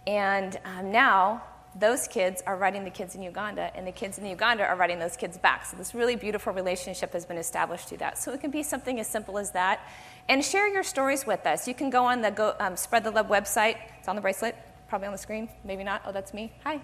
And 0.07 0.59
um, 0.65 0.93
now 0.93 1.43
those 1.75 2.07
kids 2.09 2.43
are 2.47 2.57
writing 2.57 2.85
the 2.85 2.91
kids 2.91 3.15
in 3.17 3.23
Uganda, 3.23 3.71
and 3.75 3.85
the 3.85 3.93
kids 3.93 4.19
in 4.19 4.27
Uganda 4.27 4.65
are 4.65 4.77
writing 4.77 4.99
those 5.01 5.17
kids 5.17 5.39
back. 5.39 5.67
So 5.67 5.77
this 5.77 5.95
really 5.95 6.17
beautiful 6.17 6.53
relationship 6.53 7.13
has 7.13 7.27
been 7.27 7.37
established 7.37 7.89
through 7.89 7.99
that. 7.99 8.17
So 8.19 8.33
it 8.33 8.41
can 8.41 8.51
be 8.51 8.63
something 8.63 8.99
as 9.01 9.09
simple 9.09 9.39
as 9.39 9.51
that. 9.53 9.81
And 10.29 10.45
share 10.45 10.69
your 10.69 10.83
stories 10.85 11.27
with 11.27 11.47
us. 11.47 11.67
You 11.67 11.75
can 11.75 11.91
go 11.91 12.05
on 12.05 12.23
the 12.23 12.31
go, 12.31 12.55
um, 12.61 12.77
Spread 12.77 13.03
the 13.03 13.11
Love 13.11 13.29
website. 13.29 13.77
It's 13.99 14.09
on 14.09 14.15
the 14.15 14.23
bracelet 14.23 14.57
probably 14.91 15.07
on 15.07 15.13
the 15.13 15.19
screen, 15.19 15.49
maybe 15.65 15.85
not. 15.85 16.03
Oh, 16.05 16.11
that's 16.11 16.35
me. 16.35 16.53
Hi. 16.65 16.81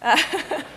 Uh, 0.00 0.16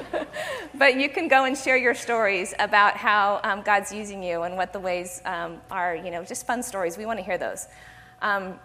but 0.74 0.96
you 0.96 1.08
can 1.10 1.28
go 1.28 1.46
and 1.46 1.56
share 1.56 1.78
your 1.78 1.94
stories 1.94 2.56
about 2.58 2.98
how 2.98 3.40
um, 3.44 3.62
God's 3.62 3.94
using 3.94 4.24
you 4.24 4.42
and 4.42 4.58
what 4.58 4.74
the 4.74 4.80
ways 4.80 5.22
um, 5.26 5.62
are, 5.70 5.96
you 5.96 6.10
know, 6.10 6.24
just 6.26 6.48
fun 6.48 6.64
stories. 6.64 6.98
We 6.98 7.06
want 7.06 7.20
to 7.20 7.24
hear 7.24 7.38
those. 7.38 7.68
Um, 8.24 8.60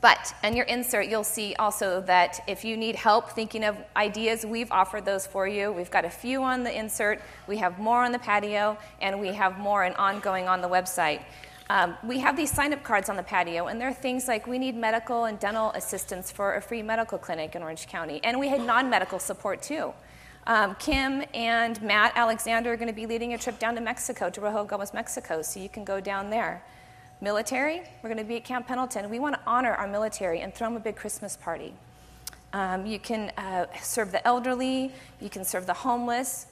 but 0.00 0.34
in 0.42 0.56
your 0.56 0.64
insert, 0.64 1.08
you'll 1.08 1.24
see 1.24 1.54
also 1.56 2.00
that 2.02 2.40
if 2.48 2.64
you 2.64 2.74
need 2.74 2.96
help 2.96 3.30
thinking 3.30 3.64
of 3.64 3.76
ideas, 3.94 4.46
we've 4.46 4.72
offered 4.72 5.04
those 5.04 5.26
for 5.26 5.46
you. 5.46 5.70
We've 5.70 5.90
got 5.90 6.06
a 6.06 6.10
few 6.10 6.42
on 6.42 6.64
the 6.64 6.76
insert, 6.76 7.20
we 7.46 7.58
have 7.58 7.78
more 7.78 8.02
on 8.02 8.12
the 8.12 8.18
patio, 8.18 8.78
and 9.02 9.20
we 9.20 9.28
have 9.28 9.58
more 9.58 9.84
and 9.84 9.94
ongoing 9.96 10.48
on 10.48 10.62
the 10.62 10.68
website. 10.68 11.20
Um, 11.68 11.96
we 12.04 12.20
have 12.20 12.36
these 12.36 12.52
sign 12.52 12.72
up 12.72 12.84
cards 12.84 13.08
on 13.08 13.16
the 13.16 13.22
patio, 13.22 13.66
and 13.66 13.80
there 13.80 13.88
are 13.88 13.94
things 13.94 14.28
like 14.28 14.46
we 14.46 14.58
need 14.58 14.76
medical 14.76 15.24
and 15.24 15.38
dental 15.38 15.72
assistance 15.72 16.30
for 16.30 16.54
a 16.54 16.62
free 16.62 16.82
medical 16.82 17.18
clinic 17.18 17.56
in 17.56 17.62
Orange 17.62 17.88
County, 17.88 18.20
and 18.22 18.38
we 18.38 18.48
had 18.48 18.60
non 18.60 18.88
medical 18.88 19.18
support 19.18 19.62
too. 19.62 19.92
Um, 20.46 20.76
Kim 20.78 21.24
and 21.34 21.82
Matt 21.82 22.12
Alexander 22.14 22.72
are 22.72 22.76
going 22.76 22.86
to 22.88 22.94
be 22.94 23.06
leading 23.06 23.34
a 23.34 23.38
trip 23.38 23.58
down 23.58 23.74
to 23.74 23.80
Mexico, 23.80 24.30
to 24.30 24.40
Rojo 24.40 24.64
Gomez, 24.64 24.94
Mexico, 24.94 25.42
so 25.42 25.58
you 25.58 25.68
can 25.68 25.82
go 25.82 26.00
down 26.00 26.30
there. 26.30 26.62
Military, 27.20 27.82
we're 28.02 28.10
going 28.10 28.18
to 28.18 28.24
be 28.24 28.36
at 28.36 28.44
Camp 28.44 28.68
Pendleton. 28.68 29.10
We 29.10 29.18
want 29.18 29.34
to 29.34 29.40
honor 29.44 29.72
our 29.72 29.88
military 29.88 30.42
and 30.42 30.54
throw 30.54 30.68
them 30.68 30.76
a 30.76 30.80
big 30.80 30.94
Christmas 30.94 31.36
party. 31.36 31.74
Um, 32.52 32.86
you 32.86 33.00
can 33.00 33.32
uh, 33.36 33.66
serve 33.82 34.12
the 34.12 34.24
elderly, 34.26 34.92
you 35.20 35.30
can 35.30 35.44
serve 35.44 35.66
the 35.66 35.74
homeless. 35.74 36.46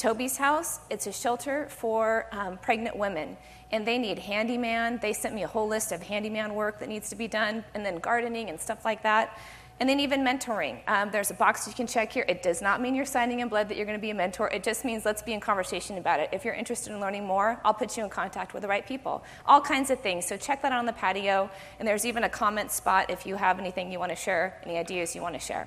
Toby's 0.00 0.38
House, 0.38 0.80
it's 0.88 1.06
a 1.06 1.12
shelter 1.12 1.68
for 1.68 2.26
um, 2.32 2.56
pregnant 2.56 2.96
women 2.96 3.36
and 3.70 3.86
they 3.86 3.98
need 3.98 4.18
handyman. 4.18 4.98
They 5.00 5.12
sent 5.12 5.34
me 5.34 5.42
a 5.42 5.46
whole 5.46 5.68
list 5.68 5.92
of 5.92 6.02
handyman 6.02 6.54
work 6.54 6.80
that 6.80 6.88
needs 6.88 7.10
to 7.10 7.16
be 7.16 7.28
done, 7.28 7.64
and 7.74 7.84
then 7.84 7.98
gardening 7.98 8.48
and 8.48 8.58
stuff 8.58 8.84
like 8.84 9.02
that. 9.02 9.38
And 9.78 9.88
then 9.88 9.98
even 10.00 10.22
mentoring. 10.22 10.80
Um, 10.88 11.10
there's 11.10 11.30
a 11.30 11.34
box 11.34 11.66
you 11.66 11.72
can 11.72 11.86
check 11.86 12.12
here. 12.12 12.24
It 12.28 12.42
does 12.42 12.60
not 12.60 12.82
mean 12.82 12.94
you're 12.94 13.06
signing 13.06 13.40
in 13.40 13.48
blood 13.48 13.68
that 13.68 13.78
you're 13.78 13.86
going 13.86 13.98
to 13.98 14.02
be 14.02 14.10
a 14.10 14.14
mentor. 14.14 14.48
It 14.50 14.62
just 14.62 14.84
means 14.84 15.06
let's 15.06 15.22
be 15.22 15.32
in 15.32 15.40
conversation 15.40 15.96
about 15.96 16.20
it. 16.20 16.28
If 16.32 16.44
you're 16.44 16.54
interested 16.54 16.92
in 16.92 17.00
learning 17.00 17.26
more, 17.26 17.58
I'll 17.64 17.72
put 17.72 17.96
you 17.96 18.04
in 18.04 18.10
contact 18.10 18.52
with 18.52 18.60
the 18.60 18.68
right 18.68 18.86
people. 18.86 19.24
All 19.46 19.60
kinds 19.60 19.90
of 19.90 20.00
things. 20.00 20.26
So 20.26 20.36
check 20.36 20.60
that 20.62 20.72
out 20.72 20.78
on 20.78 20.84
the 20.84 20.92
patio. 20.92 21.48
And 21.78 21.88
there's 21.88 22.04
even 22.04 22.24
a 22.24 22.28
comment 22.28 22.70
spot 22.72 23.08
if 23.08 23.24
you 23.24 23.36
have 23.36 23.58
anything 23.58 23.90
you 23.90 23.98
want 23.98 24.10
to 24.10 24.16
share, 24.16 24.60
any 24.64 24.76
ideas 24.76 25.14
you 25.14 25.22
want 25.22 25.34
to 25.34 25.40
share. 25.40 25.66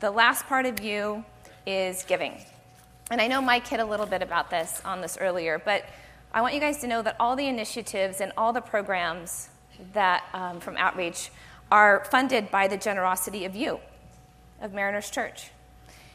The 0.00 0.10
last 0.10 0.46
part 0.46 0.64
of 0.64 0.80
you 0.80 1.22
is 1.66 2.04
giving. 2.04 2.38
And 3.10 3.20
I 3.20 3.26
know 3.26 3.42
Mike 3.42 3.66
hit 3.66 3.80
a 3.80 3.84
little 3.84 4.06
bit 4.06 4.22
about 4.22 4.50
this 4.50 4.80
on 4.84 5.00
this 5.00 5.18
earlier, 5.20 5.58
but 5.58 5.84
I 6.32 6.42
want 6.42 6.54
you 6.54 6.60
guys 6.60 6.78
to 6.78 6.86
know 6.86 7.02
that 7.02 7.16
all 7.18 7.34
the 7.34 7.46
initiatives 7.48 8.20
and 8.20 8.32
all 8.36 8.52
the 8.52 8.60
programs 8.60 9.48
that 9.94 10.24
um, 10.32 10.60
from 10.60 10.76
Outreach 10.76 11.30
are 11.72 12.04
funded 12.04 12.52
by 12.52 12.68
the 12.68 12.76
generosity 12.76 13.44
of 13.44 13.56
you, 13.56 13.80
of 14.60 14.72
Mariners 14.72 15.10
Church. 15.10 15.50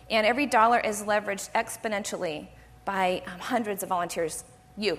And 0.09 0.25
every 0.25 0.45
dollar 0.45 0.79
is 0.79 1.03
leveraged 1.03 1.51
exponentially 1.51 2.47
by 2.85 3.23
um, 3.27 3.39
hundreds 3.39 3.83
of 3.83 3.89
volunteers, 3.89 4.45
you. 4.77 4.97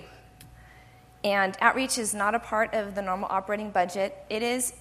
And 1.23 1.57
outreach 1.61 1.97
is 1.97 2.13
not 2.13 2.35
a 2.35 2.39
part 2.39 2.75
of 2.75 2.93
the 2.93 3.01
normal 3.01 3.27
operating 3.31 3.71
budget, 3.71 4.15
it 4.29 4.43
is 4.43 4.73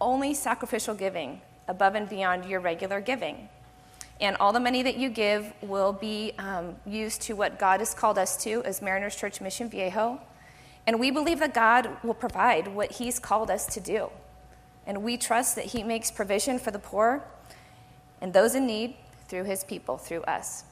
only 0.00 0.34
sacrificial 0.34 0.94
giving 0.94 1.40
above 1.68 1.94
and 1.94 2.08
beyond 2.08 2.46
your 2.46 2.58
regular 2.58 3.00
giving. 3.00 3.48
And 4.20 4.36
all 4.40 4.52
the 4.52 4.60
money 4.60 4.82
that 4.82 4.96
you 4.96 5.10
give 5.10 5.52
will 5.62 5.92
be 5.92 6.32
um, 6.38 6.76
used 6.84 7.22
to 7.22 7.34
what 7.34 7.58
God 7.58 7.80
has 7.80 7.94
called 7.94 8.18
us 8.18 8.36
to 8.44 8.62
as 8.64 8.82
Mariners 8.82 9.14
Church 9.14 9.40
Mission 9.40 9.68
Viejo. 9.68 10.20
And 10.86 10.98
we 10.98 11.10
believe 11.10 11.38
that 11.38 11.54
God 11.54 11.96
will 12.02 12.14
provide 12.14 12.68
what 12.68 12.92
He's 12.92 13.18
called 13.18 13.50
us 13.50 13.66
to 13.74 13.80
do. 13.80 14.10
And 14.86 15.02
we 15.02 15.16
trust 15.16 15.54
that 15.54 15.66
He 15.66 15.82
makes 15.82 16.10
provision 16.10 16.58
for 16.58 16.70
the 16.70 16.78
poor 16.78 17.22
and 18.20 18.32
those 18.32 18.54
in 18.54 18.66
need 18.66 18.96
through 19.28 19.44
His 19.44 19.62
people, 19.62 19.98
through 19.98 20.22
us. 20.22 20.64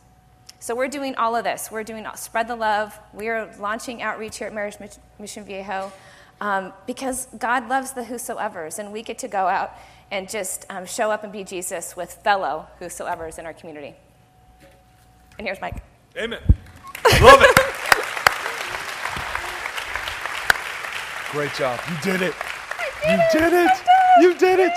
So 0.58 0.74
we're 0.74 0.88
doing 0.88 1.14
all 1.16 1.36
of 1.36 1.44
this. 1.44 1.70
We're 1.70 1.84
doing 1.84 2.06
spread 2.16 2.48
the 2.48 2.56
love. 2.56 2.98
We 3.12 3.28
are 3.28 3.54
launching 3.60 4.02
outreach 4.02 4.38
here 4.38 4.48
at 4.48 4.54
Mariners 4.54 4.78
Mission 5.18 5.44
Viejo 5.44 5.92
um, 6.40 6.72
because 6.86 7.26
God 7.38 7.68
loves 7.68 7.92
the 7.92 8.04
whosoever's, 8.04 8.78
and 8.78 8.92
we 8.92 9.02
get 9.02 9.18
to 9.18 9.28
go 9.28 9.46
out 9.46 9.72
and 10.10 10.28
just 10.28 10.66
um, 10.70 10.86
show 10.86 11.10
up 11.10 11.24
and 11.24 11.32
be 11.32 11.44
Jesus 11.44 11.96
with 11.96 12.12
fellow 12.12 12.66
whosoever 12.78 13.26
is 13.26 13.38
in 13.38 13.46
our 13.46 13.52
community. 13.52 13.94
And 15.38 15.46
here's 15.46 15.60
Mike. 15.60 15.82
Amen. 16.16 16.40
Love 17.20 17.42
it. 17.42 17.56
Great 21.32 21.52
job. 21.54 21.80
You 21.90 21.96
did 22.02 22.22
it. 22.22 22.34
Did 23.02 23.10
you 23.10 23.18
it. 23.18 23.32
did 23.32 23.52
it. 23.52 23.70
You 24.20 24.34
did 24.34 24.60
it. 24.60 24.72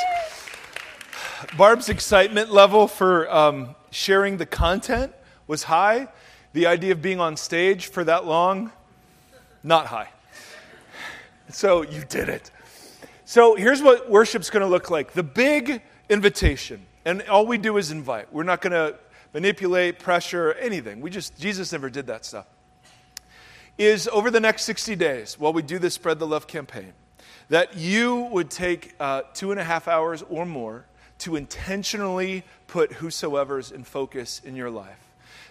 Barb's 1.57 1.89
excitement 1.89 2.51
level 2.51 2.87
for 2.87 3.31
um, 3.33 3.75
sharing 3.91 4.37
the 4.37 4.45
content 4.45 5.13
was 5.47 5.63
high. 5.63 6.09
The 6.53 6.67
idea 6.67 6.91
of 6.91 7.01
being 7.01 7.19
on 7.19 7.37
stage 7.37 7.87
for 7.87 8.03
that 8.03 8.25
long, 8.25 8.71
not 9.63 9.85
high. 9.85 10.09
So 11.49 11.83
you 11.83 12.03
did 12.03 12.29
it. 12.29 12.51
So 13.29 13.53
here's 13.53 13.79
what 13.79 14.09
worship's 14.09 14.49
going 14.49 14.61
to 14.61 14.67
look 14.67 14.89
like 14.89 15.13
the 15.13 15.21
big 15.21 15.83
invitation. 16.09 16.87
And 17.05 17.21
all 17.29 17.45
we 17.45 17.59
do 17.59 17.77
is 17.77 17.91
invite. 17.91 18.33
We're 18.33 18.41
not 18.41 18.59
going 18.59 18.73
to 18.73 18.97
manipulate, 19.35 19.99
pressure, 19.99 20.53
anything. 20.53 20.99
We 20.99 21.11
just, 21.11 21.37
Jesus 21.37 21.71
never 21.71 21.91
did 21.91 22.07
that 22.07 22.25
stuff. 22.25 22.47
Is 23.77 24.07
over 24.07 24.31
the 24.31 24.39
next 24.39 24.63
60 24.63 24.95
days, 24.95 25.37
while 25.37 25.53
we 25.53 25.61
do 25.61 25.77
this 25.77 25.93
Spread 25.93 26.17
the 26.17 26.25
Love 26.25 26.47
campaign, 26.47 26.91
that 27.49 27.77
you 27.77 28.21
would 28.31 28.49
take 28.49 28.95
uh, 28.99 29.21
two 29.35 29.51
and 29.51 29.59
a 29.59 29.63
half 29.63 29.87
hours 29.87 30.23
or 30.27 30.43
more 30.43 30.85
to 31.19 31.35
intentionally 31.35 32.43
put 32.65 32.93
whosoever's 32.93 33.71
in 33.71 33.83
focus 33.83 34.41
in 34.43 34.55
your 34.55 34.71
life. 34.71 35.08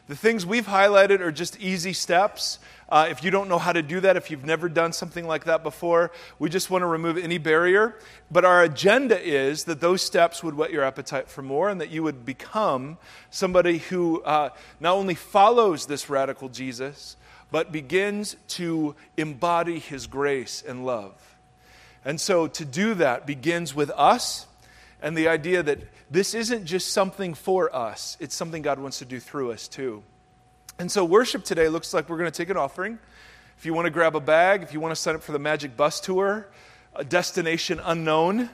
The 0.08 0.16
things 0.16 0.46
we've 0.46 0.66
highlighted 0.66 1.20
are 1.20 1.30
just 1.30 1.60
easy 1.60 1.92
steps. 1.92 2.58
Uh, 2.88 3.08
if 3.10 3.22
you 3.22 3.30
don't 3.30 3.46
know 3.46 3.58
how 3.58 3.74
to 3.74 3.82
do 3.82 4.00
that, 4.00 4.16
if 4.16 4.30
you've 4.30 4.44
never 4.44 4.66
done 4.66 4.94
something 4.94 5.26
like 5.26 5.44
that 5.44 5.62
before, 5.62 6.10
we 6.38 6.48
just 6.48 6.70
want 6.70 6.80
to 6.80 6.86
remove 6.86 7.18
any 7.18 7.36
barrier. 7.36 7.94
But 8.30 8.46
our 8.46 8.62
agenda 8.62 9.20
is 9.20 9.64
that 9.64 9.82
those 9.82 10.00
steps 10.00 10.42
would 10.42 10.54
whet 10.54 10.72
your 10.72 10.82
appetite 10.82 11.28
for 11.28 11.42
more 11.42 11.68
and 11.68 11.78
that 11.82 11.90
you 11.90 12.02
would 12.02 12.24
become 12.24 12.96
somebody 13.30 13.78
who 13.78 14.22
uh, 14.22 14.48
not 14.80 14.94
only 14.94 15.14
follows 15.14 15.84
this 15.84 16.08
radical 16.08 16.48
Jesus, 16.48 17.18
but 17.50 17.70
begins 17.70 18.36
to 18.48 18.94
embody 19.18 19.78
his 19.78 20.06
grace 20.06 20.64
and 20.66 20.86
love. 20.86 21.36
And 22.02 22.18
so 22.18 22.46
to 22.46 22.64
do 22.64 22.94
that 22.94 23.26
begins 23.26 23.74
with 23.74 23.90
us 23.90 24.46
and 25.00 25.16
the 25.16 25.28
idea 25.28 25.62
that 25.62 25.78
this 26.10 26.34
isn't 26.34 26.64
just 26.64 26.92
something 26.92 27.34
for 27.34 27.74
us, 27.74 28.16
it's 28.20 28.34
something 28.34 28.62
God 28.62 28.78
wants 28.78 28.98
to 28.98 29.04
do 29.04 29.20
through 29.20 29.52
us 29.52 29.68
too. 29.68 30.02
And 30.78 30.90
so, 30.90 31.04
worship 31.04 31.44
today 31.44 31.68
looks 31.68 31.92
like 31.92 32.08
we're 32.08 32.18
going 32.18 32.30
to 32.30 32.36
take 32.36 32.50
an 32.50 32.56
offering. 32.56 32.98
If 33.58 33.66
you 33.66 33.74
want 33.74 33.86
to 33.86 33.90
grab 33.90 34.14
a 34.14 34.20
bag, 34.20 34.62
if 34.62 34.72
you 34.72 34.80
want 34.80 34.92
to 34.92 34.96
sign 35.00 35.16
up 35.16 35.22
for 35.22 35.32
the 35.32 35.38
Magic 35.38 35.76
Bus 35.76 35.98
Tour, 35.98 36.46
a 36.94 37.04
destination 37.04 37.80
unknown, 37.82 38.48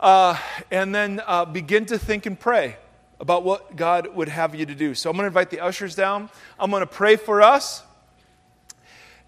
uh, 0.00 0.38
and 0.70 0.94
then 0.94 1.20
uh, 1.26 1.44
begin 1.44 1.84
to 1.86 1.98
think 1.98 2.24
and 2.24 2.40
pray 2.40 2.76
about 3.20 3.44
what 3.44 3.76
God 3.76 4.14
would 4.14 4.28
have 4.28 4.54
you 4.54 4.64
to 4.64 4.74
do. 4.74 4.94
So, 4.94 5.10
I'm 5.10 5.16
going 5.16 5.24
to 5.24 5.28
invite 5.28 5.50
the 5.50 5.60
ushers 5.60 5.94
down. 5.94 6.30
I'm 6.58 6.70
going 6.70 6.80
to 6.80 6.86
pray 6.86 7.16
for 7.16 7.42
us, 7.42 7.82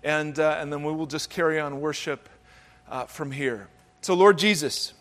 and, 0.03 0.39
uh, 0.39 0.57
and 0.61 0.73
then 0.73 0.83
we 0.83 0.93
will 0.93 1.07
just 1.07 1.29
carry 1.29 1.61
on 1.61 1.81
worship 1.81 2.29
uh, 2.89 3.05
from 3.05 3.31
here. 3.31 3.69
So, 4.01 4.15
Lord 4.15 4.39
Jesus, 4.39 4.95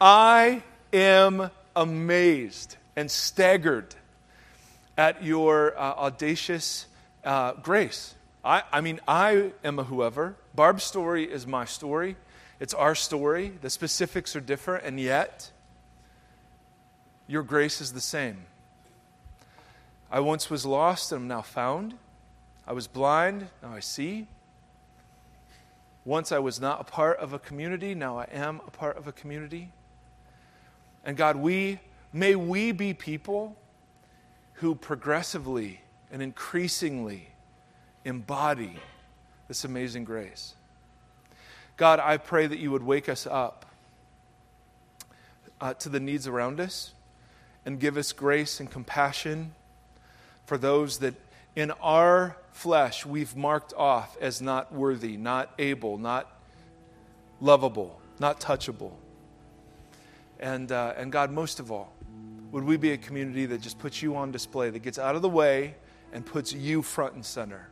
I 0.00 0.62
am 0.92 1.50
amazed 1.76 2.76
and 2.96 3.10
staggered 3.10 3.94
at 4.96 5.22
your 5.22 5.76
uh, 5.78 5.94
audacious 5.94 6.86
uh, 7.24 7.52
grace. 7.54 8.14
I, 8.44 8.62
I 8.72 8.80
mean, 8.80 9.00
I 9.08 9.52
am 9.64 9.78
a 9.78 9.84
whoever. 9.84 10.36
Barb's 10.54 10.84
story 10.84 11.24
is 11.24 11.46
my 11.46 11.64
story. 11.64 12.16
It's 12.60 12.74
our 12.74 12.94
story. 12.94 13.52
The 13.60 13.70
specifics 13.70 14.36
are 14.36 14.40
different, 14.40 14.84
and 14.84 15.00
yet, 15.00 15.50
your 17.26 17.42
grace 17.42 17.80
is 17.80 17.92
the 17.92 18.00
same. 18.00 18.38
I 20.10 20.20
once 20.20 20.50
was 20.50 20.64
lost 20.64 21.10
and 21.10 21.22
am 21.22 21.28
now 21.28 21.42
found. 21.42 21.94
I 22.66 22.72
was 22.72 22.86
blind, 22.86 23.48
now 23.62 23.72
I 23.72 23.80
see. 23.80 24.28
Once 26.04 26.30
I 26.30 26.38
was 26.38 26.60
not 26.60 26.80
a 26.80 26.84
part 26.84 27.18
of 27.18 27.32
a 27.32 27.38
community, 27.38 27.94
now 27.94 28.18
I 28.18 28.28
am 28.30 28.60
a 28.66 28.70
part 28.70 28.96
of 28.96 29.08
a 29.08 29.12
community. 29.12 29.72
And 31.04 31.16
God, 31.16 31.36
we 31.36 31.78
may 32.12 32.34
we 32.34 32.72
be 32.72 32.94
people 32.94 33.56
who 34.54 34.74
progressively 34.74 35.80
and 36.10 36.22
increasingly 36.22 37.28
embody 38.04 38.76
this 39.48 39.64
amazing 39.64 40.04
grace. 40.04 40.54
God, 41.76 41.98
I 41.98 42.16
pray 42.16 42.46
that 42.46 42.58
you 42.58 42.70
would 42.70 42.84
wake 42.84 43.08
us 43.08 43.26
up 43.26 43.66
uh, 45.60 45.74
to 45.74 45.88
the 45.88 46.00
needs 46.00 46.26
around 46.26 46.60
us 46.60 46.92
and 47.66 47.80
give 47.80 47.96
us 47.96 48.12
grace 48.12 48.60
and 48.60 48.70
compassion 48.70 49.54
for 50.46 50.56
those 50.56 50.98
that 50.98 51.14
in 51.56 51.70
our 51.82 52.36
flesh 52.52 53.04
we've 53.04 53.34
marked 53.34 53.72
off 53.74 54.16
as 54.20 54.40
not 54.40 54.72
worthy, 54.72 55.16
not 55.16 55.52
able, 55.58 55.98
not 55.98 56.30
lovable, 57.40 58.00
not 58.20 58.40
touchable. 58.40 58.92
And, 60.44 60.70
uh, 60.70 60.92
and 60.98 61.10
God, 61.10 61.30
most 61.30 61.58
of 61.58 61.72
all, 61.72 61.94
would 62.52 62.64
we 62.64 62.76
be 62.76 62.92
a 62.92 62.98
community 62.98 63.46
that 63.46 63.62
just 63.62 63.78
puts 63.78 64.02
you 64.02 64.14
on 64.14 64.30
display, 64.30 64.68
that 64.68 64.80
gets 64.80 64.98
out 64.98 65.16
of 65.16 65.22
the 65.22 65.28
way 65.28 65.74
and 66.12 66.24
puts 66.24 66.52
you 66.52 66.82
front 66.82 67.14
and 67.14 67.24
center? 67.24 67.70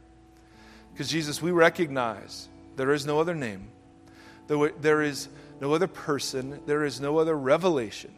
Because, 0.90 1.10
Jesus, 1.10 1.42
we 1.42 1.50
recognize 1.50 2.48
there 2.76 2.92
is 2.92 3.04
no 3.04 3.20
other 3.20 3.34
name, 3.34 3.68
there 4.48 5.02
is 5.02 5.28
no 5.60 5.74
other 5.74 5.86
person, 5.86 6.62
there 6.64 6.86
is 6.86 6.98
no 6.98 7.18
other 7.18 7.36
revelation 7.36 8.14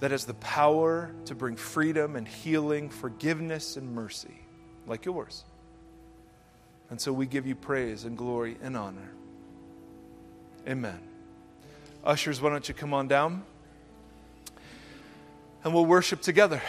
that 0.00 0.10
has 0.10 0.26
the 0.26 0.34
power 0.34 1.14
to 1.24 1.34
bring 1.34 1.56
freedom 1.56 2.14
and 2.16 2.28
healing, 2.28 2.90
forgiveness 2.90 3.78
and 3.78 3.90
mercy 3.94 4.42
like 4.86 5.06
yours. 5.06 5.44
And 6.90 7.00
so 7.00 7.10
we 7.10 7.24
give 7.24 7.46
you 7.46 7.54
praise 7.54 8.04
and 8.04 8.18
glory 8.18 8.58
and 8.62 8.76
honor. 8.76 9.12
Amen. 10.68 11.00
Ushers, 12.04 12.40
why 12.40 12.50
don't 12.50 12.68
you 12.68 12.74
come 12.74 12.92
on 12.92 13.06
down? 13.06 13.44
And 15.62 15.72
we'll 15.72 15.86
worship 15.86 16.20
together. 16.20 16.60